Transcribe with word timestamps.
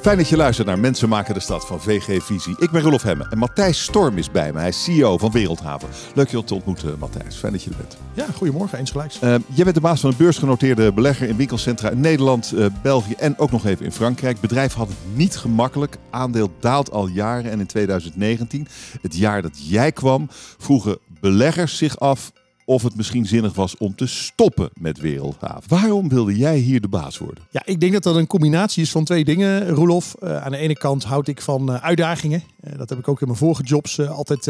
Fijn 0.00 0.16
dat 0.16 0.28
je 0.28 0.36
luistert 0.36 0.66
naar 0.66 0.78
Mensen 0.78 1.08
maken 1.08 1.34
de 1.34 1.40
stad 1.40 1.66
van 1.66 1.80
VG 1.80 2.22
Visie. 2.22 2.56
Ik 2.58 2.70
ben 2.70 2.82
Rolof 2.82 3.02
Hemme 3.02 3.26
en 3.30 3.38
Matthijs 3.38 3.82
Storm 3.82 4.18
is 4.18 4.30
bij 4.30 4.52
me. 4.52 4.58
Hij 4.58 4.68
is 4.68 4.84
CEO 4.84 5.18
van 5.18 5.30
Wereldhaven. 5.30 5.88
Leuk 6.14 6.28
je 6.28 6.44
te 6.44 6.54
ontmoeten, 6.54 6.98
Matthijs. 6.98 7.36
Fijn 7.36 7.52
dat 7.52 7.62
je 7.62 7.70
er 7.70 7.76
bent. 7.76 7.96
Ja, 8.14 8.26
goedemorgen, 8.36 8.78
eens 8.78 8.90
gelijks. 8.90 9.22
Uh, 9.22 9.34
jij 9.46 9.64
bent 9.64 9.74
de 9.74 9.80
baas 9.80 10.00
van 10.00 10.10
een 10.10 10.16
beursgenoteerde 10.16 10.92
belegger 10.92 11.28
in 11.28 11.36
winkelcentra 11.36 11.90
in 11.90 12.00
Nederland, 12.00 12.52
uh, 12.54 12.66
België 12.82 13.14
en 13.14 13.38
ook 13.38 13.50
nog 13.50 13.66
even 13.66 13.84
in 13.84 13.92
Frankrijk. 13.92 14.32
Het 14.32 14.48
bedrijf 14.48 14.72
had 14.72 14.88
het 14.88 14.96
niet 15.14 15.36
gemakkelijk. 15.36 15.96
Aandeel 16.10 16.52
daalt 16.60 16.90
al 16.90 17.06
jaren 17.06 17.50
en 17.50 17.60
in 17.60 17.66
2019, 17.66 18.68
het 19.02 19.16
jaar 19.16 19.42
dat 19.42 19.68
jij 19.68 19.92
kwam, 19.92 20.28
vroegen 20.58 20.98
beleggers 21.20 21.76
zich 21.76 21.98
af 21.98 22.32
of 22.70 22.82
het 22.82 22.96
misschien 22.96 23.26
zinnig 23.26 23.54
was 23.54 23.76
om 23.76 23.94
te 23.94 24.06
stoppen 24.06 24.70
met 24.74 24.98
Wereldhaven. 24.98 25.62
Waarom 25.68 26.08
wilde 26.08 26.36
jij 26.36 26.58
hier 26.58 26.80
de 26.80 26.88
baas 26.88 27.18
worden? 27.18 27.44
Ja, 27.50 27.62
ik 27.64 27.80
denk 27.80 27.92
dat 27.92 28.02
dat 28.02 28.16
een 28.16 28.26
combinatie 28.26 28.82
is 28.82 28.90
van 28.90 29.04
twee 29.04 29.24
dingen, 29.24 29.68
Roelof. 29.68 30.16
Uh, 30.22 30.42
aan 30.42 30.50
de 30.50 30.56
ene 30.56 30.76
kant 30.76 31.04
houd 31.04 31.28
ik 31.28 31.40
van 31.40 31.70
uh, 31.70 31.84
uitdagingen. 31.84 32.42
Uh, 32.64 32.78
dat 32.78 32.88
heb 32.88 32.98
ik 32.98 33.08
ook 33.08 33.20
in 33.20 33.26
mijn 33.26 33.38
vorige 33.38 33.62
jobs 33.62 34.00
altijd, 34.00 34.48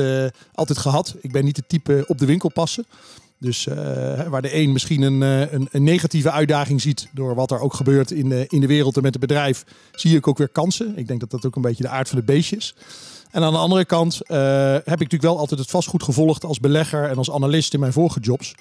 altijd 0.55 0.79
gehad. 0.79 1.17
Ik 1.21 1.33
ben 1.33 1.45
niet 1.45 1.57
de 1.57 1.65
type 1.67 2.05
op 2.07 2.19
de 2.19 2.27
winkel 2.27 2.51
passen. 2.51 2.87
Dus 3.39 3.65
waar 4.29 4.43
de 4.43 4.55
een 4.55 4.73
misschien 4.73 5.03
een, 5.03 5.21
een, 5.21 5.69
een, 5.71 5.83
negatieve 5.83 6.31
uitdaging 6.31 6.81
ziet 6.81 7.09
door 7.13 7.35
wat 7.35 7.51
er 7.51 7.61
ook 7.61 7.75
gebeurt 7.75 8.11
in 8.11 8.29
de, 8.29 8.45
in 8.49 8.61
de 8.61 8.67
wereld 8.67 8.97
en 8.97 9.03
met 9.03 9.13
het 9.13 9.21
bedrijf, 9.21 9.65
zie 9.95 10.17
ik 10.17 10.29
ook 10.29 10.39
weer 10.39 10.49
kansen. 10.49 10.99
Ik 10.99 11.07
denk 11.07 11.21
dat 11.21 11.31
dat 11.31 11.47
ook 11.47 11.57
een 11.57 11.63
beetje 11.63 11.83
de 11.83 11.89
aard 11.89 12.09
van 12.09 12.19
de 12.19 12.25
beestjes. 12.25 12.75
En 13.31 13.43
aan 13.43 13.53
de 13.53 13.59
andere 13.59 13.85
kant 13.85 14.21
uh, 14.23 14.39
heb 14.73 14.85
ik 14.85 14.87
natuurlijk 14.87 15.23
wel 15.23 15.39
altijd 15.39 15.61
het 15.61 15.71
vastgoed 15.71 16.03
gevolgd 16.03 16.45
als 16.45 16.61
belegger 16.61 17.09
en 17.09 17.17
als 17.17 17.31
analist 17.31 17.75
in 17.75 17.81
mijn 17.81 17.93
vorige 17.93 18.21
jobs. 18.21 18.55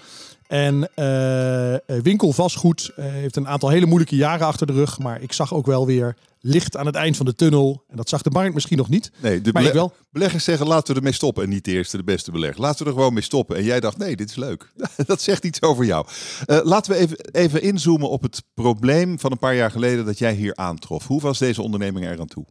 En 0.47 0.89
uh, 0.95 2.01
winkelvastgoed 2.03 2.91
heeft 2.95 3.35
een 3.35 3.47
aantal 3.47 3.69
hele 3.69 3.85
moeilijke 3.85 4.15
jaren 4.15 4.47
achter 4.47 4.67
de 4.67 4.73
rug. 4.73 4.99
Maar 4.99 5.21
ik 5.21 5.33
zag 5.33 5.53
ook 5.53 5.65
wel 5.65 5.85
weer 5.85 6.15
licht 6.41 6.77
aan 6.77 6.85
het 6.85 6.95
eind 6.95 7.17
van 7.17 7.25
de 7.25 7.35
tunnel. 7.35 7.83
En 7.87 7.97
dat 7.97 8.09
zag 8.09 8.21
de 8.21 8.29
markt 8.29 8.53
misschien 8.53 8.77
nog 8.77 8.89
niet. 8.89 9.11
Nee, 9.21 9.41
de 9.41 9.51
maar 9.51 9.61
bele 9.61 9.73
wel. 9.73 9.93
beleggers 10.11 10.43
zeggen 10.43 10.67
laten 10.67 10.93
we 10.93 10.99
ermee 10.99 11.13
stoppen. 11.13 11.43
En 11.43 11.49
niet 11.49 11.65
de 11.65 11.71
eerste, 11.71 11.97
de 11.97 12.03
beste 12.03 12.31
belegger. 12.31 12.61
Laten 12.61 12.83
we 12.83 12.89
er 12.89 12.97
gewoon 12.97 13.13
mee 13.13 13.23
stoppen. 13.23 13.57
En 13.57 13.63
jij 13.63 13.79
dacht 13.79 13.97
nee, 13.97 14.15
dit 14.15 14.29
is 14.29 14.35
leuk. 14.35 14.71
dat 15.05 15.21
zegt 15.21 15.45
iets 15.45 15.61
over 15.61 15.85
jou. 15.85 16.07
Uh, 16.45 16.59
laten 16.63 16.91
we 16.91 16.97
even, 16.97 17.17
even 17.31 17.61
inzoomen 17.61 18.09
op 18.09 18.21
het 18.21 18.43
probleem 18.53 19.19
van 19.19 19.31
een 19.31 19.39
paar 19.39 19.55
jaar 19.55 19.71
geleden 19.71 20.05
dat 20.05 20.17
jij 20.17 20.33
hier 20.33 20.55
aantrof. 20.55 21.07
Hoe 21.07 21.21
was 21.21 21.37
deze 21.37 21.61
onderneming 21.61 22.05
eraan 22.05 22.27
toe? 22.27 22.45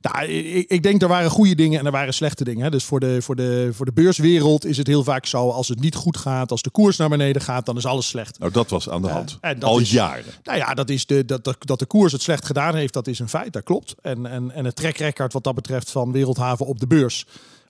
Nou, 0.00 0.26
ik, 0.26 0.70
ik, 0.70 0.82
denk 0.82 1.02
er 1.02 1.08
waren 1.08 1.30
goede 1.30 1.54
dingen 1.54 1.78
en 1.78 1.86
er 1.86 1.92
waren 1.92 2.14
slechte 2.14 2.44
dingen. 2.44 2.70
Dus 2.70 2.84
voor 2.84 3.00
de, 3.00 3.22
voor, 3.22 3.36
de, 3.36 3.70
voor 3.72 3.86
de 3.86 3.92
beurswereld 3.92 4.64
is 4.64 4.76
het 4.76 4.86
heel 4.86 5.04
vaak 5.04 5.26
zo: 5.26 5.50
als 5.50 5.68
het 5.68 5.80
niet 5.80 5.94
goed 5.94 6.16
gaat, 6.16 6.50
als 6.50 6.62
de 6.62 6.70
koers 6.70 6.96
naar 6.96 7.08
beneden 7.08 7.42
gaat, 7.42 7.66
dan 7.66 7.76
is 7.76 7.86
alles 7.86 8.08
slecht. 8.08 8.38
Nou, 8.38 8.52
dat 8.52 8.70
was 8.70 8.88
aan 8.88 9.02
de 9.02 9.08
hand. 9.08 9.38
Uh, 9.40 9.50
Al 9.60 9.78
is, 9.78 9.90
jaren. 9.90 10.24
Nou 10.42 10.58
ja, 10.58 10.74
dat, 10.74 10.90
is 10.90 11.06
de, 11.06 11.24
dat, 11.24 11.56
dat 11.58 11.78
de 11.78 11.86
koers 11.86 12.12
het 12.12 12.22
slecht 12.22 12.44
gedaan 12.44 12.74
heeft, 12.74 12.92
dat 12.92 13.06
is 13.06 13.18
een 13.18 13.28
feit. 13.28 13.52
Dat 13.52 13.62
klopt. 13.62 13.94
En, 14.02 14.26
en, 14.26 14.50
en 14.50 14.64
het 14.64 14.76
track 14.76 14.96
record 14.96 15.32
wat 15.32 15.44
dat 15.44 15.54
betreft 15.54 15.90
van 15.90 16.12
Wereldhaven 16.12 16.66
op 16.66 16.80
de 16.80 16.86
beurs 16.86 17.26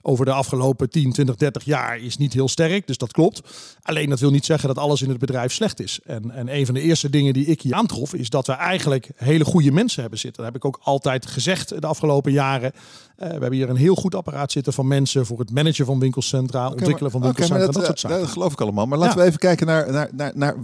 over 0.07 0.25
de 0.25 0.31
afgelopen 0.31 0.89
10, 0.89 1.11
20, 1.11 1.35
30 1.35 1.63
jaar 1.63 1.99
is 1.99 2.17
niet 2.17 2.33
heel 2.33 2.47
sterk. 2.47 2.87
Dus 2.87 2.97
dat 2.97 3.11
klopt. 3.11 3.41
Alleen 3.81 4.09
dat 4.09 4.19
wil 4.19 4.31
niet 4.31 4.45
zeggen 4.45 4.67
dat 4.67 4.77
alles 4.77 5.01
in 5.01 5.09
het 5.09 5.17
bedrijf 5.17 5.53
slecht 5.53 5.79
is. 5.79 5.99
En, 6.05 6.31
en 6.31 6.55
een 6.55 6.65
van 6.65 6.73
de 6.73 6.81
eerste 6.81 7.09
dingen 7.09 7.33
die 7.33 7.45
ik 7.45 7.61
hier 7.61 7.73
aantrof, 7.73 8.13
is 8.13 8.29
dat 8.29 8.47
we 8.47 8.53
eigenlijk 8.53 9.09
hele 9.15 9.45
goede 9.45 9.71
mensen 9.71 10.01
hebben 10.01 10.19
zitten. 10.19 10.43
Dat 10.43 10.53
heb 10.53 10.63
ik 10.63 10.67
ook 10.67 10.79
altijd 10.83 11.25
gezegd 11.25 11.81
de 11.81 11.87
afgelopen 11.87 12.31
jaren. 12.31 12.71
Uh, 12.73 13.25
we 13.25 13.31
hebben 13.31 13.51
hier 13.51 13.69
een 13.69 13.75
heel 13.75 13.95
goed 13.95 14.15
apparaat 14.15 14.51
zitten 14.51 14.73
van 14.73 14.87
mensen 14.87 15.25
voor 15.25 15.39
het 15.39 15.51
managen 15.51 15.85
van 15.85 15.99
winkelcentra, 15.99 16.59
okay, 16.59 16.71
ontwikkelen 16.71 17.11
van 17.11 17.21
winkelcentra, 17.21 17.63
okay, 17.63 17.73
dat, 17.73 17.75
dat, 17.75 17.85
soort 17.85 17.99
zaken. 17.99 18.19
Dat 18.19 18.29
geloof 18.29 18.51
ik 18.51 18.61
allemaal. 18.61 18.85
Maar 18.85 18.97
laten 18.97 19.15
ja. 19.15 19.21
we 19.21 19.27
even 19.27 19.39
kijken 19.39 19.67
naar, 19.67 19.91
naar, 19.91 20.09
naar, 20.13 20.31
naar, 20.35 20.55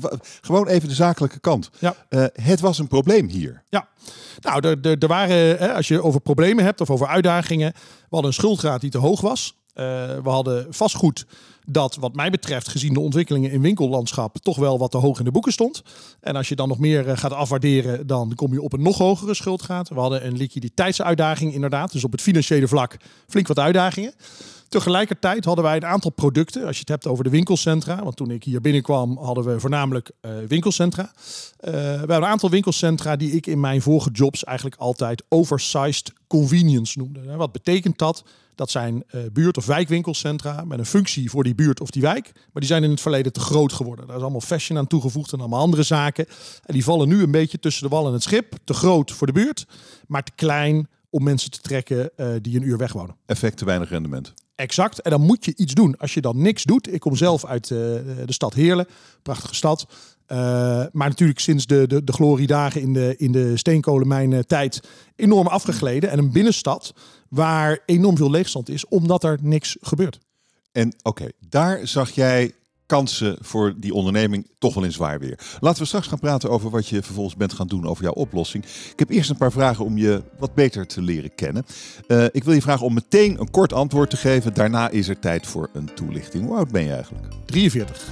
gewoon 0.42 0.68
even 0.68 0.90
de 0.90 0.96
zakelijke 0.96 1.40
kant. 1.40 1.70
Ja. 1.80 1.96
Uh, 2.10 2.26
het 2.34 2.60
was 2.60 2.80
een 2.80 2.88
probleem 2.88 3.28
hier. 3.28 3.64
Ja. 3.70 3.88
Nou, 4.40 4.68
er, 4.68 4.78
er, 4.82 4.98
er 4.98 5.08
waren, 5.08 5.58
hè, 5.58 5.74
als 5.74 5.88
je 5.88 6.04
over 6.04 6.22
problemen 6.22 6.64
hebt 6.64 6.82
of 6.82 6.90
over 6.90 7.08
uitdagingen, 7.08 7.72
we 7.74 8.18
hadden 8.18 8.30
een 8.30 8.34
schuldgraad 8.34 8.82
die 8.82 8.90
te 8.90 8.98
hoog 8.98 9.22
was. 9.22 9.31
Uh, 9.32 9.86
we 10.24 10.30
hadden 10.30 10.68
vastgoed 10.70 11.26
dat, 11.66 11.96
wat 11.96 12.16
mij 12.16 12.30
betreft, 12.30 12.68
gezien 12.68 12.94
de 12.94 13.00
ontwikkelingen 13.00 13.52
in 13.52 13.62
winkellandschap, 13.62 14.38
toch 14.38 14.58
wel 14.58 14.78
wat 14.78 14.92
te 14.92 14.98
hoog 14.98 15.20
in 15.20 15.26
de 15.26 15.32
boeken 15.32 15.52
stond. 15.52 15.84
En 16.20 16.36
als 16.36 16.50
je 16.50 16.56
dan 16.56 16.68
nog 16.68 16.80
meer 16.80 17.08
uh, 17.08 17.18
gaat 17.18 17.34
afwaarderen, 17.34 18.08
dan 18.08 18.36
kom 18.36 18.54
je 18.54 18.62
op 18.62 18.74
een 18.74 18.82
nog 18.82 18.98
hogere 18.98 19.34
schuldgraad. 19.34 19.90
We 19.90 20.00
hadden 20.00 20.26
een 20.26 20.38
liquiditeitsuitdaging 20.38 21.54
inderdaad, 21.54 21.92
dus 21.92 22.04
op 22.04 22.12
het 22.12 22.22
financiële 22.22 22.68
vlak 22.68 22.98
flink 23.28 23.48
wat 23.48 23.60
uitdagingen. 23.60 24.14
Tegelijkertijd 24.72 25.46
hadden 25.46 25.64
wij 25.64 25.76
een 25.76 25.86
aantal 25.86 26.12
producten. 26.12 26.66
Als 26.66 26.76
je 26.76 26.80
het 26.80 26.90
hebt 26.90 27.08
over 27.08 27.24
de 27.24 27.30
winkelcentra. 27.30 28.04
Want 28.04 28.16
toen 28.16 28.32
ik 28.32 28.44
hier 28.44 28.62
binnenkwam 28.62 29.18
hadden 29.18 29.44
we 29.44 29.60
voornamelijk 29.60 30.12
uh, 30.22 30.32
winkelcentra. 30.48 31.04
Uh, 31.04 31.72
we 31.72 31.78
hebben 31.78 32.16
een 32.16 32.26
aantal 32.26 32.50
winkelcentra 32.50 33.16
die 33.16 33.32
ik 33.32 33.48
in 33.48 33.60
mijn 33.60 33.82
vorige 33.82 34.10
jobs 34.12 34.44
eigenlijk 34.44 34.76
altijd 34.82 35.24
oversized 35.30 36.14
convenience 36.28 36.98
noemde. 36.98 37.36
Wat 37.36 37.52
betekent 37.52 37.98
dat? 37.98 38.24
Dat 38.56 38.72
zijn 38.72 39.04
uh, 39.12 39.22
buurt- 39.34 39.58
of 39.58 39.66
wijkwinkelcentra 39.66 40.64
met 40.64 40.80
een 40.80 40.86
functie 40.86 41.30
voor 41.30 41.44
die 41.44 41.56
buurt 41.56 41.82
of 41.82 41.90
die 41.90 42.02
wijk. 42.02 42.32
Maar 42.34 42.62
die 42.62 42.66
zijn 42.66 42.84
in 42.84 42.90
het 42.90 43.02
verleden 43.02 43.34
te 43.34 43.40
groot 43.40 43.74
geworden. 43.74 44.08
Daar 44.08 44.16
is 44.16 44.22
allemaal 44.22 44.42
fashion 44.42 44.78
aan 44.78 44.88
toegevoegd 44.88 45.34
en 45.34 45.40
allemaal 45.40 45.62
andere 45.62 45.84
zaken. 45.84 46.26
En 46.66 46.74
die 46.74 46.84
vallen 46.84 47.08
nu 47.08 47.22
een 47.22 47.32
beetje 47.32 47.60
tussen 47.60 47.84
de 47.84 47.96
wal 47.96 48.08
en 48.08 48.14
het 48.14 48.24
schip. 48.24 48.54
Te 48.64 48.74
groot 48.74 49.12
voor 49.12 49.28
de 49.28 49.34
buurt, 49.34 49.66
maar 50.08 50.24
te 50.24 50.32
klein 50.36 50.88
om 51.10 51.24
mensen 51.24 51.52
te 51.52 51.60
trekken 51.60 52.12
die 52.42 52.56
een 52.56 52.68
uur 52.68 52.78
weg 52.78 52.94
wonen. 52.94 53.16
Effect 53.26 53.58
te 53.58 53.66
weinig 53.66 53.90
rendement. 53.90 54.34
Exact. 54.56 55.02
En 55.02 55.12
dan 55.12 55.22
moet 55.22 55.46
je 55.46 55.54
iets 55.56 55.74
doen. 55.74 55.98
Als 55.98 56.14
je 56.14 56.22
dan 56.22 56.42
niks 56.42 56.64
doet. 56.64 56.94
Ik 56.94 57.00
kom 57.00 57.16
zelf 57.16 57.46
uit 57.46 57.70
uh, 57.70 57.78
de 57.78 58.34
stad 58.34 58.54
Heerlen. 58.54 58.88
Prachtige 59.22 59.56
stad. 59.56 59.86
Uh, 60.28 60.38
maar 60.92 61.10
natuurlijk 61.10 61.40
sinds 61.40 61.66
de, 61.66 61.88
de, 61.88 62.04
de 62.04 62.14
gloriedagen 62.14 62.82
in 62.82 62.94
de, 62.94 63.16
in 63.18 63.32
de 63.32 63.58
steenkolenmijnen 63.58 64.48
tijd 64.48 64.80
enorm 65.16 65.48
afgegleden. 65.48 66.10
En 66.10 66.18
een 66.18 66.32
binnenstad 66.32 66.94
waar 67.30 67.80
enorm 67.86 68.18
veel 68.18 68.32
leegstand 68.32 68.70
is, 68.70 68.88
omdat 68.88 69.24
er 69.24 69.38
niks 69.42 69.78
gebeurt. 69.82 70.20
En 70.72 70.96
oké, 71.02 71.28
daar 71.50 71.88
zag 71.88 72.10
jij 72.10 72.52
kansen 72.92 73.38
voor 73.42 73.74
die 73.78 73.94
onderneming 73.94 74.48
toch 74.58 74.74
wel 74.74 74.84
in 74.84 74.92
zwaar 74.92 75.20
weer. 75.20 75.40
Laten 75.60 75.82
we 75.82 75.88
straks 75.88 76.08
gaan 76.08 76.20
praten 76.20 76.50
over 76.50 76.70
wat 76.70 76.88
je 76.88 77.02
vervolgens 77.02 77.36
bent 77.36 77.54
gaan 77.54 77.68
doen 77.68 77.88
over 77.88 78.04
jouw 78.04 78.14
oplossing. 78.14 78.64
Ik 78.66 79.00
heb 79.00 79.10
eerst 79.10 79.30
een 79.30 79.38
paar 79.38 79.52
vragen 79.52 79.86
om 79.86 79.98
je 79.98 80.24
wat 80.40 80.54
beter 80.54 80.88
te 80.88 81.02
leren 81.02 81.36
kennen. 81.36 81.66
Uh, 82.08 82.26
ik 82.32 82.44
wil 82.44 82.54
je 82.54 82.62
vragen 82.62 82.86
om 82.86 82.94
meteen 82.94 83.40
een 83.40 83.52
kort 83.52 83.74
antwoord 83.74 84.10
te 84.10 84.18
geven. 84.18 84.54
Daarna 84.54 84.90
is 84.90 85.08
er 85.08 85.20
tijd 85.20 85.48
voor 85.48 85.70
een 85.74 85.94
toelichting. 85.94 86.46
Hoe 86.46 86.56
oud 86.56 86.72
ben 86.72 86.84
je 86.84 86.94
eigenlijk? 86.94 87.26
43. 87.46 88.08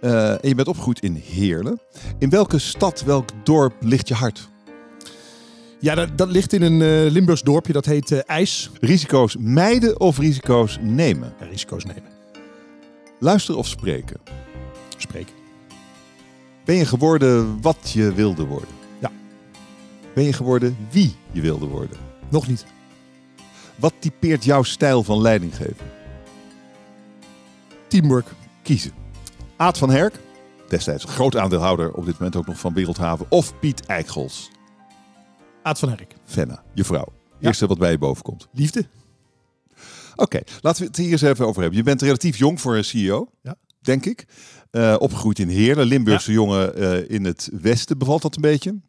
Uh, 0.00 0.30
en 0.30 0.48
je 0.48 0.54
bent 0.54 0.68
opgegroeid 0.68 1.00
in 1.00 1.14
Heerlen. 1.14 1.80
In 2.18 2.30
welke 2.30 2.58
stad, 2.58 3.02
welk 3.02 3.28
dorp 3.44 3.74
ligt 3.80 4.08
je 4.08 4.14
hart? 4.14 4.48
Ja, 5.78 5.94
dat, 5.94 6.18
dat 6.18 6.30
ligt 6.30 6.52
in 6.52 6.62
een 6.62 6.80
uh, 6.80 7.10
Limburgs 7.12 7.42
dorpje, 7.42 7.72
dat 7.72 7.84
heet 7.84 8.10
uh, 8.10 8.18
IJs. 8.26 8.70
Risico's 8.80 9.36
mijden 9.38 10.00
of 10.00 10.18
risico's 10.18 10.78
nemen? 10.80 11.34
Ja, 11.40 11.46
risico's 11.46 11.84
nemen. 11.84 12.11
Luisteren 13.22 13.58
of 13.60 13.66
spreken? 13.66 14.20
Spreken. 14.96 15.34
Ben 16.64 16.74
je 16.74 16.86
geworden 16.86 17.60
wat 17.60 17.90
je 17.92 18.12
wilde 18.12 18.44
worden? 18.44 18.74
Ja. 18.98 19.10
Ben 20.14 20.24
je 20.24 20.32
geworden 20.32 20.76
wie 20.90 21.14
je 21.32 21.40
wilde 21.40 21.66
worden? 21.66 21.96
Nog 22.28 22.48
niet. 22.48 22.66
Wat 23.76 23.92
typeert 23.98 24.44
jouw 24.44 24.62
stijl 24.62 25.02
van 25.02 25.20
leidinggeven? 25.20 25.90
Teamwork. 27.88 28.26
Kiezen. 28.62 28.92
Aad 29.56 29.78
van 29.78 29.90
Herk, 29.90 30.20
destijds 30.68 31.04
groot 31.04 31.36
aandeelhouder, 31.36 31.92
op 31.92 32.04
dit 32.04 32.14
moment 32.14 32.36
ook 32.36 32.46
nog 32.46 32.58
van 32.58 32.74
Wereldhaven, 32.74 33.26
of 33.28 33.58
Piet 33.58 33.86
Eichels? 33.86 34.50
Aad 35.62 35.78
van 35.78 35.88
Herk. 35.88 36.14
Fenna, 36.24 36.62
je 36.74 36.84
vrouw. 36.84 37.12
Eerste 37.40 37.62
ja. 37.64 37.70
wat 37.70 37.78
bij 37.78 37.90
je 37.90 37.98
boven 37.98 38.22
komt. 38.22 38.48
Liefde. 38.52 38.86
Oké, 40.12 40.22
okay, 40.22 40.42
laten 40.60 40.82
we 40.82 40.88
het 40.88 40.96
hier 40.96 41.12
eens 41.12 41.22
even 41.22 41.46
over 41.46 41.60
hebben. 41.60 41.78
Je 41.78 41.84
bent 41.84 42.02
relatief 42.02 42.36
jong 42.36 42.60
voor 42.60 42.76
een 42.76 42.84
CEO, 42.84 43.28
ja. 43.42 43.54
denk 43.80 44.06
ik. 44.06 44.24
Uh, 44.70 44.96
opgegroeid 44.98 45.38
in 45.38 45.48
Heerlen, 45.48 45.86
Limburgse 45.86 46.30
ja. 46.30 46.36
jongen 46.36 46.80
uh, 46.80 47.10
in 47.10 47.24
het 47.24 47.50
westen. 47.60 47.98
Bevalt 47.98 48.22
dat 48.22 48.36
een 48.36 48.42
beetje? 48.42 48.80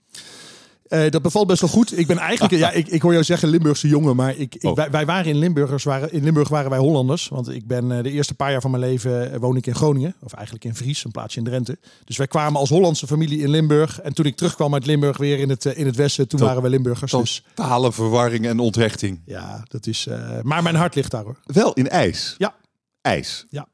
Uh, 0.90 1.10
dat 1.10 1.22
bevalt 1.22 1.48
best 1.48 1.62
wel 1.62 1.70
goed. 1.70 1.98
Ik 1.98 2.08
ben 2.08 2.18
eigenlijk, 2.18 2.54
ja, 2.54 2.72
ik, 2.72 2.88
ik 2.88 3.02
hoor 3.02 3.12
jou 3.12 3.24
zeggen 3.24 3.50
Limburgse 3.50 3.88
jongen, 3.88 4.16
maar 4.16 4.36
ik, 4.38 4.56
ik, 4.56 4.64
Oh. 4.64 4.76
wij, 4.76 4.92
wij 4.92 5.06
waren 5.06 5.26
in 5.32 5.38
Limburgers, 5.38 5.84
waren, 5.84 6.12
in 6.14 6.24
Limburg 6.24 6.50
waren 6.50 6.70
wij 6.70 6.80
Hollanders. 6.80 7.28
Want 7.28 7.50
ik 7.50 7.68
ben 7.68 7.92
uh, 7.92 8.04
de 8.04 8.12
eerste 8.12 8.34
paar 8.34 8.52
jaar 8.52 8.62
van 8.62 8.72
mijn 8.72 8.84
leven 8.84 9.34
uh, 9.34 9.38
woon 9.40 9.56
ik 9.56 9.68
in 9.68 9.76
Groningen, 9.76 10.16
of 10.20 10.34
eigenlijk 10.34 10.66
in 10.66 10.76
Vries, 10.76 11.04
een 11.06 11.12
plaatsje 11.12 11.40
in 11.40 11.46
Drenthe. 11.46 11.78
Dus 12.06 12.18
wij 12.18 12.28
kwamen 12.28 12.60
als 12.60 12.70
Hollandse 12.70 13.08
familie 13.08 13.40
in 13.42 13.50
Limburg. 13.50 14.02
En 14.02 14.14
toen 14.14 14.26
ik 14.26 14.36
terugkwam 14.36 14.74
uit 14.74 14.86
Limburg 14.86 15.18
weer 15.18 15.40
in 15.40 15.50
het, 15.50 15.66
in 15.66 15.86
het 15.86 15.96
westen, 15.96 16.28
toen 16.28 16.40
Tot- 16.40 16.48
waren 16.48 16.64
we 16.64 16.70
Limburgers. 16.70 17.12
Dus 17.12 17.44
Totale 17.54 17.92
verwarring 17.92 18.46
en 18.46 18.60
onthechting. 18.60 19.22
ja, 19.26 19.64
dat 19.68 19.88
is. 19.88 20.08
eh, 20.08 20.42
maar 20.42 20.64
mijn 20.64 20.76
hart 20.76 20.96
ligt 20.96 21.12
daar 21.12 21.24
hoor. 21.24 21.40
Wel 21.46 21.74
in 21.74 21.90
ijs. 21.90 22.36
Ja. 22.38 22.56
IJs. 23.02 23.46
Ja. 23.50 23.68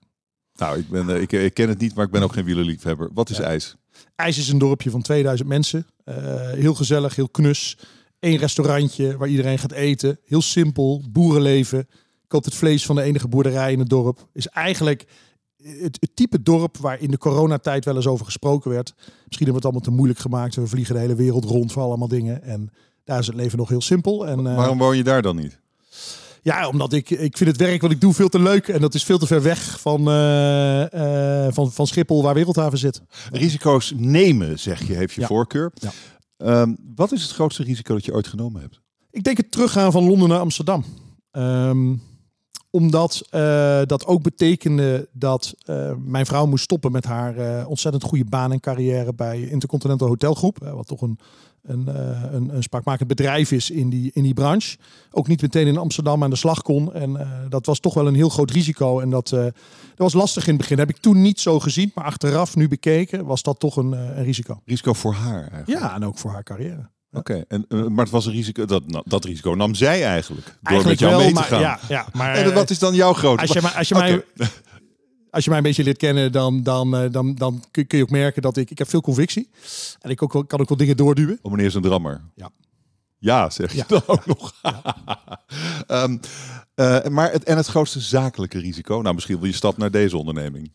Nou, 0.55 0.79
ik, 0.79 0.89
ben, 0.89 1.09
eh, 1.09 1.21
ik, 1.21 1.31
ik 1.31 1.53
ken 1.53 1.69
het 1.69 1.79
niet, 1.79 1.95
maar 1.95 2.05
ik 2.05 2.11
ben 2.11 2.23
ook 2.23 2.33
geen 2.33 2.45
wielerliefhebber. 2.45 3.09
Wat 3.13 3.29
is 3.29 3.37
Ja. 3.37 3.43
ijs? 3.43 3.75
IJs 4.15 4.37
is 4.37 4.49
een 4.49 4.57
dorpje 4.57 4.89
van 4.89 5.01
2000 5.01 5.49
mensen. 5.49 5.85
Eh, 6.03 6.15
heel 6.51 6.73
gezellig, 6.73 7.15
heel 7.15 7.29
knus. 7.29 7.77
Eén 8.19 8.37
restaurantje 8.37 9.17
waar 9.17 9.27
iedereen 9.27 9.59
gaat 9.59 9.71
eten. 9.71 10.19
Heel 10.25 10.41
simpel, 10.41 11.03
boerenleven. 11.09 11.87
Koopt 12.27 12.45
het 12.45 12.55
vlees 12.55 12.85
van 12.85 12.95
de 12.95 13.01
enige 13.01 13.27
boerderij 13.27 13.71
in 13.71 13.79
het 13.79 13.89
dorp. 13.89 14.27
Is 14.33 14.47
eigenlijk 14.47 15.05
het, 15.63 15.97
het 15.99 16.15
type 16.15 16.41
dorp 16.41 16.77
waar 16.77 17.01
in 17.01 17.11
de 17.11 17.17
coronatijd 17.17 17.85
wel 17.85 17.95
eens 17.95 18.07
over 18.07 18.25
gesproken 18.25 18.71
werd. 18.71 18.93
Misschien 18.97 19.13
hebben 19.27 19.47
we 19.47 19.53
het 19.53 19.63
allemaal 19.63 19.81
te 19.81 19.91
moeilijk 19.91 20.19
gemaakt. 20.19 20.55
We 20.55 20.67
vliegen 20.67 20.95
de 20.95 21.01
hele 21.01 21.15
wereld 21.15 21.45
rond 21.45 21.71
voor 21.71 21.83
allemaal 21.83 22.07
dingen. 22.07 22.43
En 22.43 22.71
Daar 23.03 23.19
is 23.19 23.27
het 23.27 23.35
leven 23.35 23.57
nog 23.57 23.69
heel 23.69 23.81
simpel. 23.81 24.27
En, 24.27 24.39
uh, 24.39 24.55
Waarom 24.55 24.77
woon 24.77 24.97
je 24.97 25.03
daar 25.03 25.21
dan 25.21 25.35
niet? 25.35 25.59
Ja, 26.49 26.67
omdat 26.67 26.93
ik, 26.93 27.09
ik 27.09 27.37
vind 27.37 27.49
het 27.49 27.59
werk 27.59 27.81
wat 27.81 27.91
ik 27.91 28.01
doe 28.01 28.13
veel 28.13 28.29
te 28.29 28.39
leuk. 28.39 28.67
En 28.67 28.81
dat 28.81 28.93
is 28.93 29.03
veel 29.03 29.17
te 29.17 29.27
ver 29.27 29.41
weg 29.41 29.79
van, 29.79 29.99
uh, 30.09 31.47
van, 31.49 31.71
van 31.71 31.87
Schiphol, 31.87 32.23
waar 32.23 32.33
Wereldhaven 32.33 32.77
zit. 32.77 33.01
Risico's 33.31 33.93
nemen, 33.95 34.59
zeg 34.59 34.87
je, 34.87 34.93
heeft 34.93 35.13
je 35.13 35.21
Ja. 35.21 35.27
voorkeur. 35.27 35.71
Ja. 35.73 35.91
Ehm, 36.37 36.73
wat 36.95 37.11
is 37.11 37.21
het 37.21 37.31
grootste 37.31 37.63
risico 37.63 37.93
dat 37.93 38.05
je 38.05 38.13
ooit 38.13 38.27
genomen 38.27 38.61
hebt? 38.61 38.79
Ik 39.11 39.23
denk 39.23 39.37
het 39.37 39.51
teruggaan 39.51 39.91
van 39.91 40.03
Londen 40.03 40.29
naar 40.29 40.39
Amsterdam. 40.39 40.85
Ehm, 41.31 41.95
omdat 42.69 43.21
eh, 43.29 43.81
dat 43.85 44.05
ook 44.05 44.21
betekende 44.21 45.09
dat 45.11 45.53
mijn 46.05 46.25
vrouw 46.25 46.45
moest 46.45 46.63
stoppen 46.63 46.91
met 46.91 47.05
haar 47.05 47.65
ontzettend 47.65 48.03
goede 48.03 48.25
baan 48.25 48.51
en 48.51 48.59
carrière 48.59 49.13
bij 49.13 49.41
Intercontinental 49.41 50.07
Hotelgroep. 50.07 50.57
wat 50.57 50.87
toch 50.87 51.01
een, 51.01 51.19
een, 51.63 51.87
eh, 51.87 52.23
een, 52.31 52.55
een 52.55 52.63
spraakmakend 52.63 53.07
bedrijf 53.07 53.51
is 53.51 53.69
in 53.69 53.89
die, 53.89 54.11
in 54.13 54.23
die 54.23 54.33
branche. 54.33 54.77
Ook 55.11 55.27
niet 55.27 55.41
meteen 55.41 55.67
in 55.67 55.77
Amsterdam 55.77 56.23
aan 56.23 56.29
de 56.29 56.35
slag 56.35 56.61
kon. 56.61 56.93
En 56.93 57.17
eh, 57.19 57.27
dat 57.49 57.65
was 57.65 57.79
toch 57.79 57.93
wel 57.93 58.07
een 58.07 58.15
heel 58.15 58.29
groot 58.29 58.51
risico. 58.51 58.99
En 58.99 59.09
dat, 59.09 59.31
eh, 59.31 59.39
dat 59.41 59.53
was 59.95 60.13
lastig 60.13 60.43
in 60.43 60.53
het 60.53 60.61
begin. 60.61 60.77
heb 60.77 60.89
ik 60.89 60.97
toen 60.97 61.21
niet 61.21 61.39
zo 61.39 61.59
gezien. 61.59 61.91
Maar 61.95 62.05
achteraf, 62.05 62.55
nu 62.55 62.67
bekeken, 62.67 63.25
was 63.25 63.41
dat 63.41 63.59
toch 63.59 63.75
een, 63.77 63.91
een 63.91 64.23
risico. 64.23 64.61
Risico 64.65 64.93
voor 64.93 65.13
haar 65.13 65.39
eigenlijk. 65.39 65.67
Ja, 65.67 65.95
en 65.95 66.05
ook 66.05 66.17
voor 66.17 66.31
haar 66.31 66.43
carrière. 66.43 66.89
Oké, 67.11 67.43
en 67.47 67.65
maar 67.69 68.03
het 68.03 68.09
was 68.09 68.25
een 68.25 68.31
risico, 68.31 68.65
dat, 68.65 68.87
nou, 68.87 69.03
dat 69.07 69.25
risico 69.25 69.53
nam 69.53 69.75
zij 69.75 70.03
eigenlijk. 70.05 70.45
Door 70.45 70.55
Eigenlijk 70.63 70.99
met 71.01 71.09
jou 71.09 71.11
wel, 71.11 71.19
mee 71.19 71.33
te 71.33 71.33
maar, 71.33 71.43
gaan. 71.43 71.59
Ja, 71.59 71.79
ja, 71.87 72.05
maar 72.13 72.35
en 72.45 72.53
wat 72.53 72.69
is 72.69 72.79
dan 72.79 72.93
jouw 72.95 73.13
grote... 73.13 73.41
als 73.41 73.51
je, 73.51 73.61
mij- 73.65 73.71
als, 73.71 73.87
je 73.87 73.95
mij, 73.95 74.23
als 75.29 75.43
je 75.43 75.49
mij 75.49 75.57
een 75.59 75.63
beetje 75.65 75.83
leert 75.83 75.97
kennen, 75.97 76.31
dan, 76.31 76.63
dan, 76.63 76.95
eh, 76.95 77.11
dan, 77.11 77.35
dan 77.35 77.63
kun 77.71 77.85
je 77.87 78.01
ook 78.01 78.09
merken 78.09 78.41
dat 78.41 78.57
ik, 78.57 78.71
ik 78.71 78.77
heb 78.77 78.89
veel 78.89 79.01
convictie. 79.01 79.49
En 80.01 80.09
ik 80.09 80.21
ook, 80.23 80.33
wel- 80.33 80.45
kan 80.45 80.59
ook 80.59 80.69
wel 80.69 80.77
dingen 80.77 80.97
doorduwen. 80.97 81.39
Oh, 81.41 81.51
meneer 81.51 81.65
is 81.65 81.73
een 81.73 81.81
drammer. 81.81 82.21
Ja. 82.35 82.49
Ja, 83.17 83.49
zeg 83.49 83.71
je 83.71 83.77
Ja. 83.77 83.85
dan 83.87 84.01
ook 84.05 84.25
nog. 84.25 84.53
Ehm, 85.87 86.17
eh, 86.75 87.05
maar 87.05 87.31
het, 87.31 87.43
en 87.43 87.57
het 87.57 87.65
grootste 87.67 87.99
zakelijke 87.99 88.59
risico? 88.59 89.01
Nou, 89.01 89.13
misschien 89.15 89.35
wel 89.39 89.45
je 89.45 89.53
stap 89.53 89.77
naar 89.77 89.91
deze 89.91 90.17
onderneming. 90.17 90.71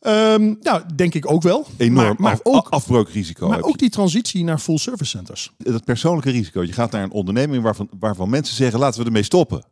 Ehm, 0.00 0.54
nou, 0.60 0.82
denk 0.94 1.14
ik 1.14 1.30
ook 1.30 1.42
wel. 1.42 1.66
Enorm 1.76 2.04
Maar, 2.06 2.14
maar 2.18 2.32
af- 2.32 2.40
ook, 2.42 2.68
afbreukrisico. 2.68 3.48
maar 3.48 3.62
ook 3.62 3.70
je. 3.70 3.76
die 3.76 3.90
transitie 3.90 4.44
naar 4.44 4.58
full 4.58 4.78
service 4.78 5.10
centers. 5.10 5.52
Dat 5.58 5.84
persoonlijke 5.84 6.30
risico. 6.30 6.62
Je 6.62 6.72
gaat 6.72 6.90
naar 6.90 7.02
een 7.02 7.10
onderneming 7.10 7.62
waarvan, 7.62 7.88
waarvan 7.98 8.30
mensen 8.30 8.56
zeggen, 8.56 8.78
laten 8.78 9.00
we 9.00 9.06
ermee 9.06 9.22
stoppen. 9.22 9.64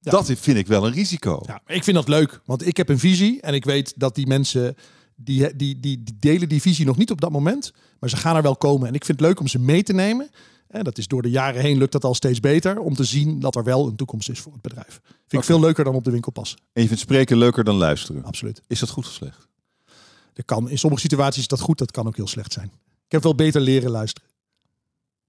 Ja. 0.00 0.10
Dat 0.10 0.26
vind 0.26 0.56
ik 0.56 0.66
wel 0.66 0.86
een 0.86 0.92
risico. 0.92 1.42
Ja, 1.46 1.62
ik 1.66 1.84
vind 1.84 1.96
dat 1.96 2.08
leuk, 2.08 2.40
want 2.44 2.66
ik 2.66 2.76
heb 2.76 2.88
een 2.88 2.98
visie 2.98 3.40
en 3.40 3.54
ik 3.54 3.64
weet 3.64 3.92
dat 3.96 4.14
die 4.14 4.26
mensen 4.26 4.74
die, 5.16 5.56
die, 5.56 5.80
die, 5.80 6.02
die 6.02 6.16
delen 6.18 6.48
die 6.48 6.60
visie 6.60 6.86
nog 6.86 6.96
niet 6.96 7.10
op 7.10 7.20
dat 7.20 7.30
moment, 7.30 7.72
maar 7.98 8.10
ze 8.10 8.16
gaan 8.16 8.36
er 8.36 8.42
wel 8.42 8.56
komen. 8.56 8.88
En 8.88 8.94
ik 8.94 9.04
vind 9.04 9.18
het 9.18 9.26
leuk 9.26 9.40
om 9.40 9.48
ze 9.48 9.58
mee 9.58 9.82
te 9.82 9.92
nemen. 9.92 10.30
En 10.68 10.84
dat 10.84 10.98
is 10.98 11.06
door 11.06 11.22
de 11.22 11.30
jaren 11.30 11.60
heen 11.60 11.78
lukt 11.78 11.92
dat 11.92 12.04
al 12.04 12.14
steeds 12.14 12.40
beter 12.40 12.78
om 12.78 12.94
te 12.94 13.04
zien 13.04 13.40
dat 13.40 13.56
er 13.56 13.64
wel 13.64 13.86
een 13.86 13.96
toekomst 13.96 14.28
is 14.28 14.40
voor 14.40 14.52
het 14.52 14.62
bedrijf. 14.62 15.00
Vind 15.04 15.42
ik 15.42 15.48
veel 15.48 15.60
leuker 15.60 15.84
dan 15.84 15.94
op 15.94 16.04
de 16.04 16.10
winkel 16.10 16.32
passen. 16.32 16.58
En 16.72 16.82
je 16.82 16.88
vindt 16.88 17.02
spreken 17.02 17.36
leuker 17.36 17.64
dan 17.64 17.76
luisteren. 17.76 18.24
Absoluut. 18.24 18.62
Is 18.66 18.80
dat 18.80 18.88
goed 18.88 19.06
of 19.06 19.12
slecht? 19.12 19.48
Dat 20.32 20.44
kan, 20.44 20.70
in 20.70 20.78
sommige 20.78 21.02
situaties 21.02 21.40
is 21.40 21.48
dat 21.48 21.60
goed, 21.60 21.78
dat 21.78 21.90
kan 21.90 22.06
ook 22.06 22.16
heel 22.16 22.28
slecht 22.28 22.52
zijn. 22.52 22.72
Ik 23.06 23.12
heb 23.12 23.22
wel 23.22 23.34
beter 23.34 23.60
leren 23.60 23.90
luisteren. 23.90 24.29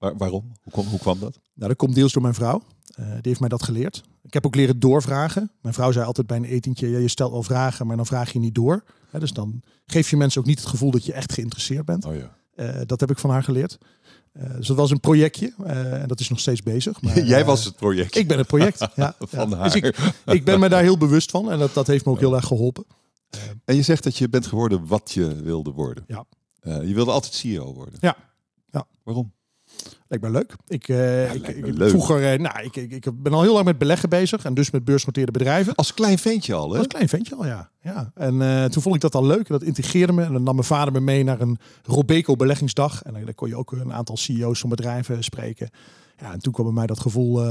Waar- 0.02 0.18
waarom? 0.18 0.52
Hoe 0.64 0.72
kwam, 0.74 0.86
hoe 0.86 1.00
kwam 1.00 1.20
dat? 1.20 1.40
Nou, 1.54 1.68
dat 1.68 1.78
komt 1.78 1.96
deels 1.96 2.14
door 2.14 2.22
mijn 2.22 2.34
vrouw. 2.34 2.62
Eh, 2.96 3.06
die 3.06 3.20
heeft 3.22 3.40
mij 3.40 3.50
dat 3.50 3.64
geleerd. 3.64 4.04
Ik 4.24 4.34
heb 4.34 4.46
ook 4.46 4.56
leren 4.56 4.80
doorvragen. 4.80 5.52
Mijn 5.62 5.74
vrouw 5.74 5.92
zei 5.92 6.06
altijd 6.06 6.28
bij 6.28 6.38
een 6.38 6.44
etentje, 6.44 6.90
ja, 6.90 6.98
je 6.98 7.08
stelt 7.08 7.32
wel 7.32 7.44
vragen, 7.44 7.88
maar 7.88 7.96
dan 7.96 8.06
vraag 8.06 8.32
je 8.34 8.40
niet 8.40 8.56
door. 8.56 8.84
Dus 9.12 9.34
dan 9.34 9.62
geef 9.86 10.10
je 10.10 10.18
mensen 10.18 10.42
ook 10.42 10.48
niet 10.48 10.60
het 10.60 10.68
gevoel 10.68 10.92
dat 10.92 11.06
je 11.06 11.14
echt 11.14 11.34
geïnteresseerd 11.34 11.86
bent. 11.86 12.06
Oh 12.06 12.16
ja. 12.16 12.36
Eh, 12.56 12.82
dat 12.86 13.00
heb 13.00 13.12
ik 13.12 13.20
van 13.20 13.30
haar 13.30 13.44
geleerd. 13.44 13.78
Eh, 14.32 14.56
dus 14.56 14.68
dat 14.68 14.78
was 14.78 14.92
een 14.92 15.00
projectje 15.00 15.54
en 15.66 16.08
dat 16.08 16.20
is 16.20 16.30
nog 16.30 16.40
steeds 16.40 16.64
bezig. 16.64 17.02
Maar, 17.02 17.24
Jij 17.34 17.46
was 17.46 17.66
het 17.66 17.76
project. 17.76 18.16
Ik 18.16 18.28
ben 18.28 18.38
het 18.38 18.48
project. 18.48 18.80
ja, 18.96 19.16
Van 19.20 19.50
ja. 19.50 19.56
haar. 19.56 19.64
Dus 19.64 19.76
ik, 19.76 19.98
ik 20.26 20.46
ben 20.46 20.60
me 20.60 20.70
daar 20.70 20.82
heel 20.82 20.98
bewust 20.98 21.32
van 21.32 21.52
en 21.52 21.60
dat, 21.60 21.74
dat 21.74 21.88
heeft 21.88 22.06
me 22.06 22.12
ook 22.12 22.20
heel 22.20 22.36
erg 22.36 22.46
geholpen. 22.46 22.86
En 23.66 23.76
je 23.76 23.82
zegt 23.82 24.04
dat 24.04 24.18
je 24.18 24.30
bent 24.30 24.48
geworden 24.48 24.88
wat 24.88 25.12
je 25.12 25.36
wilde 25.42 25.72
worden. 25.72 26.04
Ja. 26.08 26.26
Je 26.64 26.94
wilde 26.94 27.12
altijd 27.12 27.34
CEO 27.34 27.74
worden. 27.74 27.96
Ja. 28.00 28.16
Ja. 28.72 28.88
Waarom? 29.04 29.32
Lijkt 30.12 30.26
me 30.26 30.32
leuk. 30.32 30.56
Ik, 30.68 30.88
eh, 30.88 31.34
ik, 31.34 31.42
me 31.42 31.68
ik- 31.68 31.78
leuk. 31.78 31.90
Vroeger, 31.90 32.32
eh, 32.32 32.40
nou, 32.40 32.64
ik, 32.64 32.76
ik, 32.76 32.92
ik 32.92 33.24
ben 33.24 33.34
al 33.34 33.42
heel 33.42 33.54
lang 33.54 33.66
met 33.66 33.78
beleggen 33.78 34.10
bezig 34.10 34.46
en 34.46 34.54
dus 34.54 34.72
met 34.72 34.84
beursgenoteerde 34.84 35.32
bedrijven. 35.32 35.76
Als 35.76 35.94
klein 35.94 36.18
ventje 36.18 36.54
al, 36.54 36.74
hè? 36.74 36.80
een 36.80 36.88
klein 36.88 37.10
ventje 37.10 37.36
al, 37.36 37.46
ja. 37.46 37.70
ja. 37.82 38.12
En 38.16 38.42
eh, 38.42 38.66
toen 38.66 38.82
vond 38.82 38.96
ik 38.96 39.02
dat 39.02 39.16
al 39.16 39.26
leuk. 39.26 39.40
En 39.40 39.54
dat 39.60 39.64
integreerde 39.64 40.14
me. 40.14 40.24
En 40.24 40.34
dan 40.34 40.44
nam 40.44 40.56
mijn 40.56 40.68
vader 40.68 40.94
me 40.94 41.00
mee 41.00 41.24
naar 41.24 41.42
een 41.42 41.58
Robeco 41.84 42.36
beleggingsdag. 42.36 43.04
En 43.04 43.14
dan, 43.14 43.26
dan 43.26 43.36
kon 43.36 43.48
je 43.48 43.56
ook 43.56 43.72
een 43.72 43.94
aantal 43.94 44.18
CEO's 44.18 44.60
van 44.60 44.70
bedrijven 44.70 45.24
spreken. 45.24 45.70
Ja, 46.18 46.32
en 46.34 46.40
toen 46.40 46.54
kwam 46.54 46.66
bij 46.66 46.76
mij 46.76 46.88
dat 46.88 47.00
gevoel 47.00 47.44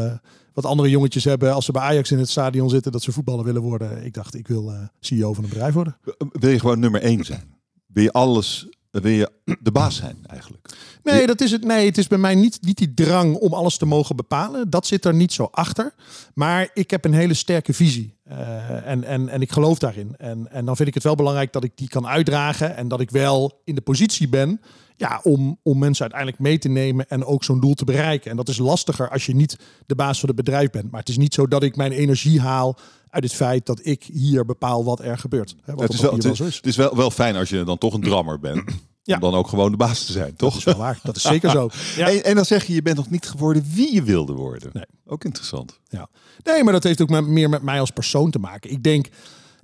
wat 0.53 0.65
andere 0.65 0.91
jongetjes 0.91 1.25
hebben 1.25 1.55
als 1.55 1.65
ze 1.65 1.73
bij 1.73 1.83
Ajax 1.83 2.11
in 2.11 2.19
het 2.19 2.29
stadion 2.29 2.71
zitten, 2.71 2.93
dat 2.93 3.03
ze 3.03 3.13
voetballer 3.13 3.45
willen 3.45 3.63
worden. 3.63 4.05
Ik 4.05 4.15
dacht, 4.15 4.35
ik 4.35 4.49
wil 4.49 4.73
CEO 5.01 5.33
van 5.33 5.45
een 5.45 5.51
bedrijf 5.51 5.75
worden. 5.75 5.97
Wil 6.33 6.51
je 6.51 6.59
gewoon 6.59 6.79
nummer 6.79 7.03
één 7.03 7.25
zijn? 7.25 7.55
Wil 7.87 8.03
je 8.03 8.13
alles, 8.13 8.69
wil 8.91 9.11
je 9.11 9.31
de 9.61 9.73
baas 9.73 9.97
zijn 9.97 10.17
eigenlijk? 10.27 10.69
Nee, 11.03 11.27
dat 11.27 11.41
is 11.41 11.51
het. 11.51 11.65
Nee, 11.65 11.87
het 11.87 11.99
is 11.99 12.07
bij 12.07 12.19
mij 12.19 12.35
niet, 12.35 12.59
niet 12.61 12.79
die 12.79 12.95
drang 12.95 13.37
om 13.37 13.53
alles 13.53 13.77
te 13.77 13.87
mogen 13.87 14.17
bepalen. 14.17 14.71
Dat 14.71 14.87
zit 14.87 15.05
er 15.05 15.15
niet 15.15 15.33
zo 15.33 15.49
achter. 15.51 15.95
Maar 16.35 16.71
ik 16.75 16.91
heb 16.91 17.05
een 17.05 17.15
hele 17.15 17.35
sterke 17.35 17.73
visie. 17.73 18.19
Eh, 18.23 18.87
en, 18.87 19.05
en, 19.05 19.29
en 19.29 19.41
ik 19.41 19.53
geloof 19.53 19.79
daarin. 19.79 20.15
En, 20.17 20.51
en 20.51 20.65
dan 20.65 20.77
vind 20.77 20.89
ik 20.89 20.95
het 20.95 21.03
wel 21.03 21.15
belangrijk 21.15 21.53
dat 21.53 21.65
ik 21.65 21.73
die 21.75 21.89
kan 21.89 22.07
uitdragen. 22.07 22.77
En 22.77 22.89
dat 22.89 23.01
ik 23.01 23.11
wel 23.11 23.61
in 23.65 23.75
de 23.75 23.81
positie 23.81 24.29
ben 24.29 24.61
ja, 25.01 25.21
om, 25.23 25.59
om 25.63 25.79
mensen 25.79 26.03
uiteindelijk 26.03 26.41
mee 26.43 26.59
te 26.59 26.69
nemen 26.69 27.09
en 27.09 27.25
ook 27.25 27.45
zo'n 27.45 27.61
doel 27.61 27.75
te 27.75 27.85
bereiken. 27.85 28.31
En 28.31 28.37
dat 28.37 28.49
is 28.49 28.59
lastiger 28.59 29.11
als 29.11 29.27
je 29.27 29.35
niet 29.35 29.57
de 29.87 29.95
baas 29.95 30.21
van 30.21 30.29
het 30.29 30.37
bedrijf 30.37 30.71
bent. 30.71 30.91
Maar 30.91 31.01
het 31.01 31.09
is 31.09 31.17
niet 31.17 31.35
zo 31.35 31.47
dat 31.47 31.63
ik 31.63 31.77
mijn 31.77 31.93
energie 31.93 32.41
haal 32.41 32.77
uit 33.11 33.25
het 33.25 33.33
feit 33.35 33.67
dat 33.67 33.81
ik 33.87 34.03
hier 34.03 34.45
bepaal 34.45 34.85
wat 34.85 35.01
er 35.01 35.19
gebeurt. 35.19 35.57
Hè, 35.63 35.73
wat 35.75 35.83
het 35.83 35.93
is, 35.93 36.01
wel, 36.01 36.13
het, 36.13 36.23
wel 36.23 36.33
is, 36.33 36.41
is. 36.41 36.57
het 36.57 36.67
is 36.67 36.77
wel, 36.77 36.97
wel 36.97 37.11
fijn 37.11 37.37
als 37.37 37.49
je 37.49 37.65
dan 37.65 37.79
toch 37.79 37.95
een 37.95 38.01
drammer 38.01 38.41
bent. 38.41 38.63
Ja. 39.03 39.15
Om 39.15 39.21
dan 39.21 39.35
ook 39.35 39.49
gewoon 39.49 39.71
de 39.71 39.77
baas 39.77 40.07
te 40.07 40.13
zijn, 40.13 40.27
Dat 40.29 40.39
toch? 40.39 40.57
is 40.57 40.65
wel 40.65 40.77
waar. 40.77 40.99
Dat 41.03 41.17
is 41.17 41.23
zeker 41.23 41.51
zo. 41.51 41.69
Ja. 41.97 42.07
En, 42.11 42.25
en 42.25 42.35
dan 42.35 42.45
zeg 42.45 42.65
je, 42.67 42.75
je 42.75 42.83
bent 42.83 42.97
nog 42.97 43.11
niet 43.11 43.29
geworden 43.29 43.65
wie 43.75 43.95
je 43.95 44.03
wilde 44.03 44.33
worden. 44.33 44.71
Nee. 44.73 44.85
Ook 45.07 45.25
interessant. 45.25 45.79
Ja. 45.89 46.09
Nee, 46.43 46.65
maar 46.65 46.73
dat 46.73 46.83
heeft 46.85 47.01
ook 47.01 47.11
met- 47.11 47.27
meer 47.27 47.49
met 47.49 47.63
mij 47.63 47.81
als 47.81 47.91
persoon 47.91 48.31
te 48.31 48.39
maken. 48.39 48.71
Ik 48.71 48.83
denk 48.83 49.09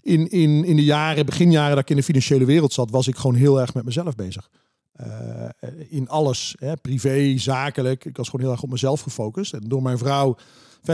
in, 0.03 0.31
in, 0.31 0.65
in 0.65 0.77
de 0.77 0.85
jaren, 0.85 1.27
beginjaren 1.27 1.71
dat 1.75 1.79
ik 1.85 1.91
in 1.91 1.97
de 1.97 2.03
financiële 2.03 2.44
wereld 2.44 2.73
zat, 2.73 2.91
was 2.91 3.09
ik 3.09 3.17
gewoon 3.17 3.37
heel 3.37 3.61
erg 3.61 3.75
met 3.75 3.85
mezelf 3.85 4.15
bezig. 4.15 4.49
Eh, 4.96 5.69
in 5.88 6.08
alles, 6.08 6.54
hè, 6.58 6.76
privé, 6.76 7.38
zakelijk. 7.38 8.04
Ik 8.04 8.16
was 8.16 8.28
gewoon 8.28 8.44
heel 8.44 8.54
erg 8.54 8.62
op 8.62 8.70
mezelf 8.70 9.00
gefocust. 9.00 9.53
En 9.53 9.60
door 9.69 9.82
mijn 9.82 9.98
vrouw 9.98 10.36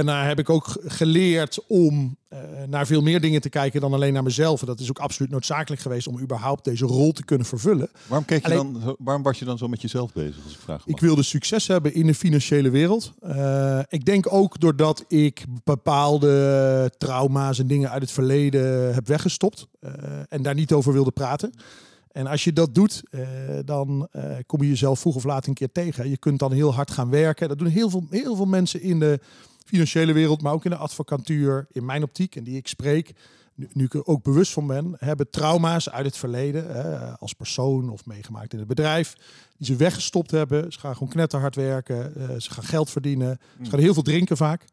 heb 0.07 0.39
ik 0.39 0.51
ook 0.51 0.77
geleerd 0.85 1.59
om 1.67 2.17
eh, 2.29 2.39
naar 2.69 2.87
veel 2.87 3.03
meer 3.03 3.21
dingen 3.21 3.41
te 3.41 3.49
kijken 3.49 3.81
dan 3.81 3.93
alleen 3.93 4.13
naar 4.13 4.23
mezelf. 4.23 4.61
En 4.61 4.67
dat 4.67 4.81
is 4.81 4.89
ook 4.89 4.99
absoluut 4.99 5.31
noodzakelijk 5.31 5.83
geweest 5.83 6.07
om 6.07 6.21
überhaupt 6.21 6.65
deze 6.65 6.85
rol 6.87 7.13
te 7.13 7.25
kunnen 7.25 7.47
vervullen. 7.47 7.91
Waarom, 8.07 8.27
keek 8.27 8.47
je 8.47 8.53
Alleen- 8.53 8.73
dan, 8.73 8.97
waarom 8.99 9.23
was 9.23 9.39
je 9.39 9.45
dan 9.45 9.59
zo 9.59 9.69
met 9.69 9.83
jezelf 9.83 10.13
bezheb 10.13 10.45
als 10.45 10.53
ik 10.53 10.59
vraag? 10.61 10.83
Ik 10.87 11.01
wilde 11.01 11.23
succes 11.23 11.67
hebben 11.67 11.95
in 11.95 12.07
de 12.07 12.15
financiële 12.15 12.71
wereld. 12.71 13.13
Eh, 13.21 13.79
ik 13.89 14.05
denk 14.05 14.33
ook 14.33 14.61
doordat 14.61 15.05
ik 15.09 15.45
bepaalde 15.65 16.93
trauma's 16.99 17.59
en 17.59 17.67
dingen 17.67 17.91
uit 17.91 18.03
het 18.03 18.11
verleden 18.11 18.95
heb 18.95 19.07
weggestopt. 19.07 19.71
en 20.29 20.43
daar 20.43 20.55
niet 20.55 20.73
over 20.73 20.93
wilde 20.93 21.11
praten. 21.11 21.53
En 22.13 22.27
als 22.27 22.45
je 22.45 22.53
dat 22.53 22.75
doet, 22.75 23.03
eh, 23.11 23.23
dan 23.65 24.09
eh, 24.11 24.37
kom 24.47 24.63
je 24.63 24.69
jezelf 24.69 25.01
vroeg 25.01 25.15
of 25.15 25.25
laat 25.25 25.47
een 25.47 25.55
keer 25.55 25.73
tegen. 25.73 26.11
Je 26.11 26.17
kunt 26.17 26.39
dan 26.39 26.53
heel 26.53 26.75
hard 26.75 26.91
gaan 26.91 27.11
werken. 27.11 27.49
Dat 27.49 27.59
doen 27.59 27.69
heel 27.69 27.91
veel, 27.91 28.07
heel 28.11 28.37
veel 28.37 28.47
mensen 28.47 28.81
in 28.81 28.99
de 28.99 29.21
financiële 29.65 30.13
wereld, 30.13 30.43
maar 30.43 30.53
ook 30.53 30.65
in 30.65 30.71
de 30.71 30.77
advocatuur, 30.77 31.67
in 31.71 31.85
mijn 31.85 32.03
optiek 32.03 32.37
en 32.37 32.45
die 32.45 32.57
ik 32.57 32.69
spreek. 32.69 33.13
Nu, 33.55 33.69
nu 33.73 33.85
ik 33.85 33.95
er 33.95 34.07
ook 34.07 34.23
bewust 34.23 34.53
van 34.53 34.67
ben, 34.67 34.95
hebben 34.99 35.31
trauma's 35.31 35.91
uit 35.91 36.07
het 36.07 36.17
verleden, 36.17 37.19
als 37.19 37.33
persoon 37.33 37.91
of 37.91 38.07
meegemaakt 38.07 38.53
in 38.53 38.59
het 38.59 38.69
bedrijf, 38.69 39.17
die 39.57 39.67
ze 39.67 39.77
weggestopt 39.77 40.31
hebben. 40.31 40.73
Ze 40.73 40.79
gaan 40.79 40.93
gewoon 40.93 41.09
knetterhard 41.09 41.55
werken, 41.55 42.15
eh, 42.17 42.41
ze 42.41 42.51
gaan 42.51 42.65
geld 42.65 42.91
verdienen, 42.91 43.39
ze 43.63 43.71
gaan 43.71 43.81
heel 43.81 43.95
veel 43.95 44.03
drinken 44.03 44.37
vaak. 44.37 44.65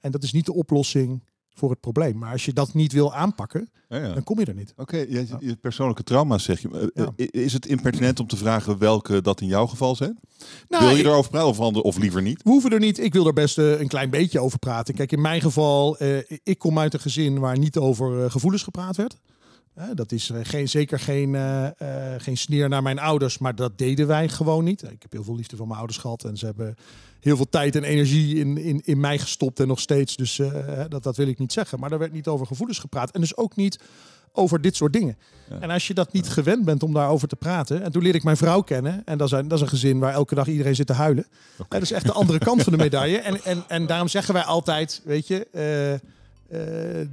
En 0.00 0.10
dat 0.10 0.22
is 0.22 0.32
niet 0.32 0.46
de 0.46 0.52
oplossing 0.52 1.22
voor 1.58 1.70
het 1.70 1.80
probleem. 1.80 2.18
Maar 2.18 2.32
als 2.32 2.44
je 2.44 2.52
dat 2.52 2.74
niet 2.74 2.92
wil 2.92 3.14
aanpakken, 3.14 3.70
Ja, 3.88 3.96
ja. 3.96 4.12
dan 4.12 4.22
kom 4.24 4.38
je 4.38 4.44
er 4.44 4.54
niet. 4.54 4.72
Oké, 4.76 4.96
je, 4.96 5.26
je 5.38 5.56
persoonlijke 5.56 6.02
trauma's 6.02 6.44
zeg 6.44 6.60
je. 6.60 6.68
Eh, 6.72 6.86
Ja. 7.04 7.12
eh, 7.16 7.26
Is 7.44 7.52
het 7.52 7.66
impertinent 7.66 8.20
om 8.20 8.26
te 8.26 8.36
vragen 8.36 8.78
welke 8.78 9.20
dat 9.22 9.40
in 9.40 9.46
jouw 9.46 9.66
geval 9.66 9.96
zijn? 9.96 10.18
Nou, 10.68 10.84
Wil 10.84 10.92
je 10.94 11.00
ik- 11.00 11.06
erover 11.06 11.30
praten 11.30 11.48
of, 11.48 11.60
ander- 11.60 11.82
of 11.82 11.98
liever 11.98 12.22
niet? 12.22 12.42
We 12.42 12.50
hoeven 12.50 12.70
er 12.70 12.78
niet. 12.80 12.98
Ik 12.98 13.12
wil 13.12 13.26
er 13.26 13.32
best 13.32 13.58
eh, 13.58 13.80
een 13.80 13.88
klein 13.88 14.10
beetje 14.10 14.40
over 14.40 14.58
praten. 14.58 14.94
Kijk, 14.94 15.12
in 15.12 15.20
mijn 15.20 15.40
geval, 15.40 15.96
ik 16.42 16.58
kom 16.58 16.78
uit 16.78 16.94
een 16.94 17.00
gezin 17.00 17.38
waar 17.38 17.58
niet 17.58 17.76
over 17.76 18.30
gevoelens 18.30 18.62
gepraat 18.62 18.96
werd. 18.96 19.16
Dat 19.94 20.12
is 20.12 20.30
eh, 20.30 20.40
geen, 20.42 20.68
zeker 20.68 21.00
geen, 21.00 21.34
eh, 21.34 21.66
eh, 21.66 22.20
geen 22.20 22.36
sneer 22.36 22.68
naar 22.68 22.82
mijn 22.82 22.98
ouders, 22.98 23.38
maar 23.38 23.54
dat 23.54 23.78
deden 23.78 24.06
wij 24.06 24.28
gewoon 24.28 24.64
niet. 24.64 24.82
Ik 24.82 25.02
heb 25.02 25.12
heel 25.12 25.24
veel 25.24 25.36
liefde 25.36 25.56
van 25.56 25.66
mijn 25.66 25.78
ouders 25.78 25.98
gehad 25.98 26.24
en 26.24 26.36
ze 26.36 26.46
hebben 26.46 26.76
heel 27.20 27.36
veel 27.36 27.48
tijd 27.48 27.76
en 27.76 27.84
energie 27.84 28.36
in, 28.36 28.58
in, 28.58 28.80
in 28.84 29.00
mij 29.00 29.18
gestopt 29.18 29.60
en 29.60 29.66
nog 29.66 29.80
steeds. 29.80 30.16
Dus 30.16 30.40
dat, 30.88 31.02
dat 31.02 31.16
wil 31.16 31.26
ik 31.26 31.38
niet 31.38 31.52
zeggen. 31.52 31.80
Maar 31.80 31.92
er 31.92 31.98
werd 31.98 32.12
niet 32.12 32.26
over 32.26 32.46
gevoelens 32.46 32.78
gepraat. 32.78 33.10
En 33.10 33.20
dus 33.20 33.36
ook 33.36 33.56
niet 33.56 33.78
over 34.32 34.60
dit 34.60 34.76
soort 34.76 34.92
dingen. 34.92 35.16
En 35.60 35.70
als 35.70 35.86
je 35.86 35.94
dat 35.94 36.12
niet 36.12 36.28
gewend 36.28 36.64
bent 36.64 36.82
om 36.82 36.92
daarover 36.92 37.28
te 37.28 37.36
praten. 37.36 37.82
En 37.82 37.92
toen 37.92 38.02
leerde 38.02 38.18
ik 38.18 38.24
mijn 38.24 38.36
vrouw 38.36 38.60
kennen. 38.60 39.02
En 39.04 39.18
dat 39.18 39.26
is 39.26 39.38
een, 39.38 39.48
dat 39.48 39.58
is 39.58 39.64
een 39.64 39.70
gezin 39.70 39.98
waar 39.98 40.12
elke 40.12 40.34
dag 40.34 40.46
iedereen 40.46 40.74
zit 40.74 40.86
te 40.86 40.92
huilen. 40.92 41.26
Dat 41.68 41.82
is 41.82 41.92
echt 41.92 42.06
de 42.06 42.12
andere 42.12 42.38
kant 42.38 42.62
van 42.62 42.72
de 42.72 42.78
medaille. 42.78 43.18
En, 43.18 43.44
en, 43.44 43.64
en 43.68 43.86
daarom 43.86 44.08
zeggen 44.08 44.34
wij 44.34 44.42
altijd, 44.42 45.02
weet 45.04 45.26
je, 45.26 46.00
eh, 46.48 46.58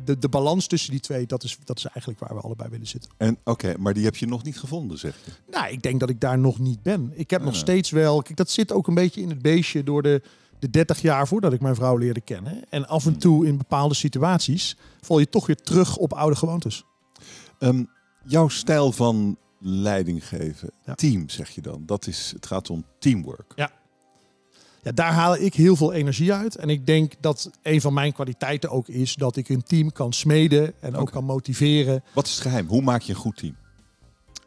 de, 0.06 0.18
de 0.20 0.30
balans 0.30 0.68
tussen 0.68 0.92
die 0.92 1.00
twee, 1.00 1.25
dat 1.25 1.44
is, 1.44 1.58
dat 1.63 1.78
is 1.78 1.86
eigenlijk 1.86 2.20
waar 2.20 2.36
we 2.36 2.42
allebei 2.42 2.70
willen 2.70 2.88
zitten. 2.88 3.12
En 3.18 3.38
oké, 3.44 3.74
maar 3.78 3.94
die 3.94 4.04
heb 4.04 4.16
je 4.16 4.25
nog 4.28 4.44
niet 4.44 4.60
gevonden, 4.60 4.98
zeg 4.98 5.16
je? 5.25 5.32
Nou, 5.52 5.68
ik 5.72 5.82
denk 5.82 6.00
dat 6.00 6.10
ik 6.10 6.20
daar 6.20 6.40
nog 6.40 6.60
niet 6.60 6.82
ben. 6.84 7.12
Ik 7.13 7.30
heb 7.30 7.40
Ah, 7.40 7.46
nog 7.46 7.56
steeds 7.56 7.90
wel. 7.90 8.22
Kijk, 8.22 8.38
dat 8.38 8.50
zit 8.50 8.72
ook 8.72 8.88
een 8.88 8.94
beetje 8.94 9.22
in 9.22 9.30
het 9.30 9.42
beestje 9.42 9.84
door 9.84 10.02
de, 10.02 10.22
de 10.60 10.70
30 10.70 11.02
jaar 11.02 11.28
voordat 11.28 11.54
ik 11.54 11.62
mijn 11.62 11.75
vrouw 11.75 11.98
leerde 11.98 12.22
kennen. 12.22 12.70
En 12.70 12.88
af 12.88 13.04
Hmm. 13.04 13.13
en 13.13 13.20
toe 13.20 13.46
in 13.48 13.58
bepaalde 13.58 13.94
situaties 13.96 14.78
val 15.02 15.20
je 15.20 15.30
toch 15.30 15.46
weer 15.48 15.56
terug 15.62 15.98
op 15.98 16.13
oude 16.13 16.36
gewoontes. 16.36 16.84
Ehm, 17.60 17.84
jouw 18.25 18.48
stijl 18.48 18.92
van 18.92 19.38
leiding 19.60 20.28
geven, 20.28 20.72
Ja. 20.86 20.96
team 20.96 21.30
zeg 21.30 21.50
je 21.50 21.62
dan, 21.62 21.84
dat 21.86 22.08
is, 22.08 22.32
het 22.36 22.46
gaat 22.46 22.70
om 22.70 22.86
teamwork. 23.00 23.54
Ja, 23.56 23.72
daar 24.84 25.13
haal 25.13 25.38
ik 25.38 25.54
heel 25.54 25.75
veel 25.75 25.94
energie 25.94 26.34
uit. 26.34 26.56
En 26.56 26.70
ik 26.70 26.86
denk 26.86 27.13
dat 27.20 27.50
een 27.62 27.82
van 27.82 27.94
mijn 27.94 28.13
kwaliteiten 28.13 28.70
ook 28.70 28.88
is 28.88 29.16
dat 29.16 29.36
ik 29.36 29.50
een 29.50 29.63
team 29.63 29.92
kan 29.92 30.13
smeden 30.13 30.74
en 30.80 30.96
ook 30.96 31.12
kan 31.12 31.24
motiveren. 31.24 32.04
Wat 32.13 32.25
is 32.25 32.32
het 32.32 32.42
geheim? 32.42 32.68
Hoe 32.68 32.82
maak 32.82 33.02
je 33.02 33.13
een 33.13 33.20
goed 33.20 33.38
team? 33.38 33.56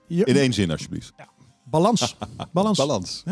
In 0.09 0.37
één 0.37 0.52
zin 0.52 0.71
alsjeblieft. 0.71 1.12
balans. 1.64 2.16
balans. 2.52 2.78
Balans. 2.78 3.23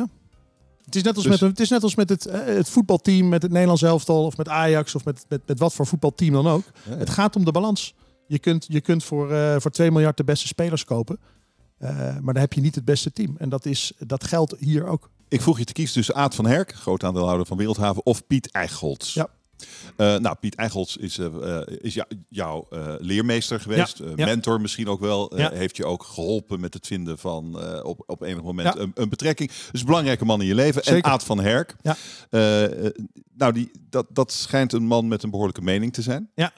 Het 0.85 0.95
is 0.95 1.03
net 1.03 1.15
als 1.15 1.25
Dus- 1.25 1.41
met, 1.41 1.51
het, 1.51 1.61
is 1.61 1.69
net 1.69 1.83
als 1.83 1.95
met 1.95 2.09
het, 2.09 2.27
eh, 2.27 2.45
het 2.45 2.69
voetbalteam, 2.69 3.29
met 3.29 3.43
het 3.43 3.51
Nederlands 3.51 3.83
elftal 3.83 4.25
of 4.25 4.37
met 4.37 4.49
Ajax 4.49 4.95
of 4.95 5.05
met, 5.05 5.25
met, 5.29 5.41
met 5.47 5.59
wat 5.59 5.75
voor 5.75 5.87
voetbalteam 5.87 6.33
dan 6.33 6.47
ook. 6.47 6.65
Ja, 6.85 6.93
ja. 6.93 6.99
Het 6.99 7.11
gaat 7.11 7.37
om 7.37 7.45
de 7.45 7.53
balans. 7.53 7.95
Je 8.27 8.39
kunt, 8.39 8.67
je 8.69 8.81
kunt 8.81 9.05
voor, 9.05 9.33
eh, 9.33 9.57
voor 9.59 9.71
2 9.71 9.91
miljard 9.91 10.17
de 10.17 10.25
beste 10.25 10.47
spelers 10.47 10.85
kopen. 10.85 11.19
Eh, 11.79 11.91
maar 11.97 12.35
dan 12.35 12.43
heb 12.43 12.53
je 12.53 12.61
niet 12.61 12.75
het 12.75 12.85
beste 12.85 13.13
team. 13.13 13.35
En 13.39 13.49
dat, 13.49 13.67
is, 13.67 13.93
dat 13.99 14.25
geldt 14.25 14.55
hier 14.59 14.87
ook. 14.87 15.11
Ik 15.29 15.41
vroeg 15.43 15.59
je 15.59 15.65
te 15.65 15.73
kiezen 15.73 15.95
tussen 15.95 16.15
Aad 16.15 16.35
van 16.35 16.47
Herk, 16.47 16.73
groot 16.75 17.05
aandeelhouder 17.05 17.47
van 17.47 17.57
Wereldhaven, 17.57 18.07
of 18.07 18.27
Piet 18.27 18.51
Eichholz. 18.51 19.15
Ja. 19.15 19.29
Eh, 19.97 20.17
nou, 20.17 20.37
Piet 20.41 20.55
Eichholz 20.55 20.97
is, 20.97 21.19
eh, 21.19 21.27
eh, 21.59 21.67
is 21.81 21.95
jou- 21.95 22.09
jouw 22.29 22.67
leermeester 22.99 23.61
geweest, 23.61 23.99
Ja, 23.99 24.05
ja. 24.17 24.25
mentor 24.25 24.61
misschien 24.61 24.89
ook 24.89 25.01
wel. 25.01 25.39
Ja. 25.39 25.51
Heeft 25.53 25.77
je 25.77 25.85
ook 25.85 26.03
geholpen 26.03 26.61
met 26.61 26.75
het 26.75 26.87
vinden 26.87 27.19
van 27.19 27.59
op, 27.83 28.03
op 28.07 28.23
enig 28.23 28.43
moment 28.43 28.77
een, 28.79 28.91
een 28.95 29.09
betrekking. 29.09 29.51
Dus 29.71 29.81
een 29.81 29.87
belangrijke 29.87 30.25
man 30.25 30.41
in 30.41 30.47
je 30.47 30.55
leven. 30.55 30.85
Zeker. 30.85 31.05
En 31.05 31.11
Aad 31.11 31.25
van 31.25 31.41
Herk. 31.41 31.77
Ja. 31.83 31.97
Nou, 33.37 33.53
die, 33.53 33.71
dat, 33.91 34.07
dat 34.09 34.33
schijnt 34.33 34.73
een 34.73 34.87
man 34.87 35.09
met 35.09 35.23
een 35.23 35.31
behoorlijke 35.31 35.63
mening 35.63 35.93
te 35.93 36.03
zijn. 36.03 36.31
Ja. 36.35 36.53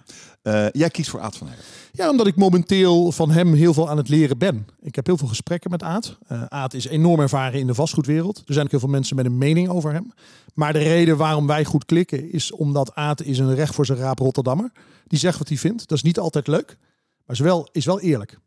Eh, 0.47 0.67
jij 0.73 0.91
kiest 0.91 1.11
voor 1.11 1.21
Aad 1.21 1.37
van 1.37 1.47
Herk. 1.47 1.61
Ja, 1.93 2.11
omdat 2.11 2.27
ik 2.27 2.37
momenteel 2.37 3.13
van 3.13 3.31
hem 3.31 3.55
heel 3.55 3.75
veel 3.75 3.89
aan 3.89 3.97
het 3.97 4.09
leren 4.09 4.39
ben. 4.39 4.67
Ik 4.81 4.95
heb 4.95 5.07
heel 5.07 5.17
veel 5.17 5.29
gesprekken 5.29 5.71
met 5.71 5.83
Aad. 5.83 6.19
Eh 6.27 6.45
Aad 6.45 6.75
is 6.75 6.87
enorm 6.87 7.21
ervaren 7.21 7.61
in 7.61 7.67
de 7.67 7.75
vastgoedwereld. 7.75 8.43
Er 8.47 8.53
zijn 8.53 8.65
ook 8.65 8.71
heel 8.71 8.81
veel 8.81 8.89
mensen 8.89 9.17
met 9.17 9.25
een 9.27 9.39
mening 9.39 9.69
over 9.69 9.93
hem. 9.93 10.13
Maar 10.55 10.73
de 10.73 10.79
reden 10.79 11.17
waarom 11.17 11.47
wij 11.47 11.65
goed 11.65 11.85
klikken 11.85 12.33
is 12.33 12.53
omdat 12.53 12.95
Aad 12.95 13.23
is 13.23 13.39
een 13.39 13.55
recht 13.55 13.75
voor 13.75 13.87
zijn 13.87 13.99
raap 13.99 14.19
Rotterdammer. 14.19 14.73
Die 15.07 15.19
zegt 15.19 15.39
wat 15.39 15.49
hij 15.49 15.57
vindt. 15.57 15.89
Dat 15.89 15.99
is 15.99 16.05
niet 16.05 16.19
altijd 16.19 16.47
leuk, 16.47 16.77
maar 17.25 17.37
is 17.37 17.43
wel, 17.43 17.69
is 17.73 17.85
wel 17.85 18.01
eerlijk. 18.01 18.39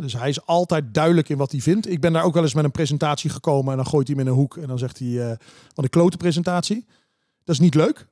Dus 0.00 0.12
hij 0.12 0.28
is 0.28 0.46
altijd 0.46 0.94
duidelijk 0.94 1.28
in 1.28 1.36
wat 1.36 1.50
hij 1.50 1.60
vindt. 1.60 1.90
Ik 1.90 2.00
ben 2.00 2.12
daar 2.12 2.24
ook 2.24 2.34
wel 2.34 2.42
eens 2.42 2.54
met 2.54 2.64
een 2.64 2.70
presentatie 2.70 3.30
gekomen 3.30 3.70
en 3.70 3.76
dan 3.76 3.86
gooit 3.86 4.06
hij 4.06 4.16
hem 4.16 4.26
in 4.26 4.32
een 4.32 4.38
hoek 4.38 4.56
en 4.56 4.66
dan 4.66 4.78
zegt 4.78 4.98
hij, 4.98 5.30
eh 5.30 5.36
wat 5.74 5.84
een 5.84 5.90
klote 5.90 6.16
presentatie. 6.16 6.86
Dat 7.44 7.54
is 7.54 7.60
niet 7.60 7.74
leuk, 7.74 8.06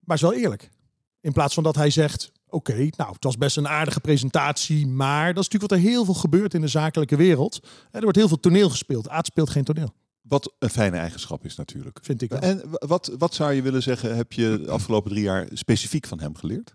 maar 0.00 0.16
is 0.16 0.22
wel 0.22 0.34
eerlijk. 0.34 0.70
In 1.20 1.32
plaats 1.32 1.54
van 1.54 1.62
dat 1.62 1.74
hij 1.74 1.90
zegt, 1.90 2.32
oké, 2.50 2.88
nou, 2.96 3.12
het 3.12 3.24
was 3.24 3.36
best 3.36 3.56
een 3.56 3.68
aardige 3.68 4.00
presentatie, 4.00 4.86
maar 4.86 5.34
dat 5.34 5.42
is 5.42 5.48
natuurlijk 5.48 5.72
wat 5.72 5.80
er 5.80 5.90
heel 5.90 6.04
veel 6.04 6.14
gebeurt 6.14 6.54
in 6.54 6.60
de 6.60 6.68
zakelijke 6.68 7.16
wereld. 7.16 7.60
Er 7.90 8.02
wordt 8.02 8.16
heel 8.16 8.28
veel 8.28 8.40
toneel 8.40 8.70
gespeeld. 8.70 9.08
Aad 9.08 9.26
speelt 9.26 9.50
geen 9.50 9.64
toneel, 9.64 9.94
Wat 10.22 10.54
een 10.58 10.70
fijne 10.70 10.96
eigenschap 10.96 11.44
is 11.44 11.56
natuurlijk. 11.56 11.98
vind 12.02 12.22
ik 12.22 12.30
wel. 12.30 12.40
En 12.40 12.62
wat, 12.70 13.14
wat 13.18 13.34
zou 13.34 13.52
je 13.52 13.62
willen 13.62 13.82
zeggen, 13.82 14.16
heb 14.16 14.32
je 14.32 14.60
de 14.64 14.70
afgelopen 14.70 15.10
drie 15.10 15.22
jaar 15.22 15.48
specifiek 15.52 16.06
van 16.06 16.20
hem 16.20 16.36
geleerd? 16.36 16.74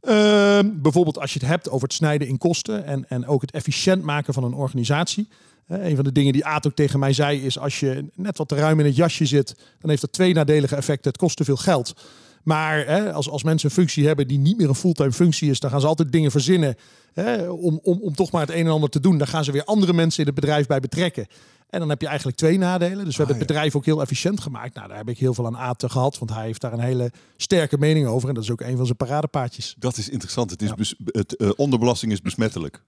Ehm, 0.00 0.70
bijvoorbeeld 0.74 1.18
als 1.18 1.32
je 1.32 1.38
het 1.38 1.48
hebt 1.48 1.68
over 1.68 1.82
het 1.82 1.96
snijden 1.96 2.28
in 2.28 2.38
kosten 2.38 2.84
en, 2.84 3.08
en 3.08 3.26
ook 3.26 3.40
het 3.40 3.50
efficiënt 3.50 4.02
maken 4.02 4.34
van 4.34 4.44
een 4.44 4.54
organisatie. 4.54 5.28
Eh, 5.66 5.88
een 5.88 5.94
van 5.94 6.04
de 6.04 6.12
dingen 6.12 6.32
die 6.32 6.44
Aad 6.44 6.66
ook 6.66 6.74
tegen 6.74 6.98
mij 6.98 7.12
zei 7.12 7.42
is 7.42 7.58
als 7.58 7.80
je 7.80 8.04
net 8.14 8.38
wat 8.38 8.48
te 8.48 8.54
ruim 8.54 8.80
in 8.80 8.86
het 8.86 8.96
jasje 8.96 9.26
zit, 9.26 9.54
dan 9.78 9.90
heeft 9.90 10.02
dat 10.02 10.12
twee 10.12 10.34
nadelige 10.34 10.76
effecten. 10.76 11.10
Het 11.10 11.20
kost 11.20 11.36
te 11.36 11.44
veel 11.44 11.56
geld. 11.56 11.94
Maar 12.42 12.86
hè, 12.86 13.12
als, 13.12 13.28
als 13.28 13.42
mensen 13.42 13.68
een 13.68 13.74
functie 13.74 14.06
hebben 14.06 14.28
die 14.28 14.38
niet 14.38 14.56
meer 14.58 14.68
een 14.68 14.74
fulltime 14.74 15.12
functie 15.12 15.50
is, 15.50 15.60
dan 15.60 15.70
gaan 15.70 15.80
ze 15.80 15.86
altijd 15.86 16.12
dingen 16.12 16.30
verzinnen 16.30 16.74
hè, 17.12 17.48
om, 17.50 17.80
om, 17.82 17.98
om 18.02 18.14
toch 18.14 18.30
maar 18.30 18.40
het 18.40 18.50
een 18.50 18.66
en 18.66 18.72
ander 18.72 18.90
te 18.90 19.00
doen. 19.00 19.18
Dan 19.18 19.26
gaan 19.26 19.44
ze 19.44 19.52
weer 19.52 19.64
andere 19.64 19.92
mensen 19.92 20.20
in 20.20 20.26
het 20.26 20.34
bedrijf 20.34 20.66
bij 20.66 20.80
betrekken. 20.80 21.26
En 21.68 21.80
dan 21.80 21.88
heb 21.88 22.00
je 22.00 22.06
eigenlijk 22.06 22.36
twee 22.36 22.58
nadelen. 22.58 23.04
Dus 23.04 23.16
we 23.16 23.22
hebben 23.22 23.36
het 23.38 23.48
ja. 23.48 23.54
bedrijf 23.54 23.76
ook 23.76 23.84
heel 23.84 24.00
efficiënt 24.00 24.40
gemaakt. 24.40 24.74
Nou, 24.74 24.88
daar 24.88 24.96
heb 24.96 25.08
ik 25.08 25.18
heel 25.18 25.34
veel 25.34 25.46
aan 25.46 25.56
Aad 25.56 25.84
gehad, 25.86 26.18
want 26.18 26.30
hij 26.30 26.44
heeft 26.44 26.60
daar 26.60 26.72
een 26.72 26.80
hele 26.80 27.12
sterke 27.36 27.78
mening 27.78 28.06
over. 28.06 28.28
En 28.28 28.34
dat 28.34 28.42
is 28.44 28.50
ook 28.50 28.60
een 28.60 28.76
van 28.76 28.84
zijn 28.86 28.96
paradepaadjes. 28.96 29.74
Dat 29.78 29.96
is 29.96 30.08
interessant. 30.08 30.50
Het 30.50 30.62
is 30.62 30.68
Ja. 30.68 31.04
het, 31.04 31.36
eh, 31.36 31.50
onderbelasting 31.56 32.12
is 32.12 32.20
besmettelijk. 32.20 32.82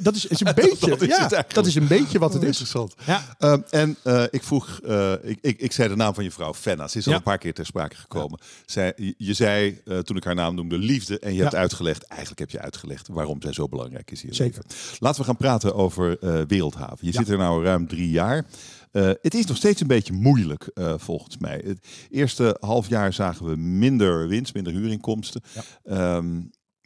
Dat 0.00 0.14
is, 0.14 0.26
is 0.26 0.40
een 0.40 0.54
beetje, 0.54 0.88
Dat 0.96 1.02
is 1.02 1.08
ja, 1.08 1.44
dat 1.48 1.66
is 1.66 1.74
een 1.74 1.86
beetje 1.86 2.18
wat 2.18 2.32
het 2.32 2.42
Oh, 2.42 2.48
is. 2.48 2.60
Interessant. 2.60 2.94
Ja. 3.06 3.36
Ehm, 3.38 3.60
en 3.70 3.96
eh, 4.02 4.22
ik 4.30 4.42
vroeg, 4.42 4.80
eh, 4.80 5.12
ik, 5.22 5.38
ik, 5.40 5.60
ik 5.60 5.72
zei 5.72 5.88
de 5.88 5.96
naam 5.96 6.14
van 6.14 6.24
je 6.24 6.30
vrouw, 6.30 6.54
Fenna. 6.54 6.88
Ze 6.88 6.98
is 6.98 7.06
al 7.08 7.12
een 7.14 7.22
paar 7.22 7.38
keer 7.38 7.54
ter 7.54 7.66
sprake 7.66 7.96
gekomen. 7.96 8.38
Zij, 8.66 8.92
je- 8.96 9.14
je 9.18 9.34
zei, 9.34 9.80
eh, 9.84 9.98
toen 9.98 10.16
ik 10.16 10.24
haar 10.24 10.34
naam 10.34 10.54
noemde, 10.54 10.78
liefde. 10.78 11.18
En 11.18 11.34
je 11.34 11.42
hebt 11.42 11.54
uitgelegd, 11.54 12.02
eigenlijk 12.06 12.40
heb 12.40 12.50
je 12.50 12.60
uitgelegd 12.60 13.08
waarom 13.08 13.42
zij 13.42 13.52
zo 13.52 13.68
belangrijk 13.68 14.10
is 14.10 14.22
hier. 14.22 14.34
Zeker. 14.34 14.62
Laten 14.98 15.20
we 15.20 15.26
gaan 15.26 15.36
praten 15.36 15.74
over 15.74 16.16
Wereldhaven. 16.46 16.98
Je 17.06 17.12
zit 17.12 17.28
er 17.28 17.38
nou 17.38 17.64
ruim 17.64 17.86
drie 17.86 18.10
jaar. 18.10 18.44
Het 18.92 19.34
is 19.34 19.46
nog 19.46 19.56
steeds 19.56 19.80
een 19.80 19.86
beetje 19.86 20.12
moeilijk, 20.12 20.70
volgens 20.96 21.38
mij. 21.38 21.62
Het 21.66 21.86
eerste 22.10 22.56
half 22.60 22.88
jaar 22.88 23.12
zagen 23.12 23.46
we 23.46 23.56
minder 23.56 24.28
winst, 24.28 24.54
minder 24.54 24.72
huurinkomsten. 24.72 25.40
Ja. 25.54 25.62
Ehm, 25.84 26.32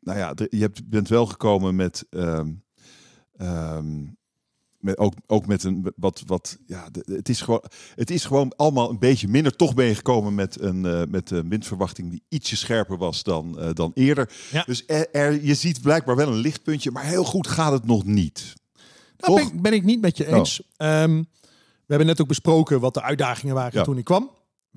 nou 0.01 0.19
ja, 0.19 0.33
je 0.51 0.61
hebt, 0.61 0.89
bent 0.89 1.09
wel 1.09 1.27
gekomen 1.27 1.77
met... 1.77 2.05
ehm, 2.11 2.51
ehm, 3.39 4.05
met, 4.79 4.99
ook, 4.99 5.13
ook 5.27 5.47
met 5.47 5.65
een 5.65 5.93
wat, 5.97 6.23
wat 6.27 6.59
ja, 6.67 6.91
de- 6.91 7.13
het 7.15 7.29
is, 7.29 7.41
gewoon, 7.41 7.63
het 7.95 8.11
is 8.11 8.25
gewoon 8.25 8.53
allemaal 8.57 8.91
een 8.91 8.99
beetje 8.99 9.29
minder. 9.29 9.57
Toch 9.57 9.75
ben 9.75 9.87
je 9.87 9.95
gekomen 9.95 10.35
met 10.35 10.61
een, 10.61 10.85
eh, 10.87 11.03
met 11.09 11.31
een 11.31 11.49
windverwachting 11.49 12.11
die 12.11 12.23
ietsje 12.29 12.57
scherper 12.57 12.97
was 12.99 13.23
dan, 13.23 13.59
eh, 13.59 13.69
dan 13.73 13.91
eerder. 13.95 14.31
Ja. 14.51 14.63
Dus 14.67 14.85
er, 14.87 15.11
er- 15.13 15.45
je 15.45 15.55
ziet 15.55 15.81
blijkbaar 15.81 16.17
wel 16.17 16.29
een 16.29 16.35
lichtpuntje, 16.39 16.91
maar 16.91 17.05
heel 17.05 17.25
goed 17.25 17.47
gaat 17.47 17.73
het 17.73 17.87
nog 17.87 18.05
niet. 18.05 18.53
Nou, 19.19 19.35
ben, 19.51 19.63
ben 19.63 19.73
ik 19.73 19.85
niet 19.85 20.01
met 20.01 20.17
je 20.17 20.27
eens. 20.27 20.63
Ehm, 20.77 21.17
we 21.17 21.95
hebben 21.95 22.07
net 22.07 22.21
ook 22.21 22.29
besproken 22.29 22.81
wat 22.81 22.95
de 22.95 23.03
uitdagingen 23.03 23.55
waren 23.55 23.79
Ja. 23.79 23.85
toen 23.85 23.99
ik 23.99 24.05
kwam. 24.05 24.31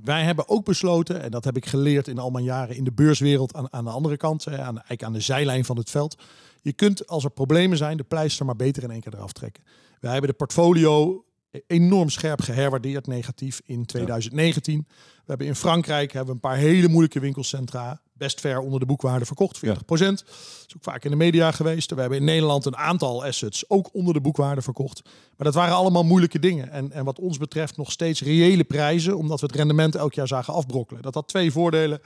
Wij 0.03 0.24
hebben 0.24 0.50
ook 0.50 0.65
besloten, 0.65 1.22
en 1.22 1.31
dat 1.31 1.43
heb 1.43 1.58
ik 1.58 1.65
geleerd 1.65 2.08
in 2.08 2.17
al 2.17 2.29
mijn 2.29 2.43
jaren 2.43 2.75
in 2.75 2.84
de 2.84 2.91
beurswereld 2.91 3.53
aan, 3.53 3.74
aan 3.74 3.84
de 3.84 3.89
andere 3.89 4.17
kant, 4.17 4.46
hè, 4.46 4.58
aan, 4.58 4.75
eigenlijk 4.75 5.03
aan 5.03 5.13
de 5.13 5.20
zijlijn 5.20 5.65
van 5.65 5.77
het 5.77 5.89
veld. 5.89 6.17
Je 6.62 6.74
kunt 6.74 7.08
als 7.08 7.24
er 7.24 7.31
problemen 7.31 7.77
zijn, 7.77 7.98
de 7.98 8.03
pleister 8.03 8.46
maar 8.46 8.55
beter 8.55 8.84
in 8.84 8.91
één 8.91 9.01
keer 9.01 9.13
eraf 9.13 9.31
trekken. 9.31 9.63
Wij 10.00 10.12
hebben 10.12 10.29
de 10.29 10.36
portfolio 10.36 11.25
enorm 11.67 12.10
scherp 12.10 12.41
geherwaardeerd 12.41 13.08
negatief 13.08 13.62
in 13.65 13.86
2019. 13.86 14.86
We 14.88 15.24
hebben 15.25 15.48
in 15.48 15.55
Frankrijk 15.55 16.12
hebben 16.12 16.29
we 16.29 16.34
een 16.34 16.50
paar 16.51 16.60
hele 16.60 16.88
moeilijke 16.88 17.20
winkelcentra 17.20 18.01
best 18.22 18.40
ver 18.40 18.60
onder 18.60 18.80
de 18.80 18.86
boekwaarde 18.86 19.25
verkocht, 19.25 19.58
40% 19.58 19.62
Dat 19.88 20.24
is 20.68 20.75
ook 20.75 20.84
vaak 20.84 21.04
in 21.04 21.12
de 21.12 21.18
media 21.18 21.51
geweest. 21.51 21.92
We 21.92 22.00
hebben 22.00 22.18
in 22.18 22.24
Nederland 22.24 22.66
een 22.66 22.78
aantal 22.78 23.25
assets 23.25 23.70
ook 23.70 23.90
onder 23.94 24.13
de 24.13 24.22
boekwaarde 24.22 24.62
verkocht. 24.62 25.01
Maar 25.38 25.46
dat 25.46 25.54
waren 25.56 25.75
allemaal 25.75 26.04
moeilijke 26.04 26.40
dingen. 26.40 26.72
En, 26.72 26.92
en 26.92 27.06
wat 27.06 27.20
ons 27.20 27.38
betreft 27.38 27.78
nog 27.78 27.92
steeds 27.92 28.22
reële 28.22 28.63
prijzen, 28.63 29.18
omdat 29.18 29.40
we 29.40 29.46
het 29.46 29.56
rendement 29.56 29.96
elk 29.96 30.13
jaar 30.13 30.28
zagen 30.28 30.54
afbrokkelen. 30.54 31.01
Dat 31.01 31.13
had 31.13 31.28
twee 31.28 31.51
voordelen. 31.51 32.01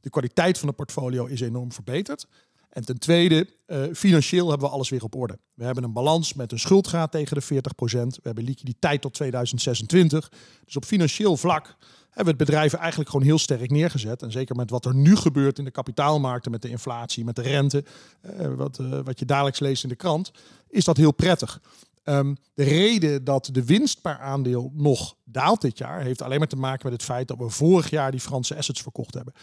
De 0.00 0.10
kwaliteit 0.10 0.58
van 0.58 0.68
de 0.68 0.74
portfolio 0.74 1.26
is 1.26 1.40
enorm 1.40 1.72
verbeterd. 1.72 2.26
En 2.68 2.84
ten 2.84 2.98
tweede, 2.98 3.46
eh, 3.66 3.82
financieel 3.92 4.48
hebben 4.48 4.68
we 4.68 4.74
alles 4.74 4.88
weer 4.88 5.02
op 5.02 5.14
orde. 5.14 5.38
We 5.54 5.64
hebben 5.64 5.84
een 5.84 5.92
balans 5.92 6.34
met 6.34 6.52
een 6.52 6.58
schuldgraad 6.58 7.12
tegen 7.12 7.36
de 7.36 7.42
40%. 7.42 8.14
We 8.14 8.22
hebben 8.22 8.44
liquiditeit 8.44 9.00
tot 9.00 9.14
2026. 9.14 10.32
Dus 10.64 10.76
op 10.76 10.84
financieel 10.84 11.36
vlak 11.36 11.76
hebben 12.10 12.34
het 12.34 12.44
bedrijf 12.44 12.72
eigenlijk 12.72 13.10
gewoon 13.10 13.26
heel 13.26 13.38
sterk 13.38 13.70
neergezet. 13.70 14.22
En 14.22 14.32
zeker 14.32 14.56
met 14.56 14.70
wat 14.70 14.84
er 14.84 14.94
nu 14.94 15.16
gebeurt 15.16 15.58
in 15.58 15.64
de 15.64 15.70
kapitaalmarkten, 15.70 16.50
met 16.50 16.62
de 16.62 16.68
inflatie, 16.68 17.24
met 17.24 17.36
de 17.36 17.42
rente, 17.42 17.84
eh, 18.20 18.54
wat, 18.54 18.78
eh, 18.78 19.00
wat 19.04 19.18
je 19.18 19.24
dagelijks 19.24 19.58
leest 19.60 19.82
in 19.82 19.88
de 19.88 19.94
krant, 19.94 20.30
is 20.68 20.84
dat 20.84 20.96
heel 20.96 21.12
prettig. 21.12 21.60
Ehm, 22.04 22.34
de 22.54 22.64
reden 22.64 23.24
dat 23.24 23.48
de 23.52 23.64
winst 23.64 24.00
per 24.00 24.18
aandeel 24.18 24.72
nog 24.74 25.16
daalt 25.24 25.60
dit 25.60 25.78
jaar, 25.78 26.00
heeft 26.00 26.22
alleen 26.22 26.38
maar 26.38 26.48
te 26.48 26.56
maken 26.56 26.80
met 26.82 26.92
het 26.92 27.02
feit 27.02 27.28
dat 27.28 27.38
we 27.38 27.48
vorig 27.48 27.90
jaar 27.90 28.10
die 28.10 28.20
Franse 28.20 28.56
assets 28.56 28.82
verkocht 28.82 29.14
hebben. 29.14 29.34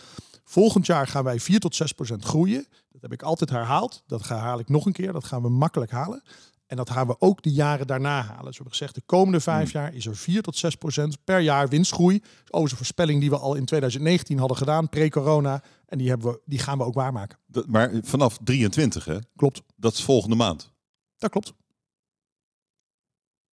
Volgend 0.44 0.86
jaar 0.86 1.08
gaan 1.08 1.24
wij 1.24 1.40
4 1.40 1.60
tot 1.60 1.76
6 1.76 1.92
procent 1.92 2.24
groeien. 2.24 2.66
Dat 2.92 3.02
heb 3.02 3.14
ik 3.14 3.22
altijd 3.22 3.50
herhaald. 3.50 4.04
Dat 4.08 4.28
herhaal 4.28 4.60
ik 4.60 4.70
nog 4.70 4.86
een 4.86 4.92
keer. 4.92 5.14
Dat 5.14 5.24
gaan 5.24 5.42
we 5.42 5.50
makkelijk 5.50 5.92
halen. 5.92 6.24
En 6.68 6.78
dat 6.78 6.90
gaan 6.90 7.08
we 7.08 7.16
ook 7.20 7.42
de 7.42 7.52
jaren 7.52 7.88
daarna 7.88 8.22
halen. 8.22 8.36
Dus 8.46 8.50
we 8.50 8.54
hebben 8.54 8.72
gezegd, 8.72 8.96
de 8.96 9.02
komende 9.06 9.40
vijf 9.40 9.72
jaar 9.72 9.94
is 9.94 10.06
er 10.06 10.16
4 10.16 10.42
tot 10.42 10.58
6 10.58 10.76
procent 10.76 11.24
per 11.24 11.40
jaar 11.40 11.68
winstgroei. 11.70 12.22
Over 12.50 12.72
een 12.72 12.78
voorspelling 12.78 13.20
die 13.20 13.30
we 13.30 13.38
al 13.38 13.56
in 13.56 13.66
2019 13.66 14.38
hadden 14.40 14.58
gedaan, 14.58 14.90
pre-corona. 14.90 15.64
En 15.86 15.98
die, 15.98 16.10
hebben 16.10 16.32
we, 16.32 16.40
die 16.46 16.60
gaan 16.60 16.78
we 16.78 16.84
ook 16.84 16.94
waarmaken. 16.94 17.38
Dat, 17.48 17.68
maar 17.68 17.92
vanaf 18.04 18.38
23, 18.44 19.06
hè? 19.06 19.18
Klopt. 19.36 19.62
Dat 19.76 19.94
is 19.94 20.04
volgende 20.04 20.36
maand. 20.36 20.72
Dat 21.18 21.30
klopt. 21.30 21.54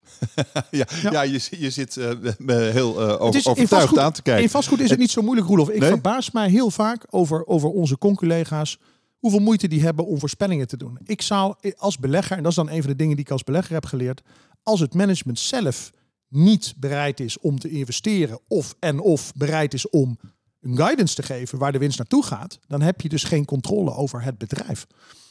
ja, 0.70 0.86
ja. 1.02 1.10
Ja. 1.10 1.22
je, 1.22 1.46
je 1.50 1.70
zit 1.70 1.96
eh, 1.96 2.10
heel 2.46 3.00
eh, 3.00 3.20
over, 3.20 3.38
is 3.40 3.46
overtuigd 3.46 3.68
vastgoed- 3.68 3.98
aan 3.98 4.12
te 4.12 4.22
kijken. 4.22 4.42
In 4.42 4.50
vastgoed 4.50 4.80
is 4.80 4.90
het 4.90 4.98
niet 4.98 5.10
zo 5.10 5.22
moeilijk, 5.22 5.46
Roelof. 5.48 5.68
Ik 5.68 5.80
Nee? 5.80 5.88
verbaas 5.88 6.30
mij 6.30 6.48
heel 6.50 6.70
vaak 6.70 7.06
over, 7.10 7.46
over 7.46 7.68
onze 7.68 7.98
conculega's. 7.98 8.78
Hoeveel 9.24 9.42
moeite 9.42 9.68
die 9.68 9.82
hebben 9.82 10.06
om 10.06 10.18
voorspellingen 10.18 10.66
te 10.66 10.76
doen. 10.76 10.98
Ik 11.04 11.22
zou 11.22 11.54
als 11.76 11.98
belegger, 11.98 12.36
en 12.36 12.42
dat 12.42 12.50
is 12.50 12.56
dan 12.56 12.70
een 12.70 12.80
van 12.80 12.90
de 12.90 12.96
dingen 12.96 13.16
die 13.16 13.24
ik 13.24 13.30
als 13.30 13.44
belegger 13.44 13.74
heb 13.74 13.86
geleerd. 13.86 14.22
Als 14.62 14.80
het 14.80 14.94
management 14.94 15.38
zelf 15.38 15.90
niet 16.28 16.74
bereid 16.76 17.20
is 17.20 17.38
om 17.38 17.58
te 17.58 17.68
investeren. 17.68 18.38
Of 18.48 18.74
en 18.78 19.00
of 19.00 19.32
bereid 19.34 19.74
is 19.74 19.88
om 19.90 20.18
een 20.60 20.76
guidance 20.76 21.14
te 21.14 21.22
geven 21.22 21.58
waar 21.58 21.72
de 21.72 21.78
winst 21.78 21.98
naartoe 21.98 22.24
gaat. 22.24 22.58
Dan 22.66 22.82
heb 22.82 23.00
je 23.00 23.08
dus 23.08 23.24
geen 23.24 23.44
controle 23.44 23.94
over 23.94 24.22
het 24.22 24.38
bedrijf. 24.38 24.86